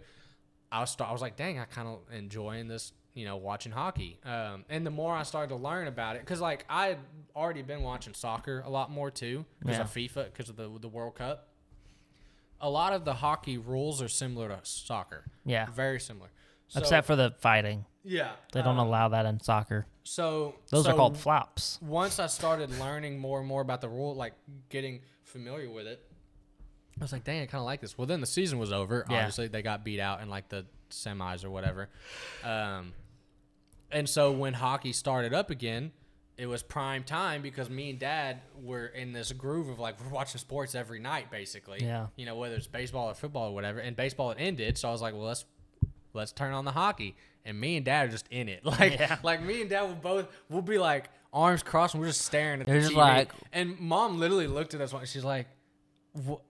I 0.72 0.80
was 0.80 0.96
I 1.00 1.12
was 1.12 1.22
like, 1.22 1.36
dang, 1.36 1.60
I 1.60 1.65
kind 1.65 1.88
of 1.88 2.00
enjoying 2.13 2.67
this, 2.67 2.94
you 3.13 3.26
know, 3.26 3.36
watching 3.38 3.72
hockey. 3.74 4.20
Um, 4.26 4.63
and 4.70 4.86
the 4.86 4.89
more 4.91 5.13
I 5.13 5.24
started 5.24 5.50
to 5.50 5.62
learn 5.62 5.88
about 5.88 6.15
it, 6.15 6.22
because 6.22 6.39
like 6.41 6.65
I 6.70 6.88
had 6.88 6.98
already 7.36 7.62
been 7.62 7.82
watching 7.84 8.13
soccer 8.13 8.63
a 8.65 8.70
lot 8.70 8.89
more 8.89 9.12
too, 9.12 9.46
because 9.60 9.80
of 9.80 9.88
FIFA, 9.88 10.26
because 10.26 10.50
of 10.50 10.56
the 10.56 10.70
the 10.80 10.88
World 10.88 11.15
Cup. 11.15 11.48
A 12.63 12.70
lot 12.70 12.94
of 12.94 13.06
the 13.06 13.15
hockey 13.15 13.58
rules 13.58 14.02
are 14.04 14.08
similar 14.08 14.48
to 14.50 14.60
soccer. 14.63 15.26
Yeah, 15.46 15.65
Very 15.72 16.00
similar. 16.00 16.30
So, 16.67 16.80
except 16.80 17.08
for 17.08 17.15
the 17.15 17.34
fighting. 17.39 17.86
yeah, 18.04 18.34
They 18.54 18.62
don't 18.62 18.78
um, 18.78 18.88
allow 18.88 19.10
that 19.10 19.26
in 19.26 19.39
soccer. 19.39 19.88
So 20.04 20.56
Those 20.70 20.88
are 20.88 20.94
called 20.96 21.17
flops. 21.17 21.80
once 21.82 22.20
I 22.20 22.28
started 22.28 22.70
learning 22.80 23.17
more 23.20 23.39
and 23.39 23.48
more 23.48 23.62
about 23.62 23.82
the 23.82 23.89
rule, 23.89 24.13
like 24.15 24.34
getting 24.70 25.02
familiar 25.24 25.70
with 25.72 25.88
it, 25.88 26.06
I 27.02 27.04
was 27.04 27.12
like, 27.12 27.24
dang, 27.24 27.42
I 27.42 27.46
kind 27.48 27.60
of 27.60 27.66
like 27.66 27.82
this. 27.82 27.98
Well, 27.98 28.08
then 28.08 28.22
the 28.22 28.28
season 28.28 28.60
was 28.60 28.72
over. 28.72 29.06
Yeah. 29.10 29.18
Obviously, 29.18 29.48
they 29.48 29.62
got 29.62 29.84
beat 29.84 30.00
out 30.00 30.22
in 30.22 30.30
like 30.30 30.50
the 30.50 30.66
semis 30.92 31.44
or 31.44 31.50
whatever. 31.50 31.90
Um, 32.44 32.94
and 33.92 34.08
so 34.08 34.32
when 34.32 34.54
hockey 34.54 34.94
started 34.94 35.34
up 35.34 35.50
again, 35.50 35.92
it 36.38 36.46
was 36.48 36.64
prime 36.64 37.04
time 37.04 37.42
because 37.42 37.70
me 37.70 37.90
and 37.90 38.00
dad 38.00 38.42
were 38.64 38.86
in 38.88 39.12
this 39.14 39.32
groove 39.32 39.68
of 39.70 39.80
like 39.80 40.00
we're 40.04 40.10
watching 40.12 40.40
sports 40.40 40.76
every 40.76 41.00
night 41.00 41.30
basically. 41.30 41.80
Yeah. 41.82 42.08
You 42.16 42.26
know 42.26 42.36
whether 42.36 42.56
it's 42.56 42.68
baseball 42.68 43.10
or 43.10 43.14
football 43.14 43.50
or 43.50 43.54
whatever. 43.54 43.80
And 43.80 43.96
baseball 43.96 44.30
had 44.30 44.38
ended, 44.40 44.78
so 44.78 44.88
I 44.88 44.92
was 44.92 45.02
like, 45.02 45.14
well 45.14 45.24
let's 45.26 45.46
let's 46.14 46.32
turn 46.32 46.54
on 46.54 46.66
the 46.66 46.72
hockey. 46.72 47.16
And 47.46 47.60
me 47.60 47.76
and 47.78 47.86
dad 47.86 48.08
are 48.08 48.12
just 48.12 48.28
in 48.32 48.48
it. 48.48 48.64
Like 48.66 48.94
Yeah. 49.00 49.18
like 49.24 49.44
me 49.44 49.62
and 49.62 49.70
dad 49.70 49.84
will 49.84 49.96
both 49.96 50.28
we'll 50.50 50.62
be 50.62 50.78
like 50.78 51.10
arms 51.34 51.64
crossed 51.64 51.94
and 51.96 52.02
we're 52.02 52.08
just 52.10 52.22
staring 52.22 52.62
at 52.62 52.68
They're 52.68 52.76
the 52.76 52.82
just 52.82 52.94
TV. 52.94 52.98
like- 52.98 53.32
and 53.52 53.80
mom 53.80 54.20
literally 54.20 54.48
looked 54.48 54.74
at 54.74 54.82
us 54.82 54.94
and 54.94 55.08
she's 55.08 55.24
like, 55.24 55.48
"Wh- 56.28 56.42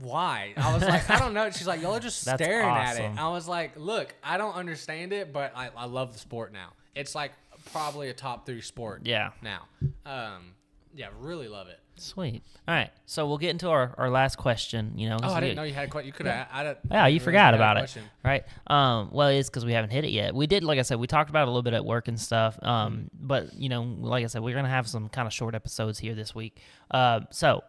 why? 0.00 0.52
I 0.56 0.74
was 0.74 0.82
like, 0.82 1.08
I 1.10 1.18
don't 1.18 1.34
know. 1.34 1.50
She's 1.50 1.66
like, 1.66 1.80
y'all 1.80 1.94
are 1.94 2.00
just 2.00 2.24
That's 2.24 2.42
staring 2.42 2.68
at 2.68 2.98
it. 2.98 3.10
I 3.18 3.28
was 3.28 3.46
like, 3.48 3.72
look, 3.76 4.14
I 4.22 4.36
don't 4.38 4.54
understand 4.54 5.12
it, 5.12 5.32
but 5.32 5.52
I, 5.56 5.70
I 5.76 5.86
love 5.86 6.12
the 6.12 6.18
sport 6.18 6.52
now. 6.52 6.70
It's 6.94 7.14
like 7.14 7.32
probably 7.72 8.08
a 8.10 8.12
top 8.14 8.46
three 8.46 8.60
sport 8.60 9.02
Yeah. 9.04 9.30
now. 9.42 9.62
Um, 10.04 10.52
yeah, 10.94 11.08
really 11.20 11.48
love 11.48 11.68
it. 11.68 11.80
Sweet. 11.96 12.42
All 12.66 12.74
right. 12.74 12.90
So 13.06 13.26
we'll 13.28 13.38
get 13.38 13.50
into 13.50 13.68
our, 13.68 13.94
our 13.98 14.10
last 14.10 14.36
question. 14.36 14.94
You 14.96 15.10
know. 15.10 15.16
Oh, 15.22 15.32
I 15.32 15.38
didn't 15.40 15.54
know 15.54 15.62
you 15.62 15.72
had 15.72 15.86
a 15.86 15.90
question. 15.90 16.08
You 16.08 16.12
could 16.12 16.26
have. 16.26 16.48
I, 16.52 16.74
Yeah, 16.90 17.06
you 17.06 17.20
forgot 17.20 17.54
about 17.54 17.76
it, 17.76 17.96
right? 18.24 18.42
Um, 18.66 19.10
well, 19.12 19.28
it's 19.28 19.48
because 19.48 19.64
we 19.64 19.72
haven't 19.74 19.90
hit 19.90 20.04
it 20.04 20.10
yet. 20.10 20.34
We 20.34 20.48
did, 20.48 20.64
like 20.64 20.80
I 20.80 20.82
said, 20.82 20.98
we 20.98 21.06
talked 21.06 21.30
about 21.30 21.42
it 21.42 21.48
a 21.48 21.50
little 21.52 21.62
bit 21.62 21.72
at 21.72 21.84
work 21.84 22.08
and 22.08 22.20
stuff. 22.20 22.58
Um, 22.62 22.74
Mm-hmm. 22.94 23.26
but 23.28 23.54
you 23.54 23.68
know, 23.68 23.82
like 23.82 24.24
I 24.24 24.26
said, 24.26 24.42
we're 24.42 24.56
gonna 24.56 24.68
have 24.68 24.88
some 24.88 25.08
kind 25.08 25.26
of 25.28 25.32
short 25.32 25.54
episodes 25.54 26.00
here 26.00 26.14
this 26.14 26.34
week. 26.34 26.58
Uh, 26.90 27.20
so 27.30 27.62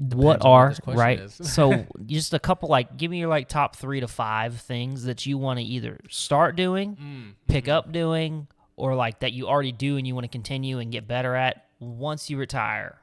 what 0.00 0.40
what 0.40 0.44
are 0.44 0.68
this 0.70 0.80
right? 0.86 1.30
so 1.30 1.86
just 2.06 2.34
a 2.34 2.38
couple, 2.38 2.68
like, 2.68 2.96
give 2.96 3.10
me 3.10 3.18
your 3.18 3.28
like 3.28 3.48
top 3.48 3.76
three 3.76 4.00
to 4.00 4.08
five 4.08 4.60
things 4.60 5.04
that 5.04 5.26
you 5.26 5.38
want 5.38 5.58
to 5.58 5.64
either 5.64 5.98
start 6.08 6.56
doing, 6.56 6.96
Mm, 6.96 7.34
pick 7.46 7.64
mm-hmm. 7.64 7.72
up 7.72 7.92
doing, 7.92 8.48
or 8.76 8.94
like 8.94 9.20
that 9.20 9.32
you 9.32 9.48
already 9.48 9.72
do 9.72 9.96
and 9.96 10.06
you 10.06 10.14
want 10.14 10.24
to 10.24 10.28
continue 10.28 10.78
and 10.78 10.92
get 10.92 11.06
better 11.06 11.34
at 11.34 11.66
once 11.80 12.30
you 12.30 12.36
retire. 12.36 12.98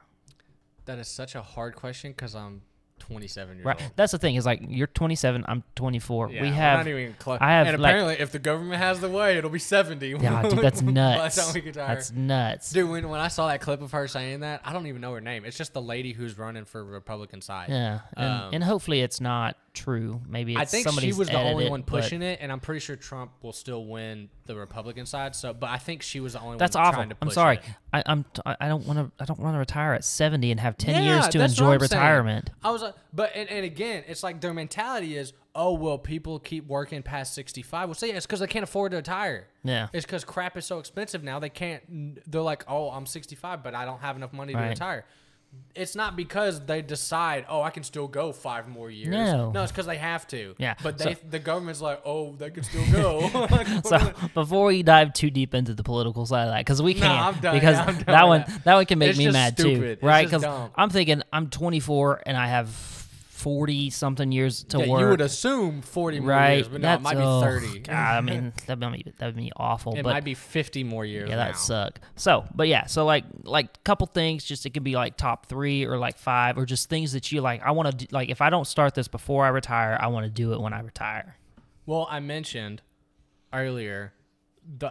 That 0.86 0.98
is 0.98 1.08
such 1.08 1.34
a 1.34 1.42
hard 1.42 1.74
question 1.74 2.12
because 2.12 2.34
I'm 2.34 2.62
27 2.98 3.56
years 3.56 3.64
Right. 3.64 3.80
old. 3.80 3.92
That's 3.96 4.12
the 4.12 4.18
thing 4.18 4.34
is 4.34 4.44
like 4.46 4.60
you're 4.66 4.86
27, 4.88 5.44
I'm 5.46 5.62
24. 5.76 6.30
Yeah, 6.30 6.42
we 6.42 6.48
have 6.48 6.78
not 6.80 6.88
even 6.88 7.14
close. 7.18 7.38
I 7.40 7.50
have, 7.52 7.66
and 7.68 7.78
like- 7.80 7.90
apparently, 7.94 8.18
if 8.20 8.32
the 8.32 8.38
government 8.38 8.80
has 8.80 9.00
the 9.00 9.08
way, 9.08 9.36
it'll 9.38 9.50
be 9.50 9.58
70. 9.58 10.08
Yeah, 10.08 10.42
dude, 10.42 10.58
that's 10.58 10.80
By 10.80 10.86
the 10.86 10.92
nuts. 10.92 11.36
time 11.36 11.54
we 11.54 11.60
retire. 11.60 11.94
That's 11.94 12.12
nuts. 12.12 12.72
Dude, 12.72 12.88
when, 12.90 13.08
when 13.08 13.20
I 13.20 13.28
saw 13.28 13.46
that 13.48 13.60
clip 13.60 13.82
of 13.82 13.92
her 13.92 14.08
saying 14.08 14.40
that, 14.40 14.60
I 14.64 14.72
don't 14.72 14.86
even 14.86 15.00
know 15.00 15.12
her 15.14 15.20
name. 15.20 15.44
It's 15.44 15.56
just 15.56 15.72
the 15.72 15.82
lady 15.82 16.12
who's 16.12 16.36
running 16.38 16.64
for 16.64 16.84
Republican 16.84 17.40
side. 17.42 17.68
Yeah, 17.68 18.00
and, 18.16 18.26
Um, 18.28 18.50
and 18.54 18.64
hopefully 18.64 19.00
it's 19.02 19.20
not 19.20 19.56
true. 19.74 20.22
Maybe 20.26 20.52
it's 20.54 20.60
I 20.60 20.64
think 20.64 20.88
she 21.00 21.12
was 21.12 21.28
the 21.28 21.38
only 21.38 21.68
one 21.68 21.82
pushing 21.82 22.22
it, 22.22 22.38
and 22.40 22.50
I'm 22.50 22.60
pretty 22.60 22.80
sure 22.80 22.96
Trump 22.96 23.32
will 23.42 23.52
still 23.52 23.84
win 23.84 24.30
the 24.46 24.56
Republican 24.56 25.04
side. 25.06 25.36
So, 25.36 25.52
but 25.52 25.68
I 25.70 25.76
think 25.78 26.02
she 26.02 26.18
was 26.20 26.32
the 26.32 26.40
only 26.40 26.56
That's 26.58 26.74
one 26.76 26.84
awful. 26.84 26.94
trying 26.94 27.08
to 27.10 27.14
push 27.16 27.26
I'm 27.28 27.30
sorry. 27.34 27.56
it. 27.56 27.62
I, 27.92 28.02
I'm 28.06 28.24
t- 28.24 28.42
I 28.44 28.68
don't 28.68 28.86
want 28.86 28.98
to. 28.98 29.22
I 29.22 29.26
don't 29.26 29.38
want 29.38 29.54
to 29.54 29.58
retire 29.58 29.92
at 29.94 30.04
70 30.04 30.50
and 30.50 30.60
have 30.60 30.76
10 30.78 30.94
Yeah, 31.04 31.14
years 31.14 31.28
to 31.28 31.40
enjoy 31.42 31.74
I'm 31.74 31.80
saying. 31.80 31.80
retirement. 31.80 32.50
I 32.64 32.70
was 32.70 32.82
like, 32.86 32.94
but 33.12 33.32
and, 33.34 33.48
and 33.48 33.64
again, 33.64 34.04
it's 34.06 34.22
like 34.22 34.40
their 34.40 34.54
mentality 34.54 35.16
is, 35.16 35.32
oh 35.54 35.72
well, 35.72 35.98
people 35.98 36.38
keep 36.38 36.66
working 36.66 37.02
past 37.02 37.34
65. 37.34 37.88
Well, 37.88 37.94
say 37.94 38.10
it's 38.10 38.26
because 38.26 38.40
they 38.40 38.46
can't 38.46 38.64
afford 38.64 38.92
to 38.92 38.98
retire. 38.98 39.46
Yeah. 39.64 39.88
It's 39.92 40.06
because 40.06 40.24
crap 40.24 40.56
is 40.56 40.64
so 40.64 40.78
expensive 40.78 41.22
now. 41.22 41.38
They 41.38 41.48
can't. 41.48 42.20
They're 42.30 42.40
like, 42.40 42.64
oh, 42.68 42.90
I'm 42.90 43.06
65, 43.06 43.62
but 43.62 43.74
I 43.74 43.84
don't 43.84 44.00
have 44.00 44.16
enough 44.16 44.32
money 44.32 44.52
to 44.52 44.58
retire. 44.60 45.04
It's 45.74 45.94
not 45.94 46.16
because 46.16 46.64
they 46.64 46.80
decide, 46.80 47.44
oh, 47.50 47.60
I 47.60 47.68
can 47.68 47.82
still 47.82 48.08
go 48.08 48.32
five 48.32 48.66
more 48.66 48.90
years. 48.90 49.08
No. 49.08 49.50
no, 49.50 49.62
it's 49.62 49.70
because 49.70 49.84
they 49.84 49.98
have 49.98 50.26
to. 50.28 50.54
Yeah, 50.56 50.74
but 50.82 50.98
so- 50.98 51.14
the 51.28 51.38
government's 51.38 51.82
like, 51.82 52.00
oh, 52.06 52.34
they 52.36 52.48
can 52.48 52.62
still 52.62 52.90
go. 52.90 53.28
So 53.84 54.12
before 54.32 54.66
we 54.68 54.82
dive 54.82 55.12
too 55.12 55.30
deep 55.30 55.52
into 55.54 55.74
the 55.74 55.82
political 55.82 56.24
side 56.24 56.44
of 56.48 56.54
that, 56.54 56.60
because 56.60 56.80
we 56.80 56.94
can't, 56.94 57.42
done. 57.42 57.54
because 57.54 57.76
Yeah, 57.76 57.92
that 58.06 58.26
one 58.26 58.44
that. 58.46 58.64
that 58.64 58.74
one 58.74 58.86
can 58.86 58.98
make 58.98 59.10
It's 59.10 59.18
me 59.18 59.30
mad 59.30 59.58
stupid. 59.58 59.78
too, 59.78 59.84
It's 59.84 60.02
right? 60.02 60.24
Because. 60.26 60.44
I'm 60.74 60.88
thinking 60.90 61.22
I'm 61.32 61.50
24 61.50 62.22
and 62.24 62.36
I 62.38 62.46
have 62.48 62.68
40 63.36 63.90
something 63.90 64.32
years 64.32 64.64
to 64.64 64.78
yeah, 64.78 64.88
work. 64.88 65.00
you 65.00 65.08
would 65.08 65.20
assume 65.20 65.82
40 65.82 66.20
more 66.20 66.30
right? 66.30 66.54
years, 66.54 66.68
but 66.68 66.80
no, 66.80 66.94
it 66.94 67.02
might 67.02 67.16
be 67.16 67.22
oh, 67.22 67.42
30. 67.42 67.80
God, 67.80 67.94
I 67.94 68.20
mean, 68.22 68.54
that 68.66 68.80
would 68.80 68.92
be 68.92 69.12
that 69.18 69.26
would 69.26 69.36
be 69.36 69.52
awful. 69.56 69.94
it 69.94 70.02
but 70.02 70.12
might 70.12 70.24
be 70.24 70.32
50 70.32 70.84
more 70.84 71.04
years. 71.04 71.28
Yeah, 71.28 71.36
now. 71.36 71.44
that 71.44 71.58
suck. 71.58 72.00
So, 72.14 72.46
but 72.54 72.66
yeah, 72.66 72.86
so 72.86 73.04
like 73.04 73.24
like 73.42 73.84
couple 73.84 74.06
things, 74.06 74.42
just 74.42 74.64
it 74.64 74.70
could 74.70 74.84
be 74.84 74.94
like 74.94 75.18
top 75.18 75.46
three 75.46 75.84
or 75.84 75.98
like 75.98 76.16
five, 76.16 76.56
or 76.56 76.64
just 76.64 76.88
things 76.88 77.12
that 77.12 77.30
you 77.30 77.42
like. 77.42 77.62
I 77.62 77.72
want 77.72 77.98
to 77.98 78.08
like 78.10 78.30
if 78.30 78.40
I 78.40 78.48
don't 78.48 78.66
start 78.66 78.94
this 78.94 79.06
before 79.06 79.44
I 79.44 79.48
retire, 79.48 79.98
I 80.00 80.06
want 80.06 80.24
to 80.24 80.30
do 80.30 80.54
it 80.54 80.60
when 80.60 80.72
I 80.72 80.80
retire. 80.80 81.36
Well, 81.84 82.08
I 82.10 82.20
mentioned 82.20 82.80
earlier 83.52 84.14
the 84.78 84.90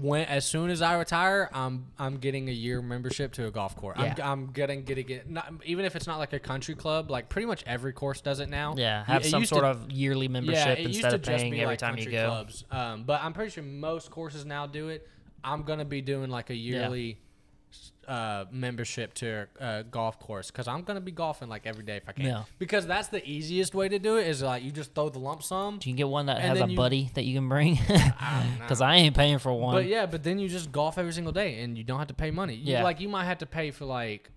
when 0.00 0.24
as 0.26 0.44
soon 0.44 0.68
as 0.70 0.82
I 0.82 0.94
retire, 0.98 1.48
I'm 1.52 1.86
I'm 1.98 2.16
getting 2.16 2.48
a 2.48 2.52
year 2.52 2.82
membership 2.82 3.32
to 3.34 3.46
a 3.46 3.50
golf 3.50 3.76
course. 3.76 3.96
I'm, 3.98 4.14
Yeah. 4.18 4.30
I'm 4.32 4.46
getting 4.48 4.82
getting 4.84 5.08
it. 5.10 5.30
Not, 5.30 5.52
even 5.64 5.84
if 5.84 5.94
it's 5.94 6.06
not 6.08 6.18
like 6.18 6.32
a 6.32 6.40
country 6.40 6.74
club, 6.74 7.10
like 7.10 7.28
pretty 7.28 7.46
much 7.46 7.62
every 7.66 7.92
course 7.92 8.20
does 8.20 8.40
it 8.40 8.48
now. 8.48 8.74
Yeah, 8.76 9.04
have 9.04 9.24
it 9.24 9.28
some 9.28 9.44
sort 9.46 9.62
to- 9.62 9.68
of 9.68 9.90
yearly 9.92 10.26
membership 10.28 10.78
used 10.78 10.96
instead 10.96 11.10
to 11.10 11.14
of 11.16 11.22
just 11.22 11.36
paying 11.38 11.52
be 11.52 11.60
every 11.60 11.72
like 11.74 11.78
time 11.78 11.96
you 11.96 12.04
country 12.04 12.12
go. 12.12 12.28
Clubs. 12.28 12.64
Um, 12.70 13.04
but 13.04 13.22
I'm 13.22 13.32
pretty 13.32 13.50
sure 13.52 13.62
most 13.62 14.10
courses 14.10 14.44
now 14.44 14.66
do 14.66 14.88
it. 14.88 15.08
I'm 15.44 15.62
gonna 15.62 15.84
be 15.84 16.00
doing 16.00 16.28
like 16.30 16.50
a 16.50 16.56
yearly 16.56 17.18
uh, 18.08 18.44
membership 18.50 19.14
to 19.14 19.46
a 19.60 19.84
golf 19.84 20.18
course 20.18 20.50
because 20.50 20.66
I'm 20.68 20.82
gonna 20.82 21.00
be 21.00 21.12
golfing 21.12 21.48
like 21.48 21.66
every 21.66 21.84
day 21.84 21.96
if 21.96 22.08
I 22.08 22.12
can. 22.12 22.24
Yeah. 22.24 22.42
Because 22.58 22.86
that's 22.86 23.08
the 23.08 23.24
easiest 23.28 23.74
way 23.74 23.88
to 23.88 23.98
do 23.98 24.16
it. 24.16 24.26
Is 24.26 24.42
like 24.42 24.62
you 24.62 24.70
just 24.70 24.94
throw 24.94 25.08
the 25.08 25.18
lump 25.18 25.42
sum. 25.42 25.78
Do 25.78 25.90
you 25.90 25.96
get 25.96 26.08
one 26.08 26.26
that 26.26 26.40
has 26.40 26.60
a 26.60 26.66
you- 26.68 26.76
buddy 26.76 27.10
that 27.14 27.24
you 27.24 27.34
can 27.38 27.48
bring? 27.48 27.78
I. 27.88 28.46
Because 28.60 28.80
I 28.82 28.96
ain't 28.96 29.16
paying 29.16 29.38
for 29.38 29.52
one. 29.52 29.74
But 29.74 29.86
yeah, 29.86 30.06
but 30.06 30.22
then 30.22 30.38
you 30.38 30.48
just 30.48 30.72
golf 30.72 30.98
every 30.98 31.12
single 31.12 31.32
day 31.32 31.60
and 31.62 31.76
you 31.78 31.84
don't 31.84 31.98
have 31.98 32.08
to 32.08 32.14
pay 32.14 32.30
money. 32.30 32.54
You, 32.54 32.72
Yeah. 32.74 32.82
Like 32.84 33.00
you 33.00 33.08
might 33.08 33.24
have 33.24 33.38
to 33.38 33.46
pay 33.46 33.70
for 33.70 33.84
like, 33.84 34.30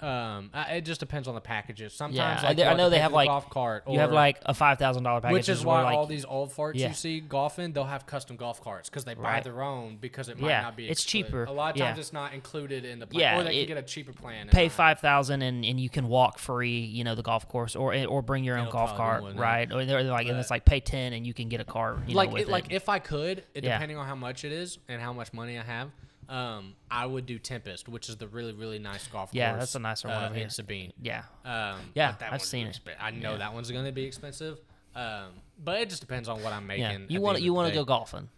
um, 0.00 0.50
uh, 0.52 0.64
it 0.70 0.82
just 0.82 1.00
depends 1.00 1.26
on 1.26 1.34
the 1.34 1.40
packages. 1.40 1.94
Sometimes 1.94 2.16
Yeah, 2.16 2.38
I 2.40 2.48
like 2.48 2.56
do- 2.58 2.64
I 2.64 2.74
know 2.74 2.90
they 2.90 2.98
have, 2.98 3.12
like- 3.12 3.28
golf 3.28 3.48
cart. 3.48 3.84
you 3.88 3.98
have 3.98 4.12
like 4.12 4.38
a 4.44 4.52
five 4.52 4.78
thousand 4.78 5.04
dollar 5.04 5.20
package, 5.22 5.32
which 5.34 5.48
is 5.48 5.64
why 5.64 5.82
like, 5.84 5.96
all 5.96 6.04
these 6.06 6.24
old 6.26 6.52
farts 6.52 6.72
Yeah. 6.74 6.88
you 6.88 6.94
see 6.94 7.20
golfing, 7.20 7.72
they'll 7.72 7.84
have 7.84 8.04
custom 8.06 8.36
golf 8.36 8.60
carts 8.62 8.90
because 8.90 9.04
they 9.06 9.14
buy 9.14 9.22
Right. 9.22 9.44
their 9.44 9.62
own 9.62 9.96
because 9.96 10.28
it 10.28 10.38
might 10.38 10.48
Yeah, 10.50 10.60
not 10.62 10.76
be. 10.76 10.88
it's 10.88 11.02
excluded. 11.02 11.26
cheaper. 11.28 11.44
A 11.44 11.52
lot 11.52 11.74
of 11.74 11.80
times 11.80 11.98
it's 11.98 12.12
not 12.12 12.34
included 12.34 12.84
in 12.84 12.98
the 12.98 13.06
plan, 13.06 13.20
Yeah, 13.20 13.40
or 13.40 13.44
they 13.44 13.56
it- 13.56 13.66
can 13.66 13.76
get 13.76 13.84
a 13.84 13.86
cheaper 13.86 14.12
plan. 14.12 14.48
pay 14.48 14.68
five 14.68 15.00
thousand 15.00 15.40
and, 15.42 15.64
and 15.64 15.80
you 15.80 15.88
can 15.88 16.08
walk 16.08 16.38
free, 16.38 16.78
you 16.80 17.02
know, 17.02 17.14
the 17.14 17.22
golf 17.22 17.48
course 17.48 17.74
or 17.74 17.94
or 18.06 18.20
bring 18.22 18.44
your 18.44 18.58
own 18.58 18.68
golf 18.70 18.94
cart, 18.96 19.20
more 19.22 19.30
than 19.30 19.38
that. 19.38 19.42
right? 19.42 19.72
Or 19.72 19.84
they're 19.86 20.02
like, 20.02 20.26
and 20.28 20.38
it's 20.38 20.50
like 20.50 20.64
pay 20.66 20.80
ten 20.80 21.14
and 21.14 21.26
you 21.26 21.32
can 21.32 21.48
get 21.48 21.60
a 21.60 21.64
car, 21.64 21.96
you 22.06 22.14
like 22.14 22.30
know, 22.30 22.36
it, 22.36 22.48
like 22.48 22.70
if 22.70 22.88
I 22.88 22.98
could, 22.98 23.44
it, 23.54 23.62
depending 23.62 23.96
on 23.96 24.06
how 24.06 24.14
much 24.14 24.44
it 24.44 24.52
is 24.52 24.78
and 24.88 25.00
how 25.00 25.12
much 25.14 25.32
money 25.32 25.58
I 25.58 25.62
have, 25.62 25.90
um, 26.28 26.74
I 26.90 27.06
would 27.06 27.26
do 27.26 27.38
Tempest, 27.38 27.88
which 27.88 28.08
is 28.08 28.16
the 28.16 28.26
really 28.28 28.52
really 28.52 28.78
nice 28.78 29.06
golf 29.08 29.30
Yeah, 29.32 29.50
course. 29.50 29.60
that's 29.60 29.74
a 29.74 29.78
nicer 29.78 30.08
one 30.08 30.32
uh, 30.32 30.34
in 30.34 30.50
Sabine. 30.50 30.92
yeah, 31.00 31.22
Um, 31.44 31.78
Yeah, 31.94 32.14
I've 32.30 32.42
seen 32.42 32.66
it. 32.66 32.80
I 33.00 33.10
know 33.10 33.32
Yeah. 33.32 33.38
that 33.38 33.54
one's 33.54 33.70
going 33.70 33.84
to 33.84 33.92
be 33.92 34.04
expensive. 34.04 34.58
Um, 34.94 35.28
but 35.62 35.80
it 35.80 35.88
just 35.90 36.00
depends 36.00 36.28
on 36.28 36.42
what 36.42 36.52
I'm 36.52 36.66
making. 36.66 36.82
yeah. 36.84 36.98
You 37.08 37.20
want 37.20 37.40
you 37.42 37.52
want 37.52 37.68
to 37.68 37.74
go 37.74 37.84
golfing? 37.84 38.28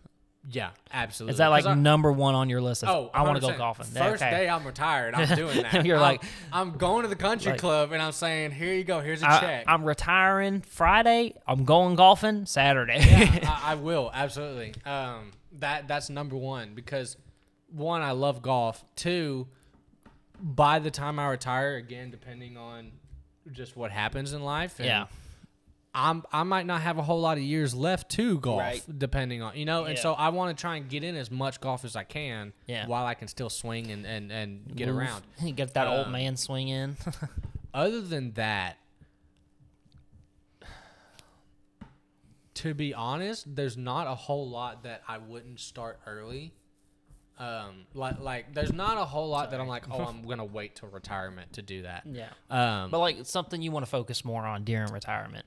Yeah, 0.50 0.70
absolutely. 0.92 1.32
Is 1.32 1.38
that 1.38 1.48
like 1.48 1.66
I- 1.66 1.74
number 1.74 2.10
one 2.10 2.34
on 2.34 2.48
your 2.48 2.60
list? 2.60 2.82
Of, 2.82 2.88
Oh, 2.88 3.10
I 3.12 3.22
want 3.22 3.36
to 3.40 3.40
go 3.46 3.56
golfing. 3.56 3.86
First 3.86 4.22
okay. 4.22 4.30
day 4.30 4.48
I'm 4.48 4.64
retired, 4.66 5.14
I'm 5.14 5.36
doing 5.36 5.62
that. 5.62 5.84
You're 5.84 5.96
I'm- 5.96 6.02
like- 6.02 6.22
I'm 6.52 6.72
going 6.78 7.02
to 7.02 7.08
the 7.08 7.16
country 7.16 7.52
Like- 7.52 7.60
club 7.60 7.92
and 7.92 8.00
I'm 8.02 8.12
saying, 8.12 8.52
here 8.52 8.72
you 8.72 8.82
go, 8.84 9.00
here's 9.00 9.22
a 9.22 9.30
I, 9.30 9.40
check. 9.40 9.64
I'm 9.66 9.84
retiring 9.84 10.60
Friday. 10.62 11.34
I'm 11.46 11.64
going 11.64 11.96
golfing 11.96 12.46
Saturday. 12.46 12.98
yeah, 13.00 13.60
I, 13.64 13.72
I 13.72 13.74
will 13.74 14.10
absolutely. 14.14 14.74
Um, 14.86 15.32
that 15.58 15.86
that's 15.88 16.08
number 16.10 16.36
one 16.36 16.74
because 16.74 17.16
one, 17.70 18.02
I 18.02 18.12
love 18.12 18.42
golf. 18.42 18.84
Two, 18.96 19.46
by 20.40 20.78
the 20.78 20.90
time 20.90 21.18
I 21.18 21.28
retire, 21.28 21.76
again, 21.76 22.10
depending 22.10 22.56
on 22.56 22.92
just 23.52 23.76
what 23.76 23.90
happens 23.90 24.32
in 24.32 24.42
life, 24.42 24.76
Yeah. 24.82 25.06
I'm 25.94 26.22
I 26.30 26.42
might 26.42 26.66
not 26.66 26.82
have 26.82 26.98
a 26.98 27.02
whole 27.02 27.20
lot 27.20 27.38
of 27.38 27.42
years 27.42 27.74
left 27.74 28.10
to 28.12 28.38
golf, 28.38 28.60
Right. 28.60 28.84
depending 28.98 29.42
on 29.42 29.56
you 29.56 29.64
know, 29.64 29.84
and 29.84 29.96
Yeah. 29.96 30.02
so 30.02 30.12
I 30.12 30.28
want 30.28 30.56
to 30.56 30.60
try 30.60 30.76
and 30.76 30.88
get 30.88 31.02
in 31.02 31.16
as 31.16 31.30
much 31.30 31.60
golf 31.60 31.84
as 31.84 31.96
I 31.96 32.04
can, 32.04 32.52
Yeah. 32.66 32.86
while 32.86 33.06
I 33.06 33.14
can 33.14 33.26
still 33.26 33.48
swing 33.50 33.90
and 33.90 34.06
and 34.06 34.30
and 34.30 34.76
get 34.76 34.88
Move. 34.88 34.98
around. 34.98 35.24
Get 35.56 35.74
that 35.74 35.86
old 35.88 36.06
Um, 36.06 36.12
man 36.12 36.36
swing 36.36 36.68
in. 36.68 36.96
Other 37.74 38.00
than 38.02 38.32
that, 38.32 38.76
to 42.54 42.74
be 42.74 42.92
honest, 42.92 43.54
there's 43.56 43.76
not 43.76 44.06
a 44.06 44.14
whole 44.14 44.48
lot 44.48 44.82
that 44.82 45.02
I 45.08 45.18
wouldn't 45.18 45.60
start 45.60 46.00
early. 46.06 46.52
Um, 47.38 47.86
like 47.94 48.18
like 48.20 48.52
there's 48.54 48.72
not 48.72 48.98
a 48.98 49.04
whole 49.04 49.28
lot 49.28 49.52
that 49.52 49.60
I'm 49.60 49.68
like, 49.68 49.84
oh, 49.90 50.04
I'm 50.04 50.22
gonna 50.22 50.44
wait 50.44 50.74
till 50.76 50.88
retirement 50.88 51.52
to 51.54 51.62
do 51.62 51.82
that. 51.82 52.02
yeah. 52.10 52.28
Um, 52.50 52.90
But 52.90 52.98
like 52.98 53.18
something 53.24 53.62
you 53.62 53.70
want 53.70 53.84
to 53.86 53.90
focus 53.90 54.24
more 54.24 54.44
on 54.44 54.64
during 54.64 54.92
retirement. 54.92 55.46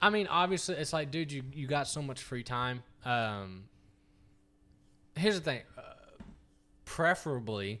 I 0.00 0.10
mean, 0.10 0.26
obviously, 0.26 0.76
it's 0.76 0.92
like, 0.92 1.10
dude, 1.10 1.30
you 1.32 1.42
you 1.52 1.66
got 1.66 1.86
so 1.88 2.00
much 2.02 2.22
free 2.22 2.42
time. 2.42 2.82
Um, 3.04 3.64
here's 5.16 5.34
the 5.36 5.40
thing, 5.42 5.60
uh, 5.78 5.82
preferably, 6.84 7.80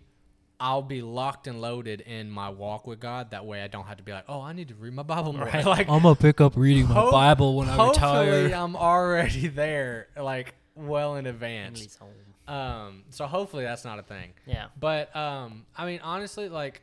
I'll 0.60 0.82
be 0.82 1.02
locked 1.02 1.46
and 1.46 1.60
loaded 1.60 2.00
in 2.02 2.30
my 2.30 2.48
walk 2.48 2.86
with 2.86 3.00
God. 3.00 3.30
That 3.32 3.44
way, 3.44 3.62
I 3.62 3.66
don't 3.68 3.86
have 3.86 3.96
to 3.98 4.02
be 4.02 4.12
like, 4.12 4.24
oh, 4.28 4.40
I 4.40 4.52
need 4.52 4.68
to 4.68 4.74
read 4.74 4.94
my 4.94 5.02
Bible 5.02 5.32
more. 5.32 5.46
Right. 5.46 5.64
Like, 5.74 5.88
I'm 5.88 6.02
gonna 6.02 6.14
pick 6.14 6.40
up 6.40 6.56
reading 6.56 6.88
my 6.88 6.94
Hope- 6.94 7.12
Bible 7.12 7.56
when 7.56 7.68
I 7.68 7.76
hopefully, 7.76 8.28
retire. 8.44 8.54
I'm 8.54 8.76
already 8.76 9.48
there, 9.48 10.08
like 10.16 10.54
well 10.74 11.16
in 11.16 11.26
advance. 11.26 11.98
Um, 12.46 13.04
so 13.10 13.26
hopefully 13.26 13.64
that's 13.64 13.84
not 13.84 13.98
a 13.98 14.02
thing. 14.02 14.32
Yeah. 14.46 14.66
But 14.78 15.14
um, 15.16 15.64
I 15.76 15.86
mean, 15.86 16.00
honestly, 16.02 16.48
like, 16.48 16.82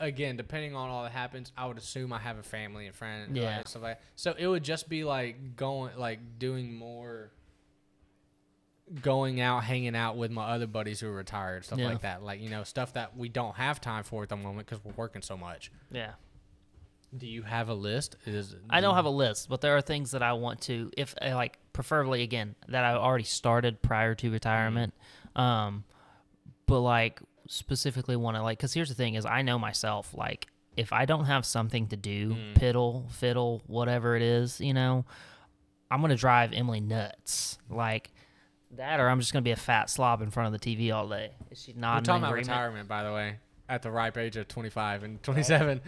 again, 0.00 0.36
depending 0.36 0.74
on 0.74 0.88
all 0.90 1.04
that 1.04 1.12
happens, 1.12 1.52
I 1.56 1.66
would 1.66 1.78
assume 1.78 2.12
I 2.12 2.18
have 2.18 2.38
a 2.38 2.42
family 2.42 2.86
and 2.86 2.94
friends, 2.94 3.36
Yeah. 3.36 3.58
and 3.58 3.68
stuff 3.68 3.82
like. 3.82 4.00
So 4.16 4.34
it 4.36 4.46
would 4.46 4.64
just 4.64 4.88
be 4.88 5.04
like 5.04 5.56
going, 5.56 5.96
like 5.96 6.38
doing 6.38 6.74
more, 6.74 7.30
going 9.02 9.40
out, 9.40 9.64
hanging 9.64 9.96
out 9.96 10.16
with 10.16 10.30
my 10.30 10.44
other 10.54 10.66
buddies 10.66 11.00
who 11.00 11.08
are 11.08 11.12
retired, 11.12 11.64
stuff 11.64 11.78
Yeah. 11.78 11.88
like 11.88 12.02
that. 12.02 12.22
Like 12.22 12.40
you 12.40 12.48
know, 12.50 12.62
stuff 12.64 12.92
that 12.94 13.16
we 13.16 13.28
don't 13.28 13.56
have 13.56 13.80
time 13.80 14.04
for 14.04 14.22
at 14.22 14.28
the 14.28 14.36
moment 14.36 14.66
because 14.68 14.84
we're 14.84 14.92
working 14.96 15.22
so 15.22 15.36
much. 15.36 15.70
Yeah. 15.90 16.12
Do 17.16 17.26
you 17.26 17.42
have 17.42 17.68
a 17.68 17.74
list? 17.74 18.16
Is 18.26 18.54
I 18.70 18.80
don't 18.80 18.94
have 18.94 19.04
a 19.04 19.10
list, 19.10 19.48
but 19.48 19.60
there 19.60 19.76
are 19.76 19.80
things 19.80 20.10
that 20.12 20.22
I 20.22 20.32
want 20.34 20.60
to, 20.62 20.90
if 20.96 21.14
uh, 21.20 21.34
like, 21.34 21.58
preferably 21.72 22.22
again 22.22 22.54
that 22.68 22.84
I 22.84 22.94
already 22.94 23.24
started 23.24 23.80
prior 23.82 24.14
to 24.16 24.30
retirement. 24.30 24.92
Um, 25.34 25.84
but 26.66 26.80
like 26.80 27.20
specifically 27.48 28.16
want 28.16 28.36
to 28.36 28.42
like, 28.42 28.58
because 28.58 28.72
here's 28.74 28.88
the 28.88 28.94
thing: 28.94 29.14
is 29.14 29.24
I 29.24 29.42
know 29.42 29.58
myself. 29.58 30.12
Like, 30.14 30.48
if 30.76 30.92
I 30.92 31.04
don't 31.06 31.26
have 31.26 31.46
something 31.46 31.86
to 31.88 31.96
do, 31.96 32.34
Mm. 32.34 32.54
piddle, 32.54 33.10
fiddle, 33.10 33.62
whatever 33.66 34.16
it 34.16 34.22
is, 34.22 34.60
you 34.60 34.74
know, 34.74 35.04
I'm 35.90 36.00
gonna 36.00 36.16
drive 36.16 36.52
Emily 36.52 36.80
nuts. 36.80 37.58
Like 37.70 38.10
that, 38.72 38.98
or 39.00 39.08
I'm 39.08 39.20
just 39.20 39.32
gonna 39.32 39.42
be 39.42 39.52
a 39.52 39.56
fat 39.56 39.88
slob 39.88 40.20
in 40.22 40.30
front 40.30 40.52
of 40.54 40.60
the 40.60 40.76
TV 40.76 40.92
all 40.92 41.08
day. 41.08 41.30
Is 41.50 41.62
she 41.62 41.72
We're 41.72 41.80
not 41.80 42.04
talking 42.04 42.24
about 42.24 42.34
retirement, 42.34 42.88
by 42.88 43.04
the 43.04 43.12
way, 43.12 43.36
at 43.68 43.82
the 43.82 43.90
ripe 43.90 44.16
age 44.18 44.36
of 44.36 44.48
25 44.48 45.02
and 45.04 45.22
27, 45.22 45.80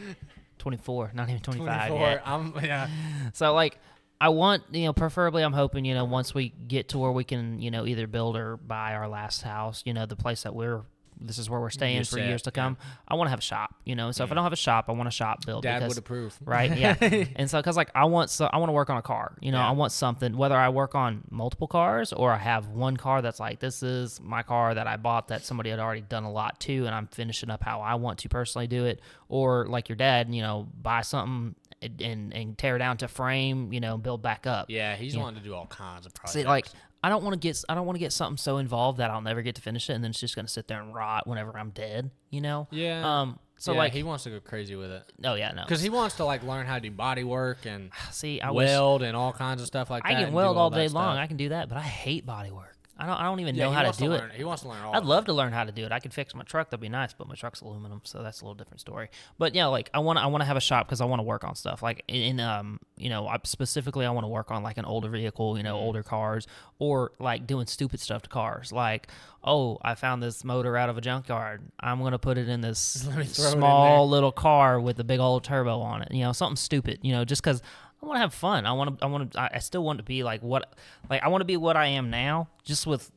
24, 0.58 1.12
not 1.14 1.28
even 1.28 1.40
25 1.42 1.88
24. 1.88 2.06
yet. 2.08 2.22
I'm 2.24 2.54
yeah. 2.62 2.88
So 3.34 3.54
like 3.54 3.78
I 4.20 4.30
want, 4.30 4.64
you 4.70 4.84
know, 4.84 4.92
preferably 4.92 5.42
I'm 5.42 5.52
hoping, 5.52 5.84
you 5.84 5.94
know, 5.94 6.04
once 6.04 6.34
we 6.34 6.48
get 6.48 6.88
to 6.90 6.98
where 6.98 7.12
we 7.12 7.24
can, 7.24 7.60
you 7.60 7.70
know, 7.70 7.86
either 7.86 8.06
build 8.06 8.36
or 8.36 8.56
buy 8.56 8.94
our 8.94 9.08
last 9.08 9.42
house, 9.42 9.82
you 9.86 9.94
know, 9.94 10.06
the 10.06 10.16
place 10.16 10.42
that 10.42 10.54
we're 10.54 10.82
this 11.20 11.38
is 11.38 11.48
where 11.50 11.60
we're 11.60 11.70
staying 11.70 11.96
You're 11.96 12.04
for 12.04 12.16
set, 12.16 12.26
years 12.26 12.42
to 12.42 12.50
yeah. 12.50 12.62
come. 12.62 12.76
I 13.06 13.14
want 13.14 13.26
to 13.26 13.30
have 13.30 13.38
a 13.38 13.42
shop, 13.42 13.74
you 13.84 13.94
know. 13.94 14.10
So 14.12 14.24
if 14.24 14.30
I 14.30 14.32
mm. 14.32 14.36
don't 14.36 14.44
have 14.44 14.52
a 14.52 14.56
shop, 14.56 14.86
I 14.88 14.92
want 14.92 15.08
a 15.08 15.12
shop 15.12 15.44
built 15.44 15.62
Dad 15.62 15.80
because 15.80 15.90
would 15.90 15.98
approve. 15.98 16.38
right? 16.44 16.76
Yeah. 16.76 16.96
and 17.36 17.50
so, 17.50 17.60
cause 17.62 17.76
like 17.76 17.90
I 17.94 18.04
want, 18.04 18.30
so 18.30 18.46
I 18.46 18.58
want 18.58 18.68
to 18.68 18.72
work 18.72 18.90
on 18.90 18.96
a 18.96 19.02
car. 19.02 19.36
You 19.40 19.52
know, 19.52 19.58
Yeah. 19.58 19.68
I 19.68 19.72
want 19.72 19.92
something. 19.92 20.36
Whether 20.36 20.56
I 20.56 20.68
work 20.68 20.94
on 20.94 21.24
multiple 21.30 21.66
cars 21.66 22.12
or 22.12 22.32
I 22.32 22.38
have 22.38 22.68
one 22.68 22.96
car 22.96 23.22
that's 23.22 23.40
like 23.40 23.60
this 23.60 23.82
is 23.82 24.20
my 24.20 24.42
car 24.42 24.74
that 24.74 24.86
I 24.86 24.96
bought 24.96 25.28
that 25.28 25.44
somebody 25.44 25.70
had 25.70 25.78
already 25.78 26.02
done 26.02 26.24
a 26.24 26.32
lot 26.32 26.60
to, 26.60 26.86
and 26.86 26.94
I'm 26.94 27.06
finishing 27.08 27.50
up 27.50 27.62
how 27.62 27.80
I 27.80 27.94
want 27.96 28.18
to 28.20 28.28
personally 28.28 28.66
do 28.66 28.84
it. 28.84 29.00
Or 29.28 29.66
like 29.66 29.88
your 29.88 29.96
dad, 29.96 30.32
you 30.34 30.42
know, 30.42 30.68
buy 30.80 31.02
something 31.02 31.54
and 31.82 32.32
and, 32.34 32.58
tear 32.58 32.78
down 32.78 32.96
to 32.98 33.08
frame, 33.08 33.72
you 33.72 33.80
know, 33.80 33.98
build 33.98 34.22
back 34.22 34.46
up. 34.46 34.66
Yeah, 34.68 34.96
he's 34.96 35.14
Yeah. 35.14 35.22
wanting 35.22 35.42
to 35.42 35.48
do 35.48 35.54
all 35.54 35.66
kinds 35.66 36.06
of 36.06 36.14
projects. 36.14 36.32
See, 36.32 36.44
like 36.44 36.66
I 37.02 37.08
don't 37.08 37.22
want 37.22 37.34
to 37.34 37.38
get 37.38 37.62
I 37.68 37.74
don't 37.74 37.86
want 37.86 37.96
to 37.96 38.00
get 38.00 38.12
something 38.12 38.36
so 38.36 38.58
involved 38.58 38.98
that 38.98 39.10
I'll 39.10 39.20
never 39.20 39.42
get 39.42 39.54
to 39.56 39.62
finish 39.62 39.88
it, 39.88 39.94
and 39.94 40.02
then 40.02 40.10
it's 40.10 40.20
just 40.20 40.34
gonna 40.34 40.48
sit 40.48 40.68
there 40.68 40.80
and 40.80 40.94
rot 40.94 41.26
whenever 41.26 41.56
I'm 41.56 41.70
dead. 41.70 42.10
You 42.30 42.40
know. 42.40 42.68
yeah. 42.70 43.20
Um. 43.20 43.38
So 43.60 43.72
yeah, 43.72 43.78
like, 43.78 43.92
he 43.92 44.04
wants 44.04 44.22
to 44.22 44.30
go 44.30 44.38
crazy 44.38 44.76
with 44.76 44.92
it 44.92 45.02
oh 45.24 45.34
yeah, 45.34 45.50
no. 45.50 45.64
because 45.64 45.82
he 45.82 45.90
wants 45.90 46.14
to 46.18 46.24
like 46.24 46.44
learn 46.44 46.64
how 46.64 46.76
to 46.76 46.80
do 46.80 46.92
body 46.92 47.24
work 47.24 47.66
and 47.66 47.90
See, 48.12 48.40
I 48.40 48.52
wish 48.52 48.68
weld 48.68 49.02
and 49.02 49.16
all 49.16 49.32
kinds 49.32 49.60
of 49.60 49.66
stuff 49.66 49.90
like 49.90 50.04
I 50.06 50.14
that. 50.14 50.20
I 50.20 50.24
can 50.26 50.32
weld 50.32 50.54
do 50.54 50.60
all 50.60 50.70
day 50.70 50.86
long. 50.86 51.16
I 51.16 51.26
can 51.26 51.36
do 51.36 51.48
that, 51.48 51.68
but 51.68 51.76
I 51.76 51.82
hate 51.82 52.24
body 52.24 52.52
work. 52.52 52.77
I 53.00 53.06
don't. 53.06 53.16
I 53.16 53.22
don't 53.24 53.38
even 53.40 53.54
Yeah, 53.54 53.66
know 53.66 53.70
how 53.70 53.82
to 53.90 53.96
do 53.96 54.06
it. 54.12 54.18
learn- 54.18 54.30
He 54.34 54.42
wants 54.42 54.62
to 54.62 54.68
learn 54.68 54.82
all. 54.82 54.94
I'd 54.94 55.04
it. 55.04 55.06
love 55.06 55.26
to 55.26 55.32
learn 55.32 55.52
how 55.52 55.62
to 55.64 55.70
do 55.70 55.84
it. 55.84 55.92
I 55.92 56.00
could 56.00 56.12
fix 56.12 56.34
my 56.34 56.42
truck. 56.42 56.70
That'd 56.70 56.80
be 56.80 56.88
nice, 56.88 57.12
but 57.12 57.28
my 57.28 57.36
truck's 57.36 57.60
aluminum, 57.60 58.00
so 58.04 58.22
that's 58.22 58.40
a 58.40 58.44
little 58.44 58.56
different 58.56 58.80
story. 58.80 59.08
But 59.38 59.54
yeah, 59.54 59.66
like 59.66 59.88
I 59.94 60.00
want 60.00 60.18
to. 60.18 60.22
I 60.22 60.26
want 60.26 60.40
to 60.42 60.46
have 60.46 60.56
a 60.56 60.60
shop 60.60 60.86
because 60.88 61.00
I 61.00 61.04
want 61.04 61.20
to 61.20 61.24
work 61.24 61.44
on 61.44 61.54
stuff. 61.54 61.82
Like 61.82 62.02
in, 62.08 62.40
um, 62.40 62.80
you 62.96 63.08
know, 63.08 63.28
I, 63.28 63.38
specifically, 63.44 64.04
I 64.04 64.10
want 64.10 64.24
to 64.24 64.28
work 64.28 64.50
on 64.50 64.62
like 64.64 64.78
an 64.78 64.84
older 64.84 65.08
vehicle, 65.08 65.56
you 65.56 65.62
know, 65.62 65.76
Mm-hmm. 65.76 65.84
older 65.84 66.02
cars, 66.02 66.46
or 66.80 67.12
like 67.20 67.46
doing 67.46 67.66
stupid 67.66 68.00
stuff 68.00 68.22
to 68.22 68.28
cars. 68.28 68.72
Like, 68.72 69.06
oh, 69.44 69.78
I 69.82 69.94
found 69.94 70.20
this 70.22 70.42
motor 70.42 70.76
out 70.76 70.88
of 70.88 70.98
a 70.98 71.00
junkyard. 71.00 71.62
I'm 71.78 72.02
gonna 72.02 72.18
put 72.18 72.36
it 72.36 72.48
in 72.48 72.62
this 72.62 73.04
throw 73.04 73.12
it 73.12 73.18
in 73.20 73.26
small 73.28 74.08
little 74.08 74.32
car 74.32 74.80
with 74.80 74.98
a 74.98 75.04
big 75.04 75.20
old 75.20 75.44
turbo 75.44 75.80
on 75.80 76.02
it. 76.02 76.12
You 76.12 76.24
know, 76.24 76.32
something 76.32 76.56
stupid. 76.56 76.98
You 77.02 77.12
know, 77.12 77.24
just 77.24 77.42
because. 77.42 77.62
I 78.02 78.06
want 78.06 78.16
to 78.16 78.20
have 78.20 78.34
fun. 78.34 78.64
I 78.64 78.72
want 78.72 78.98
to. 78.98 79.04
I 79.04 79.08
want 79.08 79.32
to. 79.32 79.54
I 79.54 79.58
still 79.58 79.82
want 79.82 79.98
to 79.98 80.04
be 80.04 80.22
like 80.22 80.42
what, 80.42 80.72
like 81.10 81.22
I 81.22 81.28
want 81.28 81.40
to 81.40 81.46
be 81.46 81.56
what 81.56 81.76
I 81.76 81.86
am 81.86 82.10
now, 82.10 82.48
just 82.64 82.86
with 82.86 83.10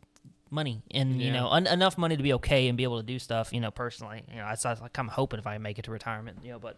money 0.51 0.81
and 0.91 1.21
you 1.21 1.31
know 1.31 1.47
un- 1.47 1.65
enough 1.65 1.97
money 1.97 2.17
to 2.17 2.21
be 2.23 2.33
okay 2.33 2.67
and 2.67 2.77
be 2.77 2.83
able 2.83 2.97
to 2.97 3.05
do 3.05 3.17
stuff 3.17 3.53
you 3.53 3.61
know 3.61 3.71
personally 3.71 4.21
you 4.29 4.35
know 4.35 4.45
that's, 4.45 4.63
that's 4.63 4.81
like 4.81 4.95
i'm 4.99 5.07
hoping 5.07 5.39
if 5.39 5.47
i 5.47 5.57
make 5.57 5.79
it 5.79 5.85
to 5.85 5.91
retirement 5.91 6.37
you 6.43 6.51
know 6.51 6.59
but 6.59 6.77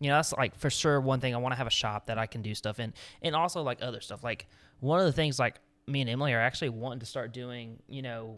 you 0.00 0.10
know 0.10 0.16
that's 0.16 0.34
like 0.34 0.54
for 0.58 0.68
sure 0.68 1.00
one 1.00 1.18
thing 1.18 1.34
i 1.34 1.38
want 1.38 1.50
to 1.50 1.56
have 1.56 1.66
a 1.66 1.70
shop 1.70 2.06
that 2.06 2.18
i 2.18 2.26
can 2.26 2.42
do 2.42 2.54
stuff 2.54 2.78
in 2.78 2.92
and 3.22 3.34
also 3.34 3.62
like 3.62 3.78
other 3.80 4.02
stuff 4.02 4.22
like 4.22 4.46
one 4.80 5.00
of 5.00 5.06
the 5.06 5.12
things 5.12 5.38
like 5.38 5.58
me 5.86 6.02
and 6.02 6.10
emily 6.10 6.34
are 6.34 6.40
actually 6.40 6.68
wanting 6.68 7.00
to 7.00 7.06
start 7.06 7.32
doing 7.32 7.78
you 7.88 8.02
know 8.02 8.36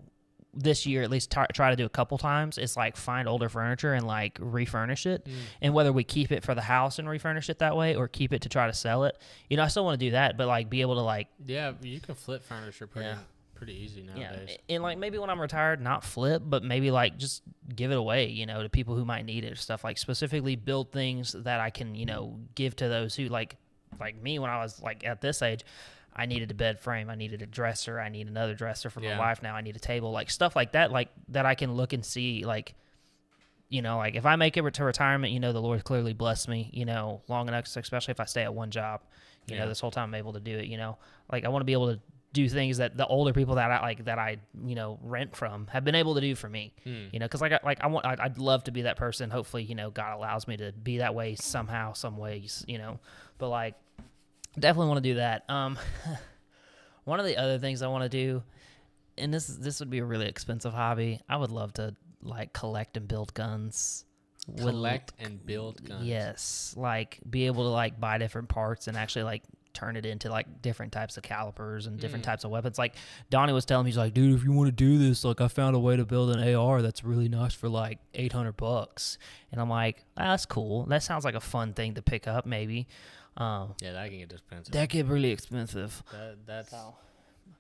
this 0.61 0.87
year 0.87 1.03
at 1.03 1.11
least 1.11 1.31
tar- 1.31 1.47
try 1.55 1.71
to 1.71 1.77
do 1.77 1.85
a 1.85 1.89
couple 1.89 2.19
times 2.19 2.59
is 2.59 2.77
like 2.77 2.97
find 2.97 3.29
older 3.29 3.49
furniture 3.49 3.95
and 3.95 4.07
like 4.07 4.39
refurnish 4.41 5.07
it 5.07 5.25
Mm. 5.25 5.33
and 5.63 5.75
whether 5.75 5.93
we 5.93 6.03
keep 6.05 6.33
it 6.33 6.43
for 6.43 6.55
the 6.55 6.63
house 6.63 6.99
and 6.99 7.09
refurnish 7.09 7.49
it 7.49 7.61
that 7.61 7.77
way 7.77 7.95
or 7.95 8.09
keep 8.09 8.33
it 8.33 8.43
to 8.43 8.49
try 8.49 8.67
to 8.67 8.73
sell 8.73 9.05
it 9.05 9.17
you 9.49 9.57
know 9.57 9.63
i 9.63 9.69
still 9.69 9.85
want 9.85 10.01
to 10.01 10.07
do 10.07 10.11
that 10.13 10.37
but 10.37 10.47
like 10.49 10.69
be 10.69 10.81
able 10.81 10.97
to 10.97 11.03
like 11.03 11.29
Yeah, 11.47 11.73
you 11.81 12.01
can 12.01 12.15
flip 12.17 12.43
furniture 12.43 12.87
pretty 12.89 13.09
Yeah. 13.09 13.19
pretty 13.55 13.75
easy 13.75 14.03
Yeah, 14.17 14.31
nowadays. 14.31 14.59
and 14.69 14.83
like 14.83 14.99
maybe 14.99 15.19
when 15.19 15.31
I'm 15.31 15.41
retired, 15.41 15.81
not 15.81 16.05
flip, 16.05 16.43
but 16.47 16.63
maybe 16.63 16.91
like 16.93 17.19
just 17.19 17.43
give 17.75 17.91
it 17.91 17.97
away, 17.99 18.27
you 18.29 18.47
know, 18.47 18.63
to 18.63 18.69
people 18.69 18.95
who 18.95 19.05
might 19.05 19.25
need 19.25 19.45
it 19.45 19.51
or 19.53 19.57
stuff. 19.57 19.83
Like 19.83 19.99
specifically 19.99 20.55
build 20.55 20.93
things 20.93 21.33
that 21.33 21.59
I 21.59 21.71
can, 21.71 21.97
you 21.97 22.07
know, 22.07 22.39
give 22.55 22.77
to 22.77 22.89
those 22.89 23.17
who 23.17 23.25
like, 23.27 23.57
like 23.99 24.21
me 24.23 24.39
when 24.39 24.49
I 24.49 24.59
was 24.59 24.81
like 24.81 25.05
at 25.05 25.21
this 25.21 25.43
age. 25.43 25.63
I 26.19 26.27
needed 26.27 26.51
a 26.51 26.55
bed 26.55 26.81
frame. 26.81 27.09
I 27.09 27.15
needed 27.15 27.41
a 27.43 27.47
dresser. 27.47 28.01
I 28.01 28.09
need 28.09 28.27
another 28.29 28.55
dresser 28.55 28.91
for 28.91 29.01
Yeah. 29.01 29.15
my 29.17 29.21
wife 29.27 29.43
now. 29.43 29.55
I 29.55 29.61
need 29.61 29.77
a 29.77 29.81
table, 29.81 30.11
like 30.11 30.31
stuff 30.31 30.57
like 30.57 30.73
that, 30.73 30.91
like 30.91 31.09
that 31.29 31.47
I 31.47 31.55
can 31.55 31.75
look 31.75 31.93
and 31.93 32.05
see, 32.05 32.45
like, 32.45 32.75
you 33.69 33.83
know, 33.83 33.99
like 33.99 34.15
if 34.15 34.25
I 34.27 34.37
make 34.37 34.57
it 34.57 34.75
to 34.75 34.85
retirement, 34.85 35.33
you 35.33 35.41
know, 35.41 35.53
the 35.53 35.61
Lord 35.63 35.85
clearly 35.85 36.15
blessed 36.15 36.49
me, 36.49 36.71
you 36.73 36.85
know, 36.85 37.23
long 37.29 37.49
enough, 37.49 37.65
especially 37.77 38.13
if 38.13 38.21
I 38.21 38.25
stay 38.25 38.43
at 38.43 38.55
one 38.55 38.71
job, 38.71 39.03
you 39.47 39.55
Yeah. 39.57 39.63
know, 39.63 39.69
this 39.69 39.81
whole 39.81 39.91
time 39.91 40.09
I'm 40.11 40.15
able 40.15 40.33
to 40.33 40.41
do 40.41 40.59
it, 40.59 40.67
you 40.67 40.77
know, 40.77 40.97
like 41.31 41.45
I 41.45 41.49
want 41.49 41.61
to 41.61 41.67
be 41.67 41.73
able 41.75 41.95
to 41.95 42.01
do 42.35 42.47
things 42.49 42.77
that 42.77 42.95
the 42.97 43.07
older 43.07 43.33
people 43.33 43.55
that 43.55 43.71
I 43.71 43.81
like 43.81 44.05
that 44.05 44.19
I 44.19 44.37
you 44.63 44.75
know 44.75 44.99
rent 45.03 45.35
from 45.35 45.67
have 45.69 45.83
been 45.83 45.95
able 45.95 46.15
to 46.15 46.21
do 46.21 46.35
for 46.35 46.47
me. 46.49 46.75
Hmm. 46.85 47.07
You 47.11 47.21
know, 47.21 47.25
because 47.27 47.41
like 47.41 47.53
I, 47.53 47.61
like 47.65 47.83
I 47.83 47.87
want 47.87 48.05
I'd, 48.05 48.21
I'd 48.21 48.39
love 48.39 48.65
to 48.65 48.71
be 48.71 48.83
that 48.83 48.97
person. 48.99 49.31
Hopefully, 49.31 49.63
you 49.63 49.75
know, 49.75 49.91
God 49.91 50.15
allows 50.15 50.47
me 50.47 50.57
to 50.59 50.73
be 50.73 50.99
that 50.99 51.15
way 51.15 51.37
somehow, 51.37 51.95
some 51.95 52.19
ways. 52.19 52.65
You 52.69 52.77
know, 52.79 53.01
but 53.39 53.49
like 53.49 53.77
definitely 54.59 54.89
want 54.89 55.03
to 55.03 55.09
do 55.11 55.15
that. 55.17 55.45
Um, 55.49 55.79
one 57.05 57.21
of 57.21 57.27
the 57.27 57.37
other 57.37 57.59
things 57.59 57.83
I 57.83 57.89
want 57.89 58.05
to 58.05 58.09
do, 58.09 58.43
and 59.17 59.33
this 59.33 59.47
this 59.47 59.81
would 59.81 59.91
be 59.91 59.99
a 59.99 60.05
really 60.05 60.27
expensive 60.27 60.73
hobby. 60.73 61.21
I 61.29 61.37
would 61.37 61.51
love 61.51 61.73
to 61.75 61.95
like 62.23 62.53
collect 62.53 62.97
and 62.97 63.09
build 63.09 63.35
guns. 63.35 64.05
Would- 64.47 64.59
Collect 64.73 65.13
and 65.19 65.45
build 65.45 65.85
guns. 65.85 66.05
Yes, 66.07 66.75
like 66.77 67.19
be 67.29 67.47
able 67.47 67.65
to 67.65 67.71
like 67.71 68.01
buy 68.01 68.19
different 68.19 68.49
parts 68.49 68.89
and 68.89 68.97
actually 68.97 69.25
like 69.25 69.43
turn 69.75 69.97
it 69.97 70.05
into 70.07 70.29
like 70.31 70.63
different 70.63 70.93
types 70.93 71.17
of 71.17 71.23
calipers 71.23 71.87
and 71.87 72.01
different 72.01 72.23
Mm. 72.25 72.27
types 72.27 72.45
of 72.45 72.51
weapons. 72.51 72.79
Like 72.79 72.95
Donnie 73.31 73.53
was 73.53 73.65
telling 73.65 73.85
me, 73.85 73.91
he's 73.91 73.99
like, 73.99 74.15
dude, 74.15 74.35
if 74.35 74.45
you 74.45 74.53
want 74.53 74.69
to 74.69 74.73
do 74.73 74.99
this, 74.99 75.25
like 75.25 75.41
I 75.41 75.49
found 75.49 75.77
a 75.77 75.79
way 75.79 75.97
to 75.97 76.05
build 76.05 76.35
an 76.35 76.55
AR 76.55 76.83
that's 76.83 77.05
really 77.05 77.29
nice 77.29 77.55
for 77.55 77.69
like 77.69 77.99
eight 78.15 78.33
hundred 78.33 78.57
bucks. 78.57 79.19
And 79.53 79.61
I'm 79.61 79.71
like, 79.71 80.05
ah, 80.17 80.31
that's 80.31 80.47
cool. 80.47 80.85
That 80.87 81.03
sounds 81.03 81.25
like 81.25 81.35
a 81.35 81.41
fun 81.41 81.75
thing 81.75 81.95
to 81.95 82.03
pick 82.03 82.27
up, 82.27 82.47
maybe. 82.47 82.89
Um, 83.37 83.75
Yeah, 83.81 83.93
that 83.93 84.09
can 84.11 84.19
get 84.19 84.33
expensive. 84.33 84.73
that 84.73 84.89
get 84.89 85.07
really 85.07 85.31
expensive. 85.31 86.03
That, 86.13 86.39
that's. 86.47 86.75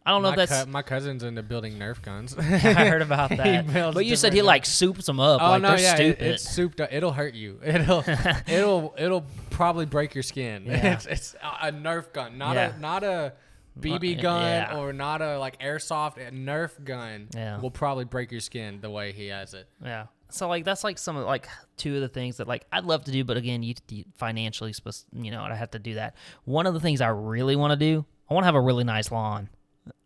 I 0.08 0.10
don't 0.12 0.22
know 0.22 0.32
my 0.34 0.42
if 0.42 0.48
that's. 0.48 0.66
my 0.66 0.80
cousin's 0.80 1.22
into 1.22 1.42
building 1.42 1.74
Nerf 1.74 2.00
guns. 2.00 2.34
I 2.38 2.42
heard 2.42 3.02
about 3.02 3.28
that. 3.36 3.92
but 3.92 4.06
you 4.06 4.16
said 4.16 4.32
he 4.32 4.38
guns. 4.38 4.46
like 4.46 4.64
soups 4.66 5.04
them 5.04 5.20
up. 5.20 5.42
Oh 5.42 5.50
like 5.50 5.62
no, 5.62 5.68
they're 5.70 5.80
yeah, 5.80 5.92
it- 5.92 5.96
stupid. 5.96 6.22
it's 6.26 6.50
souped 6.50 6.80
up. 6.80 6.88
It'll 6.92 7.12
hurt 7.12 7.34
you. 7.34 7.60
It'll 7.64 8.02
it'll 8.46 8.94
it'll 8.96 9.26
probably 9.50 9.84
break 9.84 10.14
your 10.14 10.22
skin. 10.22 10.64
Yeah. 10.66 10.94
It's 10.94 11.04
it's 11.06 11.34
a 11.60 11.70
Nerf 11.72 12.12
gun, 12.14 12.38
not 12.38 12.54
Yeah. 12.56 12.74
a 12.74 12.78
not 12.78 13.04
a 13.04 13.34
BB 13.78 14.22
gun 14.22 14.42
yeah. 14.42 14.76
or 14.78 14.92
not 14.92 15.20
a 15.20 15.38
like 15.38 15.60
airsoft. 15.60 16.16
A 16.16 16.30
Nerf 16.32 16.82
gun 16.84 17.28
Yeah. 17.34 17.60
will 17.60 17.70
probably 17.70 18.04
break 18.06 18.32
your 18.32 18.40
skin 18.40 18.80
the 18.80 18.90
way 18.90 19.12
he 19.12 19.26
has 19.26 19.52
it. 19.52 19.68
Yeah. 19.84 20.06
So 20.30 20.48
like 20.48 20.64
that's 20.64 20.84
like 20.84 20.98
some 20.98 21.16
of 21.16 21.26
like 21.26 21.48
two 21.76 21.94
of 21.96 22.00
the 22.00 22.08
things 22.08 22.38
that 22.38 22.48
like 22.48 22.64
I'd 22.72 22.84
love 22.84 23.04
to 23.04 23.10
do, 23.12 23.24
but 23.24 23.36
again, 23.36 23.62
you, 23.62 23.74
you 23.90 24.04
financially 24.16 24.72
supposed 24.72 25.06
you 25.12 25.30
know 25.30 25.42
I 25.42 25.54
have 25.54 25.70
to 25.72 25.78
do 25.78 25.94
that. 25.94 26.16
One 26.44 26.66
of 26.66 26.74
the 26.74 26.80
things 26.80 27.00
I 27.00 27.08
really 27.08 27.56
want 27.56 27.70
to 27.72 27.76
do, 27.76 28.04
I 28.30 28.34
want 28.34 28.42
to 28.44 28.46
have 28.46 28.54
a 28.54 28.60
really 28.60 28.84
nice 28.84 29.10
lawn, 29.12 29.48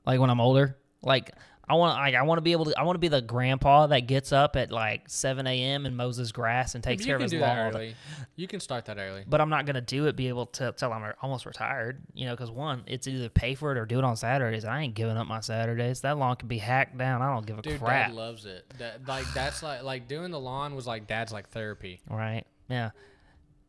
like 0.06 0.20
when 0.20 0.30
I'm 0.30 0.40
older. 0.40 0.76
Like 1.02 1.32
I 1.68 1.74
want 1.74 1.96
like 1.96 2.14
I 2.14 2.22
want 2.22 2.38
to 2.38 2.42
be 2.42 2.52
able 2.52 2.66
to 2.66 2.78
I 2.78 2.82
want 2.82 2.96
to 2.96 3.00
be 3.00 3.08
the 3.08 3.22
grandpa 3.22 3.86
that 3.86 4.00
gets 4.00 4.32
up 4.32 4.56
at 4.56 4.70
like 4.70 5.08
7 5.08 5.46
a.m. 5.46 5.86
and 5.86 5.96
mows 5.96 6.16
his 6.16 6.32
grass 6.32 6.74
and 6.74 6.82
takes 6.82 7.04
care 7.04 7.14
of 7.16 7.20
can 7.20 7.24
his 7.24 7.30
do 7.32 7.38
lawn. 7.40 7.56
that 7.56 7.74
early. 7.74 7.94
You 8.36 8.46
can 8.48 8.60
start 8.60 8.84
that 8.86 8.98
early. 8.98 9.24
But 9.26 9.40
I'm 9.40 9.48
not 9.48 9.64
gonna 9.64 9.80
do 9.80 10.06
it. 10.06 10.16
Be 10.16 10.28
able 10.28 10.46
to 10.46 10.72
till 10.76 10.92
I'm 10.92 11.12
almost 11.22 11.46
retired. 11.46 12.02
You 12.14 12.26
know, 12.26 12.32
because 12.34 12.50
one, 12.50 12.82
it's 12.86 13.06
either 13.06 13.28
pay 13.28 13.54
for 13.54 13.72
it 13.72 13.78
or 13.78 13.86
do 13.86 13.98
it 13.98 14.04
on 14.04 14.16
Saturdays. 14.16 14.64
I 14.64 14.80
ain't 14.82 14.94
giving 14.94 15.16
up 15.16 15.26
my 15.26 15.40
Saturdays. 15.40 16.00
That 16.02 16.18
lawn 16.18 16.36
can 16.36 16.48
be 16.48 16.58
hacked 16.58 16.98
down. 16.98 17.22
I 17.22 17.32
don't 17.32 17.46
give 17.46 17.58
a 17.58 17.62
Dude, 17.62 17.80
crap. 17.80 18.08
dad 18.08 18.16
loves 18.16 18.44
it. 18.44 18.64
That, 18.78 19.06
like 19.08 19.24
that's 19.32 19.62
like 19.62 19.82
like 19.82 20.08
doing 20.08 20.30
the 20.30 20.40
lawn 20.40 20.74
was 20.74 20.86
like 20.86 21.06
dad's 21.06 21.32
like 21.32 21.48
therapy. 21.50 22.00
Right. 22.08 22.44
Yeah. 22.68 22.90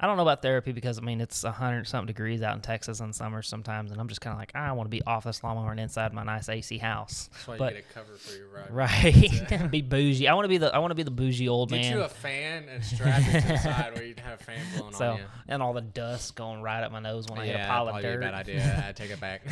I 0.04 0.06
don't 0.06 0.18
know 0.18 0.24
about 0.24 0.42
therapy 0.42 0.74
because 0.74 0.98
I 0.98 1.02
mean 1.02 1.22
it's 1.22 1.46
a 1.46 1.52
hundred 1.54 1.88
something 1.88 2.08
degrees 2.08 2.42
out 2.42 2.56
in 2.56 2.62
Texas 2.62 3.00
in 3.00 3.14
summer 3.14 3.42
sometimes, 3.42 3.90
and 3.90 4.02
I'm 4.02 4.10
just 4.10 4.20
kind 4.20 4.34
of 4.34 4.38
like 4.38 4.52
I 4.54 4.70
want 4.74 4.86
to 4.88 4.90
be 4.90 5.02
off 5.04 5.24
this 5.24 5.42
lawnmower 5.46 5.72
and 5.72 5.80
inside 5.80 6.12
my 6.14 6.24
nice 6.24 6.50
AC 6.50 6.78
house. 6.78 7.30
That's 7.32 7.48
why 7.48 7.58
But- 7.58 7.76
you 7.76 7.82
get 7.82 7.90
a 7.90 7.94
cover 7.94 8.14
for 8.18 8.36
your 8.36 8.48
rug. 8.50 8.66
Right. 8.70 9.68
be 9.72 9.82
bougie. 9.82 10.28
I 10.28 10.34
want 10.34 10.44
to 10.44 10.50
be 10.50 10.58
the 10.58 10.76
I 10.76 10.80
want 10.80 10.92
to 10.92 10.96
be 10.96 11.04
the 11.04 11.10
bougie 11.12 11.48
old 11.48 11.70
Get 11.70 11.82
man. 11.84 11.94
you 11.94 12.02
a 12.04 12.10
fan 12.10 12.66
and 12.70 12.84
strap 12.84 13.22
it 13.28 13.42
to 13.44 13.48
the 13.48 13.58
side 13.58 13.94
where 13.96 14.04
you 14.04 14.14
have 14.26 14.42
a 14.42 14.44
fan 14.44 14.60
blowing 14.78 14.94
so 14.98 15.12
on 15.12 15.18
you. 15.20 15.24
and 15.48 15.64
all 15.64 15.72
the 15.72 15.80
dust 15.80 16.36
going 16.36 16.62
right 16.62 16.84
up 16.84 16.92
my 16.92 17.00
nose 17.00 17.26
when 17.30 17.40
I 17.40 17.46
hit 17.46 17.56
a 17.56 17.66
pile 17.66 17.88
of 17.88 18.02
dirt. 18.02 18.20
bad 18.20 18.34
idea. 18.34 18.86
I 18.86 18.92
take 18.92 19.10
it 19.10 19.22
back. 19.22 19.44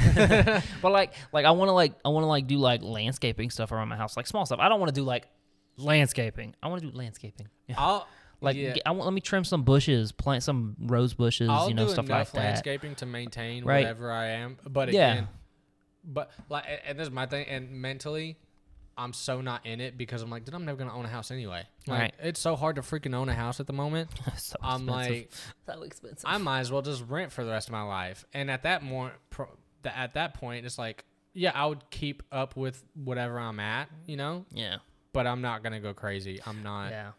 But 0.81 0.91
like 0.91 1.13
like 1.31 1.45
I 1.45 1.51
want 1.51 1.69
to 1.69 1.73
like 1.73 1.93
I 2.03 2.09
want 2.09 2.23
to 2.25 2.27
like 2.27 2.47
do 2.47 2.57
like 2.57 2.81
landscaping 2.83 3.51
stuff 3.51 3.71
around 3.71 3.87
my 3.87 3.95
house, 3.95 4.17
like 4.17 4.27
small 4.27 4.45
stuff. 4.45 4.59
I 4.59 4.67
don't 4.67 4.81
want 4.81 4.93
to 4.93 4.99
do 4.99 5.05
like 5.05 5.27
landscaping. 5.77 6.55
I 6.61 6.67
want 6.67 6.81
to 6.81 6.91
do 6.91 6.97
landscaping. 6.97 7.47
I'll 7.77 8.05
Like 8.41 8.55
yeah, 8.55 8.75
I 8.85 8.91
want 8.91 9.05
let 9.05 9.13
me 9.13 9.21
trim 9.21 9.43
some 9.43 9.63
bushes, 9.63 10.11
plant 10.11 10.41
some 10.43 10.75
rose 10.79 11.13
bushes, 11.13 11.47
I'll 11.49 11.69
you 11.69 11.75
know 11.75 11.85
do 11.85 11.91
stuff 11.93 12.09
like 12.09 12.31
that. 12.31 12.37
landscaping 12.37 12.95
to 12.95 13.05
maintain 13.05 13.63
Right. 13.63 13.81
whatever 13.81 14.11
I 14.11 14.25
am. 14.29 14.57
But 14.67 14.91
Yeah. 14.91 15.11
again, 15.11 15.27
but 16.03 16.31
like, 16.49 16.65
and- 16.85 16.97
this 16.97 17.07
is 17.07 17.13
my 17.13 17.25
thing. 17.27 17.45
And 17.47 17.69
mentally, 17.71 18.37
I'm 18.97 19.13
so 19.13 19.41
not 19.41 19.65
in 19.65 19.79
it 19.79 19.97
because 19.97 20.21
I'm 20.21 20.29
like, 20.29 20.43
dude, 20.45 20.53
I'm 20.55 20.65
never 20.65 20.77
gonna 20.77 20.93
own 20.93 21.05
a 21.05 21.09
house 21.09 21.31
anyway. 21.31 21.63
Like, 21.87 21.99
Right. 21.99 22.13
It's 22.19 22.39
so 22.39 22.55
hard 22.55 22.75
to 22.77 22.81
freaking 22.81 23.13
own 23.15 23.29
a 23.29 23.33
house 23.33 23.59
at 23.59 23.67
the 23.67 23.73
moment. 23.73 24.09
so 24.37 24.55
I'm 24.61 24.89
expensive. 24.89 25.11
like, 25.11 25.31
so 25.77 25.83
expensive. 25.83 26.23
I 26.25 26.37
might 26.39 26.59
as 26.61 26.71
well 26.71 26.81
just 26.81 27.03
rent 27.07 27.31
for 27.31 27.43
the 27.43 27.51
rest 27.51 27.67
of 27.69 27.71
my 27.73 27.83
life. 27.83 28.25
And 28.33 28.49
at 28.51 28.63
that 28.63 28.83
more, 28.83 29.13
pro, 29.29 29.47
th- 29.83 29.95
at 29.95 30.15
that 30.15 30.33
point, 30.33 30.65
it's 30.65 30.77
like, 30.79 31.05
yeah, 31.33 31.51
I 31.55 31.65
would 31.67 31.89
keep 31.91 32.23
up 32.31 32.55
with 32.57 32.83
whatever 32.95 33.39
I'm 33.39 33.59
at, 33.59 33.87
you 34.07 34.17
know, 34.17 34.45
yeah. 34.51 34.77
but 35.13 35.25
I'm 35.27 35.41
not 35.41 35.63
gonna 35.63 35.79
go 35.79 35.93
crazy. 35.93 36.39
I'm 36.45 36.61
not. 36.63 36.89
Yeah. 36.89 37.11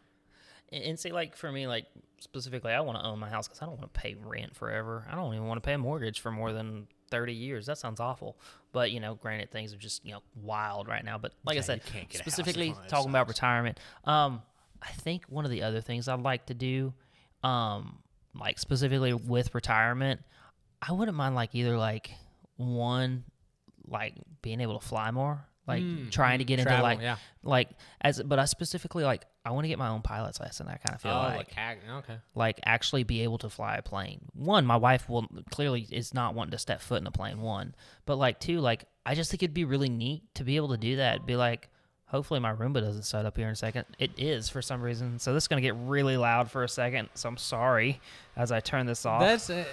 And, 0.73 0.99
see, 0.99 1.13
like 1.13 1.37
for 1.37 1.53
me, 1.53 1.67
like 1.67 1.87
specifically, 2.21 2.73
I 2.73 2.81
want 2.81 2.99
to 2.99 3.05
own 3.05 3.19
my 3.19 3.29
house 3.29 3.47
because 3.47 3.61
I 3.61 3.67
don't 3.67 3.79
want 3.79 3.93
to 3.93 4.01
pay 4.01 4.15
rent 4.15 4.57
forever. 4.57 5.07
I 5.11 5.15
don't 5.15 5.35
even 5.35 5.47
want 5.47 5.63
to 5.63 5.67
pay 5.67 5.75
a 5.75 5.79
mortgage 5.79 6.21
for 6.21 6.31
more 6.31 6.53
than 6.53 6.87
thirty 7.11 7.35
years. 7.35 7.67
That 7.67 7.79
sounds 7.79 8.01
awful. 8.01 8.39
But 8.73 8.91
you 8.91 9.01
know, 9.01 9.15
granted, 9.15 9.51
things 9.51 9.75
are 9.75 9.79
just 9.79 10.05
you 10.05 10.13
know 10.13 10.23
wild 10.35 10.89
right 10.89 11.05
now. 11.05 11.19
But 11.19 11.33
like 11.45 11.55
Yeah, 11.55 11.61
I 11.61 11.65
said, 11.65 11.83
specifically 12.13 12.75
talking 12.89 13.11
about 13.11 13.29
retirement, 13.29 13.79
um, 14.05 14.43
I 14.81 14.91
think 14.93 15.25
one 15.29 15.45
of 15.45 15.51
the 15.51 15.63
other 15.63 15.81
things 15.81 16.09
I'd 16.09 16.21
like 16.21 16.47
to 16.47 16.55
do, 16.55 16.95
um, 17.43 17.99
like 18.35 18.59
specifically 18.59 19.13
with 19.13 19.55
retirement, 19.55 20.21
I 20.81 20.93
wouldn't 20.93 21.17
mind 21.17 21.35
like 21.35 21.55
either 21.55 21.77
like 21.77 22.11
one, 22.57 23.25
like 23.87 24.15
being 24.41 24.61
able 24.61 24.79
to 24.79 24.87
fly 24.87 25.11
more. 25.11 25.45
Like 25.67 25.83
Mm, 25.83 26.11
trying 26.11 26.41
to 26.41 26.45
get 26.45 26.59
into 26.59 26.83
like 26.83 27.01
yeah. 27.01 27.17
like 27.45 27.69
as 28.01 28.21
but 28.21 28.41
I 28.41 28.47
specifically 28.47 29.05
like 29.05 29.25
I 29.45 29.53
want 29.53 29.65
to 29.65 29.69
get 29.69 29.79
my 29.79 29.89
own 29.89 30.03
pilot's 30.03 30.41
license. 30.41 30.69
I 30.69 30.77
kind 30.77 30.95
of 30.97 31.01
feel 31.01 31.13
Oh, 31.13 31.19
like 31.19 31.37
like, 31.37 31.53
ag- 31.57 31.79
okay. 31.99 32.17
like 32.35 32.59
actually 32.65 33.05
be 33.05 33.23
able 33.23 33.39
to 33.39 33.49
fly 33.49 33.77
a 33.77 33.83
plane. 33.83 34.23
One, 34.35 34.67
my 34.67 34.77
wife 34.77 35.09
will 35.09 35.27
clearly 35.53 35.87
is 35.91 36.13
not 36.15 36.35
wanting 36.35 36.51
to 36.53 36.59
step 36.59 36.81
foot 36.81 37.01
in 37.01 37.07
a 37.07 37.13
plane. 37.13 37.41
One, 37.41 37.75
but 38.07 38.17
like 38.17 38.41
two, 38.41 38.59
like 38.59 38.87
I 39.07 39.15
just 39.15 39.31
think 39.31 39.43
it'd 39.45 39.55
be 39.55 39.65
really 39.65 39.89
neat 39.89 40.23
to 40.35 40.43
be 40.45 40.57
able 40.57 40.71
to 40.71 40.77
do 40.77 40.97
that. 40.97 41.27
Be 41.27 41.37
like, 41.37 41.69
hopefully 42.07 42.41
my 42.41 42.53
Roomba 42.53 42.81
doesn't 42.81 43.05
set 43.05 43.25
up 43.25 43.37
here 43.37 43.47
in 43.47 43.53
a 43.53 43.57
second. 43.57 43.85
It 44.01 44.11
is 44.19 44.49
for 44.49 44.63
some 44.63 44.83
reason, 44.83 45.21
so 45.21 45.33
this 45.33 45.45
is 45.45 45.49
gonna 45.49 45.61
get 45.63 45.77
really 45.77 46.17
loud 46.17 46.51
for 46.51 46.65
a 46.65 46.69
second. 46.69 47.09
So 47.15 47.29
I'm 47.29 47.37
sorry 47.37 48.01
as 48.37 48.51
I 48.51 48.59
turn 48.59 48.87
this 48.87 49.07
off. 49.07 49.21
That's 49.21 49.49
uh, 49.49 49.65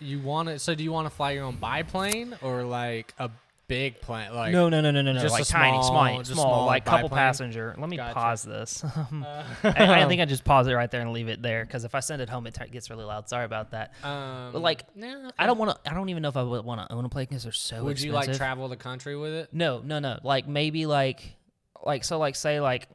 you 0.00 0.18
want 0.20 0.48
to. 0.48 0.58
So 0.58 0.74
do 0.74 0.82
you 0.84 0.90
want 0.92 1.06
to 1.08 1.14
fly 1.14 1.30
your 1.32 1.44
own 1.44 1.56
biplane 1.56 2.36
or 2.42 2.64
like 2.64 3.14
a 3.18 3.30
big 3.68 4.00
plane? 4.00 4.32
Like 4.34 4.52
no, 4.52 4.68
no, 4.68 4.80
no, 4.80 4.90
no, 4.90 5.02
no, 5.02 5.12
no. 5.12 5.20
just 5.20 5.32
Like 5.32 5.42
a 5.42 5.46
tiny, 5.46 5.82
small- 5.82 5.84
small, 5.84 6.24
small, 6.24 6.44
small 6.44 6.66
like 6.66 6.84
couple 6.84 7.08
passenger. 7.08 7.74
Let 7.78 7.88
me 7.88 7.96
Gotcha. 7.96 8.14
pause 8.14 8.42
this. 8.42 8.84
Uh, 9.26 9.44
I, 9.64 10.02
I 10.02 10.08
think 10.08 10.20
I 10.20 10.24
just 10.24 10.44
pause 10.44 10.66
it 10.68 10.72
right 10.74 10.90
there 10.90 11.00
and 11.00 11.12
leave 11.12 11.28
it 11.28 11.40
there 11.42 11.64
because 11.64 11.84
if 11.84 11.94
I 11.94 12.00
send 12.00 12.20
it 12.22 12.28
home, 12.28 12.46
it 12.46 12.54
t- 12.54 12.68
gets 12.68 12.90
really 12.90 13.04
loud. 13.04 13.28
Sorry 13.28 13.44
about 13.44 13.70
that. 13.72 13.92
um, 14.04 14.52
But 14.52 14.62
like, 14.62 14.84
nah, 14.96 15.30
I 15.38 15.46
don't 15.46 15.58
want 15.58 15.70
to. 15.84 15.90
I 15.90 15.94
don't 15.94 16.08
even 16.08 16.22
know 16.22 16.28
if 16.28 16.36
I 16.36 16.42
would 16.42 16.64
want 16.64 16.80
to 16.86 16.92
own 16.94 17.04
a 17.04 17.08
plane 17.08 17.26
because 17.28 17.42
they're 17.44 17.52
so 17.52 17.76
expensive. 17.76 17.84
Would 17.84 18.00
you 18.02 18.12
like 18.12 18.32
travel 18.34 18.68
the 18.68 18.76
country 18.76 19.16
with 19.16 19.32
it? 19.32 19.48
No, 19.52 19.80
no, 19.84 19.98
no. 19.98 20.18
Like 20.22 20.46
maybe 20.48 20.86
like, 20.86 21.36
like 21.84 22.04
so 22.04 22.18
like 22.18 22.36
say 22.36 22.60
like 22.60 22.88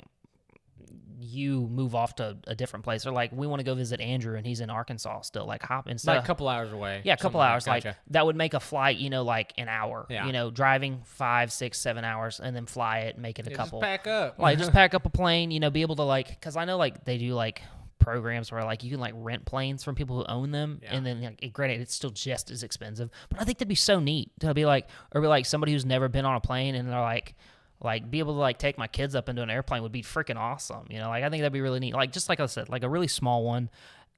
you 1.22 1.68
move 1.72 1.96
off 1.96 2.16
to 2.16 2.38
a 2.48 2.56
different 2.56 2.84
place 2.84 3.06
or 3.06 3.12
like 3.12 3.32
we 3.32 3.48
want 3.48 3.60
to 3.60 3.64
go 3.64 3.76
visit 3.76 4.02
Andrew 4.02 4.36
and 4.38 4.46
he's 4.46 4.60
in 4.60 4.70
Arkansas 4.70 5.22
still. 5.22 5.46
Like 5.46 5.64
hop 5.64 5.88
instead. 5.88 6.16
Like 6.16 6.24
a 6.24 6.28
couple 6.28 6.48
hours 6.50 6.72
away. 6.72 7.02
yeah, 7.04 7.14
a 7.14 7.18
couple 7.18 7.40
hours. 7.42 7.68
Like 7.68 7.84
Gotcha. 7.84 7.98
that 8.10 8.26
would 8.26 8.36
make 8.36 8.54
a 8.54 8.60
flight, 8.60 8.98
you 8.98 9.10
know, 9.10 9.24
like 9.24 9.54
an 9.58 9.68
hour. 9.70 10.06
Yeah. 10.10 10.26
You 10.26 10.34
know, 10.34 10.52
driving 10.52 11.02
five, 11.06 11.52
six, 11.52 11.80
seven 11.80 12.04
hours 12.04 12.40
and 12.40 12.56
then 12.56 12.66
fly 12.66 13.00
it, 13.00 13.18
make 13.18 13.40
it 13.40 13.48
a 13.48 13.52
Yeah, 13.52 13.58
couple. 13.58 13.80
Just 13.82 13.90
pack 13.90 14.08
up. 14.08 14.40
like 14.40 14.58
just 14.58 14.72
pack 14.74 14.94
up 14.94 15.06
a 15.06 15.10
plane, 15.10 15.52
you 15.52 15.60
know, 15.60 15.70
be 15.70 15.82
able 15.82 15.96
to 15.98 16.04
like, 16.04 16.28
because 16.30 16.56
I 16.56 16.66
know 16.66 16.78
like 16.78 17.06
they 17.06 17.18
do 17.18 17.34
like 17.34 17.62
programs 18.00 18.52
where 18.52 18.64
like 18.64 18.84
you 18.84 18.90
can 18.90 19.00
like 19.00 19.14
rent 19.16 19.46
planes 19.46 19.84
from 19.84 19.94
people 19.96 20.18
who 20.18 20.26
own 20.26 20.50
them, 20.52 20.80
Yeah. 20.82 20.96
and 20.96 21.06
then 21.06 21.22
like, 21.22 21.44
it- 21.44 21.54
granted 21.54 21.82
it's 21.82 21.94
still 21.94 22.10
just 22.10 22.50
as 22.50 22.64
expensive, 22.64 23.10
but 23.30 23.40
I 23.40 23.44
think 23.44 23.60
that'd 23.60 23.68
be 23.68 23.76
so 23.76 24.00
neat 24.00 24.32
to 24.40 24.54
be 24.56 24.66
like, 24.66 24.88
or 25.14 25.22
be 25.22 25.28
like 25.28 25.46
somebody 25.46 25.72
who's 25.74 25.86
never 25.86 26.10
been 26.10 26.26
on 26.26 26.36
a 26.36 26.42
plane 26.42 26.76
and 26.76 26.90
they're 26.90 27.00
like. 27.00 27.36
Like 27.84 28.10
be 28.10 28.20
able 28.20 28.34
to 28.34 28.40
like 28.40 28.60
take 28.60 28.78
my 28.78 28.88
kids 28.88 29.16
up 29.16 29.28
into 29.28 29.42
an 29.42 29.50
airplane 29.50 29.82
would 29.82 29.92
be 29.92 30.04
freaking 30.04 30.38
awesome, 30.38 30.86
you 30.90 31.00
know. 31.00 31.10
Like 31.10 31.24
I 31.24 31.30
think 31.30 31.42
that'd 31.42 31.54
be 31.54 31.62
really 31.62 31.80
neat. 31.80 31.94
Like 31.94 32.12
just 32.12 32.30
like 32.30 32.40
I 32.40 32.46
said, 32.46 32.70
like 32.70 32.84
a 32.84 32.90
really 32.90 33.08
small 33.08 33.44
one, 33.44 33.70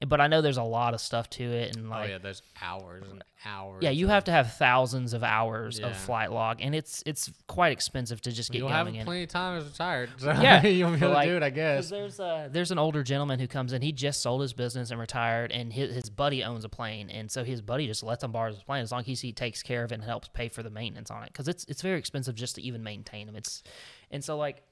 but 0.08 0.20
I 0.20 0.26
know 0.26 0.40
there's 0.42 0.56
a 0.56 0.62
lot 0.62 0.94
of 0.94 1.00
stuff 1.00 1.28
to 1.30 1.44
it, 1.44 1.76
and 1.76 1.88
like, 1.90 2.08
oh 2.08 2.12
yeah, 2.12 2.18
there's 2.18 2.42
hours 2.62 3.04
and 3.10 3.22
hours. 3.46 3.80
yeah, 3.82 3.90
you 3.90 4.08
have 4.08 4.24
to 4.24 4.32
have 4.32 4.54
thousands 4.54 5.12
of 5.12 5.22
hours 5.24 5.78
Yeah. 5.78 5.88
of 5.88 5.96
flight 5.96 6.32
log, 6.32 6.58
and 6.60 6.74
it's 6.74 7.02
it's 7.06 7.30
quite 7.46 7.72
expensive 7.72 8.20
to 8.22 8.32
just 8.32 8.50
get 8.50 8.58
You'll 8.58 8.68
going 8.68 8.76
have 8.76 8.86
in. 8.88 9.04
plenty 9.04 9.22
of 9.24 9.28
time 9.28 9.58
as 9.58 9.64
retired. 9.64 10.10
So 10.18 10.30
Yeah, 10.32 10.62
you'll 10.66 10.90
be 10.90 10.96
able 10.96 11.08
to 11.08 11.14
like, 11.14 11.28
do 11.28 11.36
it, 11.36 11.42
I 11.42 11.50
guess. 11.50 11.90
there's 11.90 12.18
a 12.20 12.48
there's 12.52 12.70
an 12.70 12.78
older 12.78 13.02
gentleman 13.02 13.38
who 13.38 13.46
comes 13.46 13.72
in. 13.72 13.82
He 13.82 13.92
just 13.92 14.22
sold 14.22 14.42
his 14.42 14.52
business 14.52 14.90
and 14.90 14.98
retired, 15.00 15.52
and 15.52 15.72
his, 15.72 15.94
his 15.94 16.10
buddy 16.10 16.42
owns 16.44 16.64
a 16.64 16.68
plane, 16.68 17.10
and 17.10 17.30
so 17.30 17.44
his 17.44 17.60
buddy 17.60 17.86
just 17.86 18.02
lets 18.02 18.24
him 18.24 18.32
borrow 18.32 18.52
his 18.52 18.62
plane 18.62 18.82
as 18.82 18.92
long 18.92 19.04
as 19.08 19.20
he 19.20 19.32
takes 19.32 19.62
care 19.62 19.84
of 19.84 19.92
it 19.92 19.96
and 19.96 20.04
helps 20.04 20.28
pay 20.28 20.48
for 20.48 20.62
the 20.62 20.70
maintenance 20.70 21.10
on 21.10 21.22
it 21.22 21.28
because 21.32 21.48
it's 21.48 21.64
it's 21.64 21.82
very 21.82 21.98
expensive 21.98 22.34
just 22.34 22.54
to 22.56 22.62
even 22.62 22.82
maintain 22.82 23.26
them. 23.26 23.36
It's 23.36 23.62
and 24.10 24.24
so 24.24 24.36
like 24.36 24.62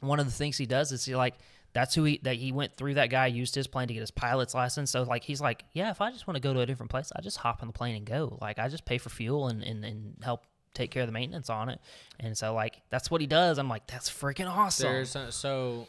one 0.00 0.18
of 0.18 0.26
the 0.26 0.32
things 0.32 0.56
he 0.58 0.66
does 0.66 0.90
is 0.90 1.04
he 1.04 1.14
like 1.14 1.34
that's 1.72 1.94
who 1.94 2.04
he 2.04 2.20
that 2.22 2.36
he 2.36 2.52
went 2.52 2.76
through 2.76 2.94
that 2.94 3.10
guy 3.10 3.26
used 3.26 3.54
his 3.54 3.66
plane 3.66 3.88
to 3.88 3.94
get 3.94 4.00
his 4.00 4.10
pilot's 4.10 4.54
license. 4.54 4.90
So 4.90 5.02
like 5.02 5.24
he's 5.24 5.40
like 5.40 5.64
yeah 5.72 5.90
if 5.90 6.00
i 6.00 6.10
just 6.10 6.26
want 6.26 6.36
to 6.36 6.40
go 6.40 6.52
to 6.52 6.60
a 6.60 6.66
different 6.66 6.90
place 6.90 7.10
i 7.16 7.20
just 7.20 7.38
hop 7.38 7.62
on 7.62 7.68
the 7.68 7.72
plane 7.72 7.96
and 7.96 8.04
go. 8.06 8.38
Like 8.40 8.58
i 8.58 8.68
just 8.68 8.84
pay 8.84 8.98
for 8.98 9.08
fuel 9.10 9.48
and, 9.48 9.62
and, 9.62 9.84
and 9.84 10.16
help 10.22 10.44
take 10.74 10.90
care 10.90 11.02
of 11.02 11.08
the 11.08 11.12
maintenance 11.12 11.50
on 11.50 11.68
it. 11.68 11.80
And 12.18 12.36
so 12.36 12.54
like 12.54 12.80
that's 12.90 13.10
what 13.10 13.20
he 13.20 13.26
does. 13.26 13.58
I'm 13.58 13.68
like 13.68 13.86
that's 13.86 14.10
freaking 14.10 14.48
awesome. 14.48 14.90
There's 14.90 15.16
uh, 15.16 15.30
so 15.30 15.88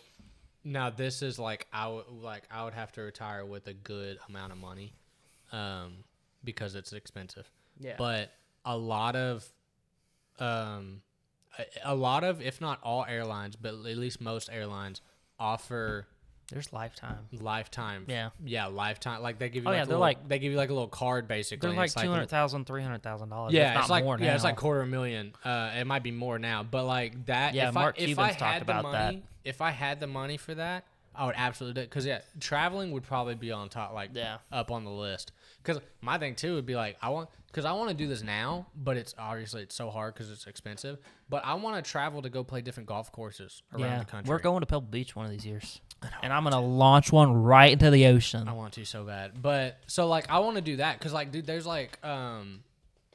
now 0.63 0.89
this 0.89 1.21
is 1.21 1.39
like 1.39 1.67
I 1.73 1.87
would 1.87 2.05
like 2.09 2.43
I 2.51 2.63
would 2.63 2.73
have 2.73 2.91
to 2.93 3.01
retire 3.01 3.45
with 3.45 3.67
a 3.67 3.73
good 3.73 4.17
amount 4.29 4.51
of 4.51 4.57
money, 4.57 4.93
um, 5.51 6.03
because 6.43 6.75
it's 6.75 6.93
expensive. 6.93 7.49
yeah. 7.79 7.95
But 7.97 8.31
a 8.65 8.77
lot 8.77 9.15
of, 9.15 9.45
um, 10.39 11.01
a, 11.57 11.65
a 11.85 11.95
lot 11.95 12.23
of 12.23 12.41
if 12.41 12.61
not 12.61 12.79
all 12.83 13.05
airlines, 13.07 13.55
but 13.55 13.73
at 13.73 13.97
least 13.97 14.21
most 14.21 14.49
airlines 14.51 15.01
offer 15.43 16.07
there's 16.51 16.71
lifetime 16.73 17.17
lifetime. 17.31 18.05
Yeah. 18.07 18.29
yeah, 18.43 18.65
lifetime. 18.67 19.21
Like 19.23 19.39
they 19.39 19.49
give 19.49 19.63
you 19.63 19.69
Oh, 19.69 19.71
like 19.71 19.79
yeah, 19.79 19.85
they're 19.85 19.93
little, 19.93 20.01
like- 20.01 20.27
they 20.27 20.39
give 20.39 20.51
you 20.51 20.57
like 20.57 20.69
a 20.69 20.73
little 20.73 20.87
card 20.89 21.27
basically. 21.27 21.69
they're 21.69 21.77
like 21.77 21.93
two 21.93 22.09
hundred 22.09 22.29
thousand, 22.29 22.65
three 22.67 22.83
hundred 22.83 23.01
thousand 23.01 23.29
dollars. 23.29 23.53
yeah, 23.53 23.79
it's 23.79 23.89
like 23.89 24.03
yeah, 24.19 24.35
it's 24.35 24.43
like 24.43 24.55
quarter 24.57 24.81
of 24.81 24.87
a 24.87 24.91
million. 24.91 25.33
Uh, 25.43 25.71
it 25.75 25.87
might 25.87 26.03
be 26.03 26.11
more 26.11 26.37
now, 26.37 26.61
but 26.63 26.83
like 26.85 27.25
that. 27.27 27.53
Yeah, 27.53 27.69
if 27.69 27.73
Mark 27.73 27.95
I, 27.97 28.03
if 28.03 28.19
I 28.19 28.29
talked 28.31 28.41
had 28.41 28.61
about 28.61 28.83
the 28.83 28.91
that. 28.91 29.05
money, 29.05 29.23
if 29.43 29.61
I 29.61 29.71
had 29.71 29.99
the 29.99 30.07
money 30.07 30.37
for 30.37 30.53
that, 30.55 30.83
I 31.15 31.25
would 31.25 31.35
absolutely 31.37 31.81
do 31.81 31.85
it. 31.85 31.89
Cause 31.91 32.05
yeah, 32.05 32.19
traveling 32.39 32.91
would 32.91 33.03
probably 33.03 33.35
be 33.35 33.51
on 33.51 33.69
top, 33.69 33.93
like 33.93 34.11
Yeah. 34.13 34.37
up 34.51 34.69
on 34.69 34.83
the 34.83 34.91
list. 34.91 35.31
Cause 35.63 35.79
my 36.01 36.17
thing 36.17 36.35
too 36.35 36.55
would 36.55 36.65
be 36.65 36.75
like 36.75 36.97
I 37.01 37.09
want, 37.09 37.29
cause 37.53 37.65
I 37.65 37.71
want 37.71 37.89
to 37.89 37.95
do 37.95 38.07
this 38.07 38.21
now, 38.21 38.67
but 38.75 38.97
it's 38.97 39.15
obviously 39.17 39.63
it's 39.63 39.75
so 39.75 39.89
hard 39.89 40.13
because 40.13 40.29
it's 40.29 40.45
expensive. 40.45 40.99
But 41.29 41.45
I 41.45 41.53
want 41.53 41.83
to 41.83 41.89
travel 41.89 42.21
to 42.21 42.29
go 42.29 42.43
play 42.43 42.61
different 42.61 42.87
golf 42.87 43.11
courses 43.11 43.63
around 43.73 43.81
yeah, 43.81 43.99
the 43.99 44.05
country. 44.05 44.29
we're 44.29 44.39
going 44.39 44.59
to 44.59 44.65
Pebble 44.65 44.81
Beach 44.81 45.15
one 45.15 45.25
of 45.25 45.31
these 45.31 45.45
years, 45.45 45.79
and 46.21 46.33
I'm 46.33 46.43
gonna 46.43 46.59
launch 46.59 47.11
one 47.11 47.33
right 47.33 47.71
into 47.71 47.89
the 47.89 48.07
ocean. 48.07 48.47
I 48.47 48.53
want 48.53 48.73
to 48.73 48.85
so 48.85 49.05
bad. 49.05 49.41
But 49.41 49.79
so 49.87 50.07
like 50.07 50.29
I 50.29 50.39
want 50.39 50.55
to 50.57 50.61
do 50.61 50.77
that 50.77 50.99
because 50.99 51.13
like 51.13 51.31
dude, 51.31 51.45
there's 51.45 51.65
like 51.65 52.03
um, 52.05 52.63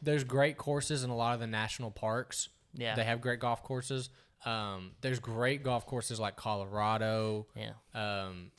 there's 0.02 0.24
great 0.24 0.56
courses 0.56 1.04
in 1.04 1.10
a 1.10 1.16
lot 1.16 1.34
of 1.34 1.40
the 1.40 1.46
national 1.46 1.90
parks. 1.90 2.48
Yeah. 2.74 2.94
they 2.94 3.04
have 3.04 3.20
great 3.20 3.40
golf 3.40 3.62
courses. 3.62 4.10
Um, 4.44 4.92
there's 5.00 5.18
great 5.18 5.62
golf 5.64 5.86
courses 5.86 6.20
like 6.20 6.36
Colorado. 6.36 7.46
Yeah, 7.56 7.72
Um, 7.94 8.50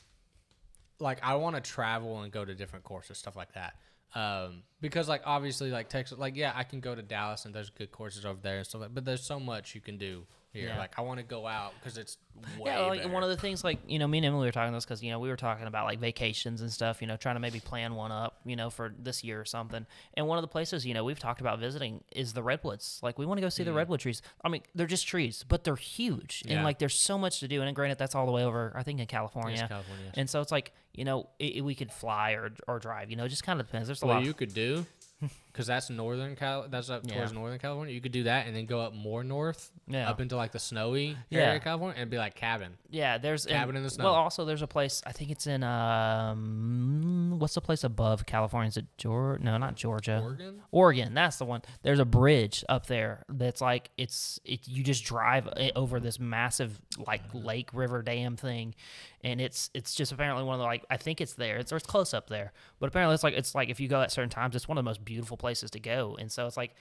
like 1.00 1.18
I 1.22 1.34
want 1.36 1.56
to 1.56 1.62
travel 1.62 2.20
and 2.20 2.32
go 2.32 2.44
to 2.44 2.54
different 2.54 2.84
courses, 2.84 3.18
stuff 3.18 3.36
like 3.36 3.52
that. 3.54 3.74
Um, 4.14 4.64
because 4.80 5.08
like 5.08 5.22
obviously 5.24 5.70
like 5.70 5.88
Texas, 5.88 6.18
like 6.18 6.36
yeah, 6.36 6.52
I 6.54 6.64
can 6.64 6.80
go 6.80 6.94
to 6.94 7.02
Dallas 7.02 7.44
and 7.44 7.54
there's 7.54 7.70
good 7.70 7.92
courses 7.92 8.24
over 8.24 8.40
there 8.42 8.58
and 8.58 8.66
stuff. 8.66 8.82
Like, 8.82 8.94
but 8.94 9.04
there's 9.04 9.22
so 9.22 9.38
much 9.38 9.74
you 9.74 9.80
can 9.80 9.98
do 9.98 10.24
here. 10.52 10.68
Yeah. 10.68 10.78
Like 10.78 10.98
I 10.98 11.02
want 11.02 11.18
to 11.18 11.24
go 11.24 11.46
out 11.46 11.72
because 11.78 11.96
it's 11.98 12.18
way 12.58 12.70
Yeah, 12.70 12.80
like 12.86 13.00
better. 13.02 13.12
one 13.12 13.22
of 13.22 13.28
the 13.28 13.36
things, 13.36 13.62
like 13.62 13.78
you 13.86 13.98
know, 13.98 14.06
me 14.08 14.18
and 14.18 14.26
Emily 14.26 14.46
were 14.46 14.52
talking 14.52 14.72
this 14.72 14.84
because 14.84 15.02
you 15.02 15.10
know 15.10 15.18
we 15.18 15.28
were 15.28 15.36
talking 15.36 15.66
about 15.66 15.84
like 15.86 16.00
vacations 16.00 16.60
and 16.60 16.72
stuff. 16.72 17.00
You 17.00 17.06
know, 17.06 17.16
trying 17.16 17.36
to 17.36 17.40
maybe 17.40 17.60
plan 17.60 17.94
one 17.94 18.12
up, 18.12 18.40
you 18.44 18.56
know, 18.56 18.70
for 18.70 18.92
this 18.98 19.22
year 19.22 19.40
or 19.40 19.44
something. 19.44 19.86
And 20.14 20.26
one 20.26 20.38
of 20.38 20.42
the 20.42 20.48
places 20.48 20.84
you 20.86 20.94
know 20.94 21.04
we've 21.04 21.18
talked 21.18 21.40
about 21.40 21.58
visiting 21.58 22.02
is 22.12 22.32
the 22.32 22.42
redwoods. 22.42 23.00
Like 23.02 23.18
we 23.18 23.26
want 23.26 23.38
to 23.38 23.42
go 23.42 23.48
see 23.48 23.62
the 23.64 23.70
mm. 23.70 23.76
redwood 23.76 24.00
trees. 24.00 24.22
I 24.44 24.48
mean, 24.48 24.62
they're 24.74 24.86
just 24.86 25.06
trees, 25.06 25.44
but 25.48 25.64
they're 25.64 25.76
huge, 25.76 26.42
Yeah. 26.46 26.54
and 26.56 26.64
like 26.64 26.78
there's 26.78 26.94
so 26.98 27.16
much 27.18 27.40
to 27.40 27.48
do. 27.48 27.62
And 27.62 27.74
granted, 27.76 27.98
that's 27.98 28.14
all 28.14 28.26
the 28.26 28.32
way 28.32 28.44
over, 28.44 28.72
I 28.76 28.82
think, 28.82 29.00
in 29.00 29.06
California. 29.06 29.66
California, 29.68 30.06
yes. 30.06 30.14
And 30.16 30.28
so 30.30 30.40
it's 30.40 30.52
like 30.52 30.72
you 30.92 31.04
know 31.04 31.28
i 31.40 31.54
i- 31.58 31.60
we 31.60 31.74
could 31.74 31.92
fly 31.92 32.32
or 32.32 32.50
or 32.66 32.78
drive. 32.78 33.10
You 33.10 33.16
know, 33.16 33.24
it 33.24 33.28
just 33.28 33.44
kind 33.44 33.60
of 33.60 33.66
depends. 33.66 33.88
There's 33.88 34.02
a 34.02 34.06
what 34.06 34.14
lot. 34.16 34.24
you 34.24 34.34
could 34.34 34.52
do, 34.54 34.84
because 35.60 35.66
that's 35.66 35.90
northern 35.90 36.36
Cal. 36.36 36.66
That's 36.68 36.88
up 36.88 37.02
Yeah. 37.06 37.16
towards 37.16 37.34
northern 37.34 37.58
California. 37.58 37.92
You 37.94 38.00
could 38.00 38.12
do 38.12 38.22
that 38.22 38.46
and 38.46 38.56
then 38.56 38.64
go 38.64 38.80
up 38.80 38.94
more 38.94 39.22
north, 39.22 39.70
Yeah. 39.86 40.08
up 40.08 40.18
into 40.18 40.34
like 40.36 40.52
the 40.52 40.58
snowy 40.58 41.18
Yeah. 41.28 41.40
area 41.40 41.56
of 41.58 41.62
California, 41.64 42.00
and 42.00 42.10
be 42.10 42.16
like 42.16 42.34
cabin. 42.34 42.78
Yeah, 42.88 43.18
there's 43.18 43.44
and- 43.44 43.54
Cabin 43.56 43.76
in 43.76 43.82
the 43.82 43.90
snow. 43.90 44.04
Well, 44.06 44.14
also 44.14 44.46
there's 44.46 44.62
a 44.62 44.66
place. 44.66 45.02
I 45.04 45.12
think 45.12 45.30
it's 45.30 45.46
in 45.46 45.62
um, 45.62 47.34
what's 47.38 47.54
the 47.54 47.60
place 47.60 47.84
above 47.84 48.24
California? 48.26 48.68
Is 48.68 48.76
it 48.76 48.86
Georgia? 48.96 49.42
No, 49.44 49.56
not 49.58 49.74
Georgia. 49.74 50.20
Oregon. 50.22 50.62
Oregon, 50.70 51.14
that's 51.14 51.36
the 51.36 51.44
one. 51.44 51.62
There's 51.82 51.98
a 51.98 52.04
bridge 52.04 52.64
up 52.68 52.86
there 52.86 53.24
that's 53.28 53.60
like 53.60 53.90
it's 53.98 54.40
it. 54.44 54.66
You 54.66 54.82
just 54.82 55.04
drive 55.04 55.46
it 55.56 55.72
over 55.76 56.00
this 56.00 56.18
massive 56.18 56.80
like 57.06 57.22
lake, 57.34 57.70
river, 57.74 58.02
dam 58.02 58.36
thing, 58.36 58.74
and 59.22 59.40
it's 59.40 59.70
it's 59.74 59.94
just 59.94 60.12
apparently 60.12 60.44
one 60.44 60.54
of 60.54 60.60
the 60.60 60.64
like 60.64 60.84
I 60.90 60.96
think 60.96 61.20
it's 61.20 61.34
there. 61.34 61.58
It's 61.58 61.72
or 61.72 61.76
it's 61.76 61.86
close 61.86 62.14
up 62.14 62.28
there, 62.28 62.52
but 62.78 62.86
apparently 62.88 63.14
it's 63.14 63.24
like 63.24 63.34
it's 63.34 63.54
like 63.54 63.68
if 63.68 63.80
you 63.80 63.88
go 63.88 64.00
at 64.00 64.10
certain 64.12 64.30
times, 64.30 64.54
it's 64.56 64.68
one 64.68 64.78
of 64.78 64.84
the 64.84 64.88
most 64.88 65.04
beautiful 65.04 65.36
places 65.36 65.49
to 65.54 65.80
go. 65.80 66.16
And 66.18 66.30
so 66.30 66.46
it's 66.46 66.56
like 66.56 66.74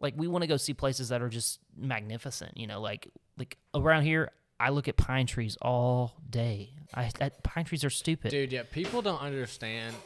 like 0.00 0.14
we 0.16 0.28
want 0.28 0.42
to 0.42 0.48
go 0.48 0.56
see 0.56 0.74
places 0.74 1.10
that 1.10 1.22
are 1.22 1.28
just 1.28 1.58
magnificent. 1.76 2.56
You 2.56 2.66
know, 2.66 2.80
like 2.80 3.08
like 3.38 3.56
around 3.74 4.02
here. 4.02 4.30
I 4.58 4.68
look 4.68 4.88
at 4.88 4.98
pine 4.98 5.26
trees 5.26 5.56
all 5.62 6.16
day. 6.28 6.74
I 6.92 7.10
that, 7.18 7.42
pine 7.42 7.64
trees 7.64 7.82
are 7.82 7.90
stupid. 7.90 8.30
Dude, 8.30 8.52
yeah, 8.52 8.62
people 8.70 9.00
don't 9.00 9.20
understand. 9.20 9.96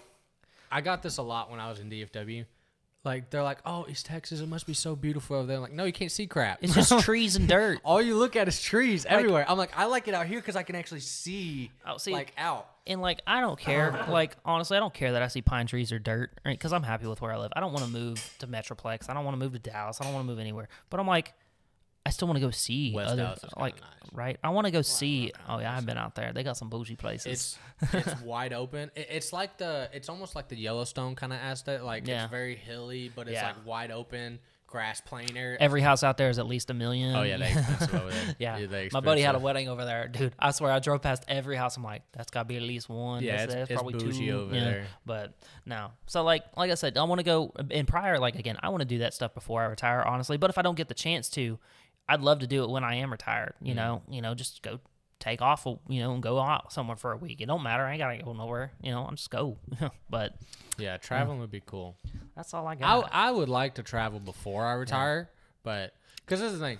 I 0.70 0.80
got 0.80 1.02
this 1.02 1.18
a 1.18 1.22
lot 1.22 1.50
when 1.50 1.58
I 1.58 1.68
was 1.68 1.80
in 1.80 1.90
DFW. 1.90 2.44
Like 3.04 3.30
they're 3.30 3.42
like, 3.42 3.58
"Oh, 3.66 3.86
East 3.88 4.06
Texas, 4.06 4.40
it 4.40 4.48
must 4.48 4.66
be 4.66 4.72
so 4.74 4.96
beautiful 4.96 5.36
over 5.36 5.46
there." 5.46 5.56
I'm 5.56 5.62
like, 5.62 5.72
no, 5.72 5.84
you 5.84 5.92
can't 5.92 6.10
see 6.10 6.26
crap. 6.26 6.58
It's 6.62 6.74
just 6.74 6.98
trees 7.04 7.36
and 7.36 7.46
dirt. 7.46 7.80
all 7.84 8.00
you 8.00 8.16
look 8.16 8.34
at 8.34 8.48
is 8.48 8.60
trees 8.62 9.04
everywhere. 9.06 9.44
I'm 9.48 9.58
like, 9.58 9.76
I 9.76 9.84
like 9.84 10.08
it 10.08 10.14
out 10.14 10.26
here 10.26 10.40
because 10.40 10.56
I 10.56 10.62
can 10.62 10.74
actually 10.74 11.00
see, 11.00 11.70
Oh, 11.86 11.98
see- 11.98 12.12
like 12.12 12.32
out. 12.38 12.66
And 12.86 13.00
like, 13.00 13.20
I 13.26 13.40
don't 13.40 13.58
care. 13.58 14.04
Like, 14.08 14.36
honestly, 14.44 14.76
I 14.76 14.80
don't 14.80 14.92
care 14.92 15.12
that 15.12 15.22
I 15.22 15.28
see 15.28 15.40
pine 15.42 15.66
trees 15.66 15.90
or 15.92 15.98
dirt, 15.98 16.38
right? 16.44 16.52
Because 16.58 16.72
I'm 16.72 16.82
happy 16.82 17.06
with 17.06 17.20
where 17.22 17.32
I 17.32 17.38
live. 17.38 17.50
I 17.56 17.60
don't 17.60 17.72
want 17.72 17.84
to 17.86 17.90
move 17.90 18.34
to 18.40 18.46
Metroplex. 18.46 19.08
I 19.08 19.14
don't 19.14 19.24
want 19.24 19.34
to 19.34 19.38
move 19.38 19.52
to 19.54 19.58
Dallas. 19.58 20.00
I 20.00 20.04
don't 20.04 20.12
want 20.12 20.24
to 20.26 20.30
move 20.30 20.38
anywhere. 20.38 20.68
But 20.90 21.00
I'm 21.00 21.06
like, 21.06 21.32
I 22.06 22.10
still 22.10 22.28
want 22.28 22.36
to 22.36 22.44
go 22.44 22.50
see 22.50 22.92
West 22.94 23.12
other, 23.12 23.22
Dallas 23.22 23.44
is 23.44 23.50
like, 23.56 23.80
nice. 23.80 23.90
right? 24.12 24.38
I 24.44 24.50
want 24.50 24.66
to 24.66 24.70
go 24.70 24.82
see. 24.82 25.32
Oh 25.48 25.58
yeah, 25.58 25.74
I've 25.76 25.86
been 25.86 25.96
out 25.98 26.14
there. 26.14 26.32
They 26.34 26.42
got 26.42 26.56
some 26.56 26.68
bougie 26.68 26.96
places. 26.96 27.58
It's 27.82 27.94
it's 27.94 28.20
wide 28.22 28.52
open. 28.52 28.90
It, 28.94 29.06
it's 29.10 29.32
like 29.32 29.56
the 29.58 29.88
it's 29.92 30.08
almost 30.08 30.36
like 30.36 30.48
the 30.48 30.56
Yellowstone 30.56 31.14
kind 31.14 31.32
of 31.32 31.38
aspect. 31.38 31.82
Like 31.82 32.06
Yeah. 32.06 32.24
it's 32.24 32.30
very 32.30 32.56
hilly, 32.56 33.10
but 33.14 33.26
it's 33.28 33.34
Yeah. 33.34 33.46
like 33.48 33.64
wide 33.66 33.90
open, 33.90 34.38
grass 34.66 35.00
plain 35.00 35.34
area. 35.34 35.56
Every 35.58 35.80
house 35.80 36.02
out 36.02 36.18
there 36.18 36.28
is 36.28 36.38
at 36.38 36.46
least 36.46 36.68
a 36.68 36.74
million. 36.74 37.16
oh 37.16 37.22
yeah, 37.22 37.38
they 37.38 37.52
expensive 37.52 37.94
over 37.94 38.10
there. 38.10 38.34
Yeah, 38.38 38.66
they 38.66 38.90
my 38.92 39.00
buddy 39.00 39.22
had 39.22 39.34
a 39.34 39.38
wedding 39.38 39.70
over 39.70 39.86
there, 39.86 40.08
dude. 40.08 40.34
I 40.38 40.50
swear, 40.50 40.72
I 40.72 40.80
drove 40.80 41.00
past 41.00 41.24
every 41.26 41.56
house. 41.56 41.78
I'm 41.78 41.84
like, 41.84 42.02
that's 42.12 42.30
got 42.30 42.42
to 42.42 42.48
be 42.48 42.56
at 42.56 42.62
least 42.62 42.90
one. 42.90 43.22
Yeah, 43.22 43.36
That's- 43.38 43.44
it's- 43.48 43.68
that's 43.68 43.70
it's 43.70 43.80
probably 43.82 43.98
bougie 44.04 44.26
two. 44.26 44.40
over 44.40 44.54
yeah. 44.54 44.64
there. 44.64 44.86
But 45.06 45.32
no, 45.64 45.92
so 46.06 46.22
like, 46.22 46.42
like 46.54 46.70
I 46.70 46.74
said, 46.74 46.98
I 46.98 47.04
want 47.04 47.20
to 47.20 47.24
go 47.24 47.52
in 47.70 47.86
prior. 47.86 48.18
Like 48.18 48.34
again, 48.38 48.58
I 48.62 48.68
want 48.68 48.82
to 48.82 48.86
do 48.88 48.98
that 48.98 49.14
stuff 49.14 49.32
before 49.32 49.62
I 49.62 49.66
retire, 49.66 50.02
honestly. 50.02 50.36
But 50.36 50.50
if 50.50 50.58
I 50.58 50.62
don't 50.62 50.76
get 50.76 50.88
the 50.88 50.94
chance 50.94 51.30
to, 51.30 51.58
I'd 52.08 52.20
love 52.20 52.40
to 52.40 52.46
do 52.46 52.64
it 52.64 52.70
when 52.70 52.84
I 52.84 52.96
am 52.96 53.10
retired. 53.10 53.54
Mm. 53.62 53.68
You 53.68 53.74
know, 53.74 54.02
you 54.08 54.22
know, 54.22 54.34
just 54.34 54.62
go 54.62 54.80
take 55.20 55.40
off, 55.40 55.66
you 55.88 56.00
know, 56.00 56.12
and 56.12 56.22
go 56.22 56.38
out 56.38 56.72
somewhere 56.72 56.96
for 56.96 57.12
a 57.12 57.16
week. 57.16 57.40
It 57.40 57.46
don't 57.46 57.62
matter. 57.62 57.84
I 57.84 57.92
ain't 57.92 58.00
gotta 58.00 58.22
go 58.22 58.32
nowhere. 58.32 58.72
You 58.82 58.92
know, 58.92 59.04
I'm 59.04 59.16
just 59.16 59.30
go. 59.30 59.56
but 60.10 60.34
Yeah, 60.76 60.98
traveling 60.98 61.40
would 61.40 61.50
be 61.50 61.62
cool. 61.64 61.96
that's 62.36 62.52
all 62.52 62.66
I 62.66 62.72
I, 62.72 62.74
got. 62.76 63.10
I 63.12 63.30
would 63.30 63.48
like 63.48 63.74
to 63.76 63.82
travel 63.82 64.20
before 64.20 64.66
I 64.66 64.74
retire, 64.74 65.30
but 65.62 65.94
because 66.24 66.40
this 66.40 66.52
is 66.52 66.58
the 66.58 66.64
thing. 66.64 66.78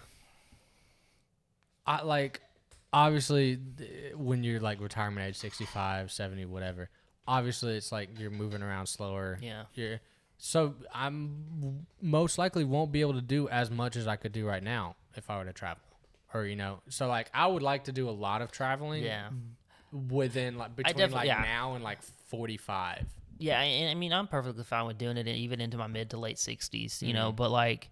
I 1.87 2.03
like 2.03 2.41
obviously 2.93 3.59
when 4.15 4.45
you're 4.45 4.61
like 4.61 4.81
retirement 4.81 5.27
age 5.27 5.37
65, 5.37 6.13
70, 6.13 6.47
whatever. 6.47 6.91
Obviously, 7.27 7.77
it's 7.77 7.91
like 7.91 8.19
you're 8.19 8.31
moving 8.31 8.63
around 8.63 8.87
slower. 8.87 9.39
Yeah. 9.41 9.65
You're 9.75 10.01
so 10.37 10.75
I'm 10.93 11.87
most 12.03 12.37
likely 12.37 12.65
won't 12.65 12.93
be 12.93 13.01
able 13.01 13.15
to 13.15 13.23
do 13.23 13.49
as 13.49 13.71
much 13.71 13.97
as 13.97 14.07
I 14.07 14.17
could 14.17 14.33
do 14.33 14.47
right 14.47 14.63
now 14.63 14.97
if 15.19 15.31
I 15.31 15.39
were 15.39 15.45
to 15.45 15.53
travel, 15.53 15.83
or 16.33 16.45
you 16.47 16.57
know. 16.57 16.81
So 16.89 17.09
like 17.09 17.31
I 17.35 17.47
would 17.47 17.63
like 17.63 17.85
to 17.85 17.93
do 17.93 18.09
a 18.09 18.13
lot 18.13 18.43
of 18.43 18.51
traveling. 18.53 19.03
yeah. 19.05 19.29
Within 20.09 20.59
like 20.59 20.75
between 20.75 21.11
like 21.13 21.27
yeah. 21.29 21.41
now 21.43 21.75
and 21.75 21.85
like 21.85 22.03
45. 22.03 23.07
Yeah, 23.39 23.61
and 23.61 23.91
I 23.91 23.95
mean, 23.95 24.13
I'm 24.13 24.27
perfectly 24.27 24.65
fine 24.65 24.87
with 24.87 24.99
doing 24.99 25.17
it 25.17 25.27
even 25.29 25.61
into 25.61 25.77
my 25.77 25.87
mid 25.87 26.11
to 26.11 26.17
late 26.19 26.37
60s, 26.37 27.01
you 27.03 27.13
know, 27.13 27.29
Mm-hmm. 27.29 27.37
but 27.37 27.51
like, 27.53 27.91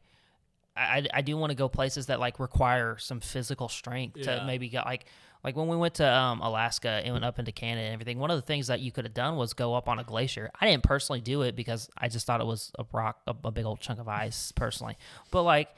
I, 0.77 1.07
I 1.15 1.21
do 1.23 1.37
want 1.37 1.51
to 1.51 1.57
go 1.57 1.69
places 1.69 2.07
that 2.07 2.19
like 2.19 2.41
require 2.41 2.97
some 2.99 3.21
physical 3.21 3.69
strength 3.69 4.17
Yeah. 4.17 4.39
to 4.41 4.45
maybe 4.47 4.69
get 4.69 4.85
like, 4.85 5.05
like 5.45 5.55
when 5.57 5.69
we 5.69 5.77
went 5.77 5.95
to 5.95 6.09
um, 6.13 6.41
Alaska 6.41 6.89
and 7.05 7.13
went 7.13 7.25
up 7.25 7.39
into 7.39 7.53
Canada 7.53 7.85
and 7.87 7.93
everything, 7.95 8.19
one 8.19 8.31
of 8.33 8.37
the 8.37 8.43
things 8.47 8.67
that 8.69 8.81
you 8.81 8.91
could 8.91 9.05
have 9.05 9.15
done 9.15 9.37
was 9.37 9.53
go 9.53 9.75
up 9.75 9.89
on 9.89 9.99
a 10.01 10.05
glacier. 10.05 10.51
I 10.61 10.67
didn't 10.67 10.83
personally 10.85 11.21
do 11.21 11.43
it 11.43 11.55
because 11.55 11.89
I 11.99 12.09
just 12.09 12.27
thought 12.27 12.41
it 12.41 12.47
was 12.47 12.73
a 12.79 12.85
rock, 12.93 13.21
a, 13.29 13.35
a 13.45 13.51
big 13.53 13.65
old 13.65 13.81
chunk 13.81 14.01
of 14.01 14.09
ice 14.09 14.51
personally. 14.53 14.97
But 15.31 15.43
like, 15.43 15.69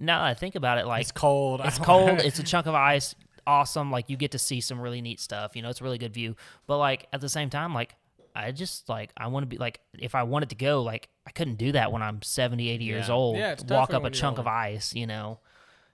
now 0.00 0.20
that 0.20 0.26
I 0.30 0.34
think 0.34 0.54
about 0.54 0.78
it, 0.78 0.86
like, 0.86 1.02
It's 1.02 1.12
cold. 1.12 1.60
it's 1.64 1.78
cold. 1.90 2.20
it's 2.20 2.38
a 2.38 2.42
chunk 2.42 2.66
of 2.66 2.74
ice. 2.74 3.14
Awesome. 3.46 3.90
Like 3.90 4.08
you 4.08 4.16
get 4.16 4.30
to 4.32 4.38
see 4.38 4.60
some 4.60 4.80
really 4.80 5.00
neat 5.02 5.20
stuff. 5.20 5.54
You 5.54 5.62
know, 5.62 5.68
it's 5.68 5.80
a 5.80 5.84
really 5.84 5.98
good 5.98 6.14
view. 6.14 6.34
But 6.66 6.78
like 6.78 7.06
at 7.12 7.20
the 7.20 7.28
same 7.28 7.50
time, 7.50 7.74
like 7.74 7.94
I 8.34 8.50
just 8.52 8.88
like 8.88 9.10
I 9.16 9.26
want 9.26 9.44
to 9.44 9.46
be 9.46 9.58
like 9.58 9.80
if 9.98 10.14
I 10.14 10.22
wanted 10.22 10.48
to 10.48 10.54
go, 10.56 10.82
like 10.82 11.08
I 11.26 11.30
couldn't 11.30 11.56
do 11.56 11.72
that 11.72 11.92
when 11.92 12.00
I'm 12.02 12.22
70, 12.22 12.68
80 12.70 12.84
years 12.84 13.08
Yeah. 13.08 13.14
old. 13.14 13.36
Yeah, 13.36 13.52
it's 13.52 13.64
walk 13.64 13.92
up 13.92 14.04
a 14.04 14.10
chunk 14.10 14.38
of 14.38 14.46
ice, 14.46 14.94
you 14.94 15.06
know. 15.06 15.40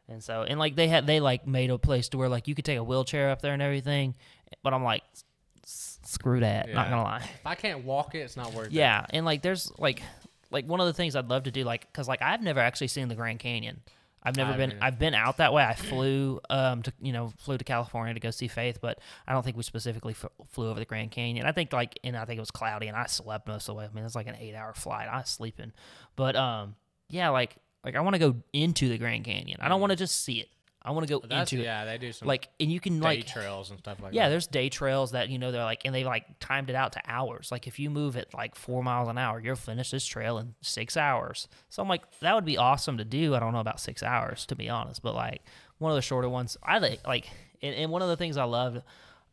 And 0.08 0.22
so 0.22 0.42
and 0.44 0.58
like 0.60 0.76
they 0.76 0.86
had 0.86 1.06
they 1.08 1.18
like 1.18 1.46
made 1.46 1.70
a 1.70 1.78
place 1.78 2.08
to 2.10 2.18
where 2.18 2.28
like 2.28 2.46
you 2.46 2.54
could 2.54 2.64
take 2.64 2.78
a 2.78 2.84
wheelchair 2.84 3.30
up 3.30 3.42
there 3.42 3.52
and 3.52 3.60
everything. 3.62 4.14
But 4.62 4.72
I'm 4.72 4.84
like 4.84 5.02
screw 5.64 6.40
that. 6.40 6.68
Not 6.72 6.88
gonna 6.90 7.02
lie. 7.02 7.18
If 7.40 7.46
I 7.46 7.54
can't 7.54 7.84
walk 7.84 8.14
it, 8.14 8.18
it's 8.20 8.36
not 8.36 8.54
worth 8.54 8.68
it. 8.68 8.72
Yeah, 8.72 9.04
and 9.10 9.24
like 9.26 9.42
there's 9.42 9.70
like 9.78 10.02
like 10.50 10.66
one 10.66 10.80
of 10.80 10.86
the 10.86 10.92
things 10.92 11.16
I'd 11.16 11.28
love 11.28 11.44
to 11.44 11.50
do 11.50 11.64
like 11.64 11.92
cuz 11.92 12.08
like 12.08 12.22
I've 12.22 12.42
never 12.42 12.60
actually 12.60 12.88
seen 12.88 13.08
the 13.08 13.14
Grand 13.14 13.38
Canyon. 13.38 13.82
I've 14.22 14.36
never 14.36 14.52
I 14.52 14.56
been. 14.56 14.78
I've 14.82 14.98
been 14.98 15.14
out 15.14 15.38
that 15.38 15.52
way. 15.52 15.64
I 15.64 15.74
flew 15.74 16.40
um 16.50 16.82
to 16.82 16.92
you 17.00 17.12
know 17.12 17.32
flew 17.38 17.56
to 17.56 17.64
California 17.64 18.12
to 18.12 18.20
go 18.20 18.30
see 18.30 18.48
Faith, 18.48 18.78
but 18.80 18.98
I 19.26 19.32
don't 19.32 19.42
think 19.42 19.56
we 19.56 19.62
specifically 19.62 20.12
f- 20.12 20.30
flew 20.48 20.68
over 20.68 20.78
the 20.78 20.84
Grand 20.84 21.10
Canyon. 21.10 21.46
I 21.46 21.52
think 21.52 21.72
like 21.72 21.98
and 22.04 22.16
I 22.16 22.24
think 22.26 22.36
it 22.36 22.40
was 22.40 22.50
cloudy 22.50 22.86
and 22.88 22.96
I 22.96 23.06
slept 23.06 23.48
most 23.48 23.68
of 23.68 23.74
the 23.74 23.78
way. 23.78 23.86
I 23.86 23.94
mean, 23.94 24.04
it's 24.04 24.14
like 24.14 24.26
an 24.26 24.34
8-hour 24.34 24.74
flight. 24.74 25.08
I 25.08 25.18
was 25.18 25.28
sleeping. 25.30 25.72
But 26.16 26.36
um 26.36 26.76
yeah, 27.08 27.30
like 27.30 27.56
like 27.84 27.96
I 27.96 28.00
want 28.00 28.14
to 28.14 28.18
go 28.18 28.36
into 28.52 28.88
the 28.88 28.98
Grand 28.98 29.24
Canyon. 29.24 29.58
I 29.62 29.68
don't 29.68 29.80
want 29.80 29.90
to 29.90 29.96
just 29.96 30.22
see 30.22 30.40
it. 30.40 30.48
I 30.82 30.92
want 30.92 31.06
to 31.06 31.12
go 31.12 31.26
that's 31.26 31.52
into 31.52 31.62
it. 31.62 31.66
yeah, 31.66 31.84
they 31.84 31.98
do 31.98 32.10
some 32.10 32.26
Like 32.26 32.48
and 32.58 32.72
you 32.72 32.80
can 32.80 33.00
day 33.00 33.06
like 33.06 33.26
trails 33.26 33.70
and 33.70 33.78
stuff 33.78 34.00
like 34.02 34.14
yeah, 34.14 34.24
that. 34.24 34.30
there's 34.30 34.46
day 34.46 34.70
trails 34.70 35.12
that 35.12 35.28
you 35.28 35.38
know 35.38 35.52
they're 35.52 35.64
like, 35.64 35.82
and 35.84 35.94
they 35.94 36.04
like 36.04 36.24
timed 36.40 36.70
it 36.70 36.76
out 36.76 36.92
to 36.94 37.02
hours. 37.06 37.52
Like 37.52 37.66
if 37.66 37.78
you 37.78 37.90
move 37.90 38.16
at 38.16 38.32
like 38.32 38.54
four 38.54 38.82
miles 38.82 39.08
an 39.08 39.18
hour, 39.18 39.40
you'll 39.40 39.56
finish 39.56 39.90
this 39.90 40.06
trail 40.06 40.38
in 40.38 40.54
six 40.62 40.96
hours. 40.96 41.48
So 41.68 41.82
I'm 41.82 41.88
like, 41.88 42.02
that 42.20 42.34
would 42.34 42.46
be 42.46 42.56
awesome 42.56 42.96
to 42.98 43.04
do. 43.04 43.34
I 43.34 43.40
don't 43.40 43.52
know 43.52 43.60
about 43.60 43.78
six 43.80 44.02
hours 44.02 44.46
to 44.46 44.56
be 44.56 44.70
honest, 44.70 45.02
but 45.02 45.14
like 45.14 45.42
one 45.78 45.92
of 45.92 45.96
the 45.96 46.02
shorter 46.02 46.28
ones, 46.28 46.56
I 46.62 46.78
like 46.78 47.06
like, 47.06 47.28
and, 47.60 47.74
and 47.74 47.90
one 47.90 48.00
of 48.00 48.08
the 48.08 48.16
things 48.16 48.38
I 48.38 48.44
loved 48.44 48.82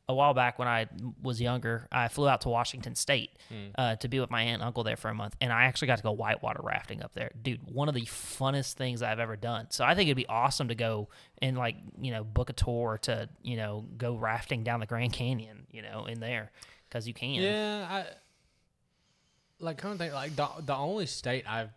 a 0.09 0.13
while 0.13 0.33
back 0.33 0.57
when 0.57 0.67
I 0.67 0.87
was 1.21 1.41
younger, 1.41 1.87
I 1.91 2.07
flew 2.07 2.27
out 2.29 2.41
to 2.41 2.49
Washington 2.49 2.95
State 2.95 3.37
uh, 3.75 3.95
to 3.97 4.07
be 4.07 4.19
with 4.19 4.31
my 4.31 4.41
aunt 4.41 4.61
and 4.61 4.63
uncle 4.63 4.83
there 4.83 4.95
for 4.95 5.09
a 5.09 5.13
month, 5.13 5.35
and 5.41 5.51
I 5.51 5.65
actually 5.65 5.87
got 5.87 5.97
to 5.97 6.03
go 6.03 6.11
whitewater 6.11 6.61
rafting 6.63 7.03
up 7.03 7.13
there, 7.13 7.31
dude. 7.41 7.59
One 7.65 7.89
of 7.89 7.95
the 7.95 8.01
funnest 8.01 8.73
things 8.73 9.01
I've 9.01 9.19
ever 9.19 9.35
done. 9.35 9.67
So 9.69 9.83
I 9.83 9.95
think 9.95 10.07
it'd 10.07 10.17
be 10.17 10.27
awesome 10.27 10.69
to 10.69 10.75
go 10.75 11.09
and 11.41 11.57
like 11.57 11.75
you 11.99 12.11
know 12.11 12.23
book 12.23 12.49
a 12.49 12.53
tour 12.53 12.99
to 13.03 13.29
you 13.41 13.57
know 13.57 13.85
go 13.97 14.15
rafting 14.15 14.63
down 14.63 14.79
the 14.79 14.85
Grand 14.85 15.13
Canyon, 15.13 15.67
you 15.71 15.81
know, 15.81 16.05
in 16.05 16.19
there 16.19 16.51
because 16.87 17.07
you 17.07 17.13
can. 17.13 17.35
Yeah, 17.35 17.87
I 17.89 18.05
like 19.59 19.77
kind 19.77 19.93
of 19.93 19.99
think 19.99 20.13
like 20.13 20.35
the 20.35 20.47
the 20.65 20.75
only 20.75 21.05
state 21.05 21.43
I've 21.49 21.71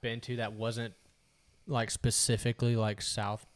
been 0.00 0.20
to 0.22 0.36
that 0.36 0.52
wasn't 0.52 0.94
like 1.66 1.90
specifically 1.90 2.76
like 2.76 3.02
south 3.02 3.46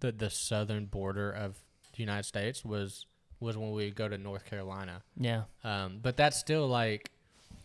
the 0.00 0.12
the 0.12 0.30
southern 0.30 0.86
border 0.86 1.30
of 1.30 1.56
the 1.96 2.02
United 2.02 2.24
States 2.24 2.64
was 2.64 3.06
was 3.40 3.56
when 3.56 3.72
we 3.72 3.90
go 3.90 4.08
to 4.08 4.16
North 4.16 4.44
Carolina. 4.46 5.02
Yeah. 5.18 5.42
Um, 5.64 5.98
but 6.02 6.16
that's 6.16 6.38
still 6.38 6.66
like 6.68 7.10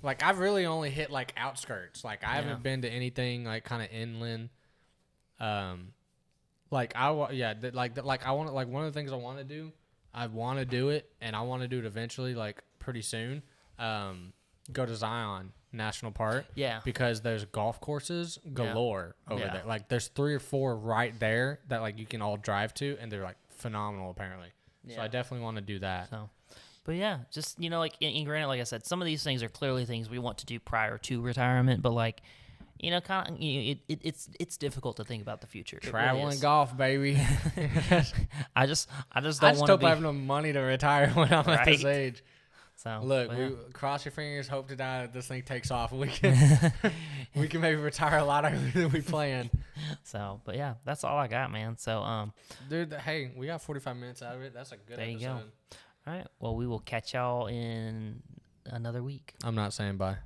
like 0.03 0.23
I've 0.23 0.39
really 0.39 0.65
only 0.65 0.89
hit 0.89 1.11
like 1.11 1.33
outskirts. 1.37 2.03
Like 2.03 2.23
I 2.23 2.27
Yeah. 2.37 2.41
haven't 2.41 2.63
been 2.63 2.81
to 2.81 2.89
anything 2.89 3.45
like 3.45 3.63
kind 3.63 3.81
of 3.83 3.89
inland. 3.91 4.49
Um, 5.39 5.93
like 6.69 6.95
I 6.95 7.11
wa- 7.11 7.29
yeah 7.31 7.53
th- 7.53 7.73
like 7.73 7.95
th- 7.95 8.05
like 8.05 8.25
I 8.25 8.31
want 8.31 8.53
like 8.53 8.67
one 8.67 8.85
of 8.85 8.93
the 8.93 8.99
things 8.99 9.11
I 9.11 9.15
want 9.15 9.37
to 9.39 9.43
do. 9.43 9.71
I 10.13 10.27
want 10.27 10.59
to 10.59 10.65
do 10.65 10.89
it, 10.89 11.09
and 11.21 11.35
I 11.35 11.41
want 11.41 11.61
to 11.61 11.67
do 11.69 11.79
it 11.79 11.85
eventually, 11.85 12.35
like 12.35 12.61
pretty 12.79 13.01
soon. 13.01 13.43
Um, 13.79 14.33
go 14.71 14.85
to 14.85 14.93
Zion 14.95 15.53
National 15.71 16.11
Park 16.11 16.45
Yeah. 16.53 16.81
because 16.83 17.21
there's 17.21 17.45
golf 17.45 17.79
courses 17.79 18.37
galore 18.53 19.15
over 19.29 19.39
Yeah. 19.41 19.53
there. 19.53 19.63
Like 19.65 19.87
there's 19.87 20.09
three 20.09 20.33
or 20.35 20.39
four 20.39 20.75
right 20.75 21.17
there 21.19 21.61
that 21.69 21.81
like 21.81 21.97
you 21.97 22.05
can 22.05 22.21
all 22.21 22.35
drive 22.37 22.73
to, 22.75 22.97
and 22.99 23.09
they're 23.11 23.23
like 23.23 23.37
phenomenal 23.61 24.11
apparently. 24.11 24.49
So 24.89 25.01
I 25.01 25.07
definitely 25.07 25.43
want 25.43 25.57
to 25.57 25.61
do 25.61 25.79
that. 25.79 26.09
So, 26.09 26.29
but 26.83 26.95
yeah, 26.95 27.19
just 27.31 27.59
you 27.59 27.69
know, 27.69 27.79
like 27.79 27.93
in, 27.99 28.25
granted, 28.25 28.47
like 28.47 28.59
I 28.59 28.63
said, 28.63 28.85
some 28.85 29.01
of 29.01 29.05
these 29.05 29.23
things 29.23 29.43
are 29.43 29.49
clearly 29.49 29.85
things 29.85 30.09
we 30.09 30.19
want 30.19 30.39
to 30.39 30.45
do 30.45 30.59
prior 30.59 30.97
to 30.99 31.21
retirement, 31.21 31.81
but 31.83 31.91
like, 31.91 32.21
you 32.79 32.89
know, 32.89 32.99
kind 32.99 33.29
of, 33.29 33.39
you 33.39 33.61
know, 33.61 33.71
it, 33.71 33.77
it, 33.87 33.99
it's 34.03 34.29
it's 34.39 34.57
difficult 34.57 34.97
to 34.97 35.03
think 35.03 35.21
about 35.21 35.41
the 35.41 35.47
future. 35.47 35.79
Traveling 35.79 36.01
really 36.01 36.07
Travel 36.07 36.25
and 36.25 36.33
is. 36.33 36.41
golf, 36.41 36.77
baby. 36.77 37.15
I 38.55 38.65
just, 38.65 38.89
I 39.11 39.21
just 39.21 39.41
don't 39.41 39.51
just 39.51 39.59
want 39.59 39.67
to 39.67 39.73
hope 39.73 39.79
be. 39.81 39.85
I 39.85 39.89
have 39.89 40.01
no 40.01 40.13
money 40.13 40.51
to 40.51 40.59
retire 40.59 41.09
when 41.13 41.31
I'm 41.31 41.47
at 41.47 41.65
this 41.65 41.85
age. 41.85 42.23
So 42.81 42.99
Look, 43.03 43.27
but 43.27 43.37
we 43.37 43.43
yeah. 43.43 43.51
cross 43.73 44.05
your 44.05 44.11
fingers, 44.11 44.47
hope 44.47 44.67
to 44.69 44.75
die 44.75 45.01
that 45.01 45.13
this 45.13 45.27
thing 45.27 45.43
takes 45.43 45.69
off. 45.69 45.91
We 45.91 46.07
can 46.07 46.73
we 47.35 47.47
can 47.47 47.61
maybe 47.61 47.79
retire 47.79 48.17
a 48.17 48.23
lot 48.23 48.43
earlier 48.43 48.71
than 48.71 48.91
we 48.91 49.01
planned. 49.01 49.51
so, 50.03 50.41
but 50.45 50.55
yeah, 50.55 50.75
that's 50.83 51.03
all 51.03 51.17
I 51.17 51.27
got, 51.27 51.51
man. 51.51 51.77
So, 51.77 52.01
um, 52.01 52.33
Dude, 52.69 52.93
hey, 52.93 53.31
we 53.35 53.45
got 53.45 53.61
45 53.61 53.97
minutes 53.97 54.21
out 54.23 54.35
of 54.35 54.41
it. 54.41 54.53
That's 54.53 54.71
a 54.71 54.77
good 54.77 54.97
There 54.97 55.07
you 55.07 55.19
go. 55.19 55.41
all 56.07 56.13
right, 56.13 56.25
well, 56.39 56.55
we 56.55 56.65
will 56.65 56.79
catch 56.79 57.13
y'all 57.13 57.45
in 57.47 58.23
another 58.65 59.03
week. 59.03 59.35
I'm 59.43 59.55
not 59.55 59.73
saying 59.73 59.97
bye. 59.97 60.17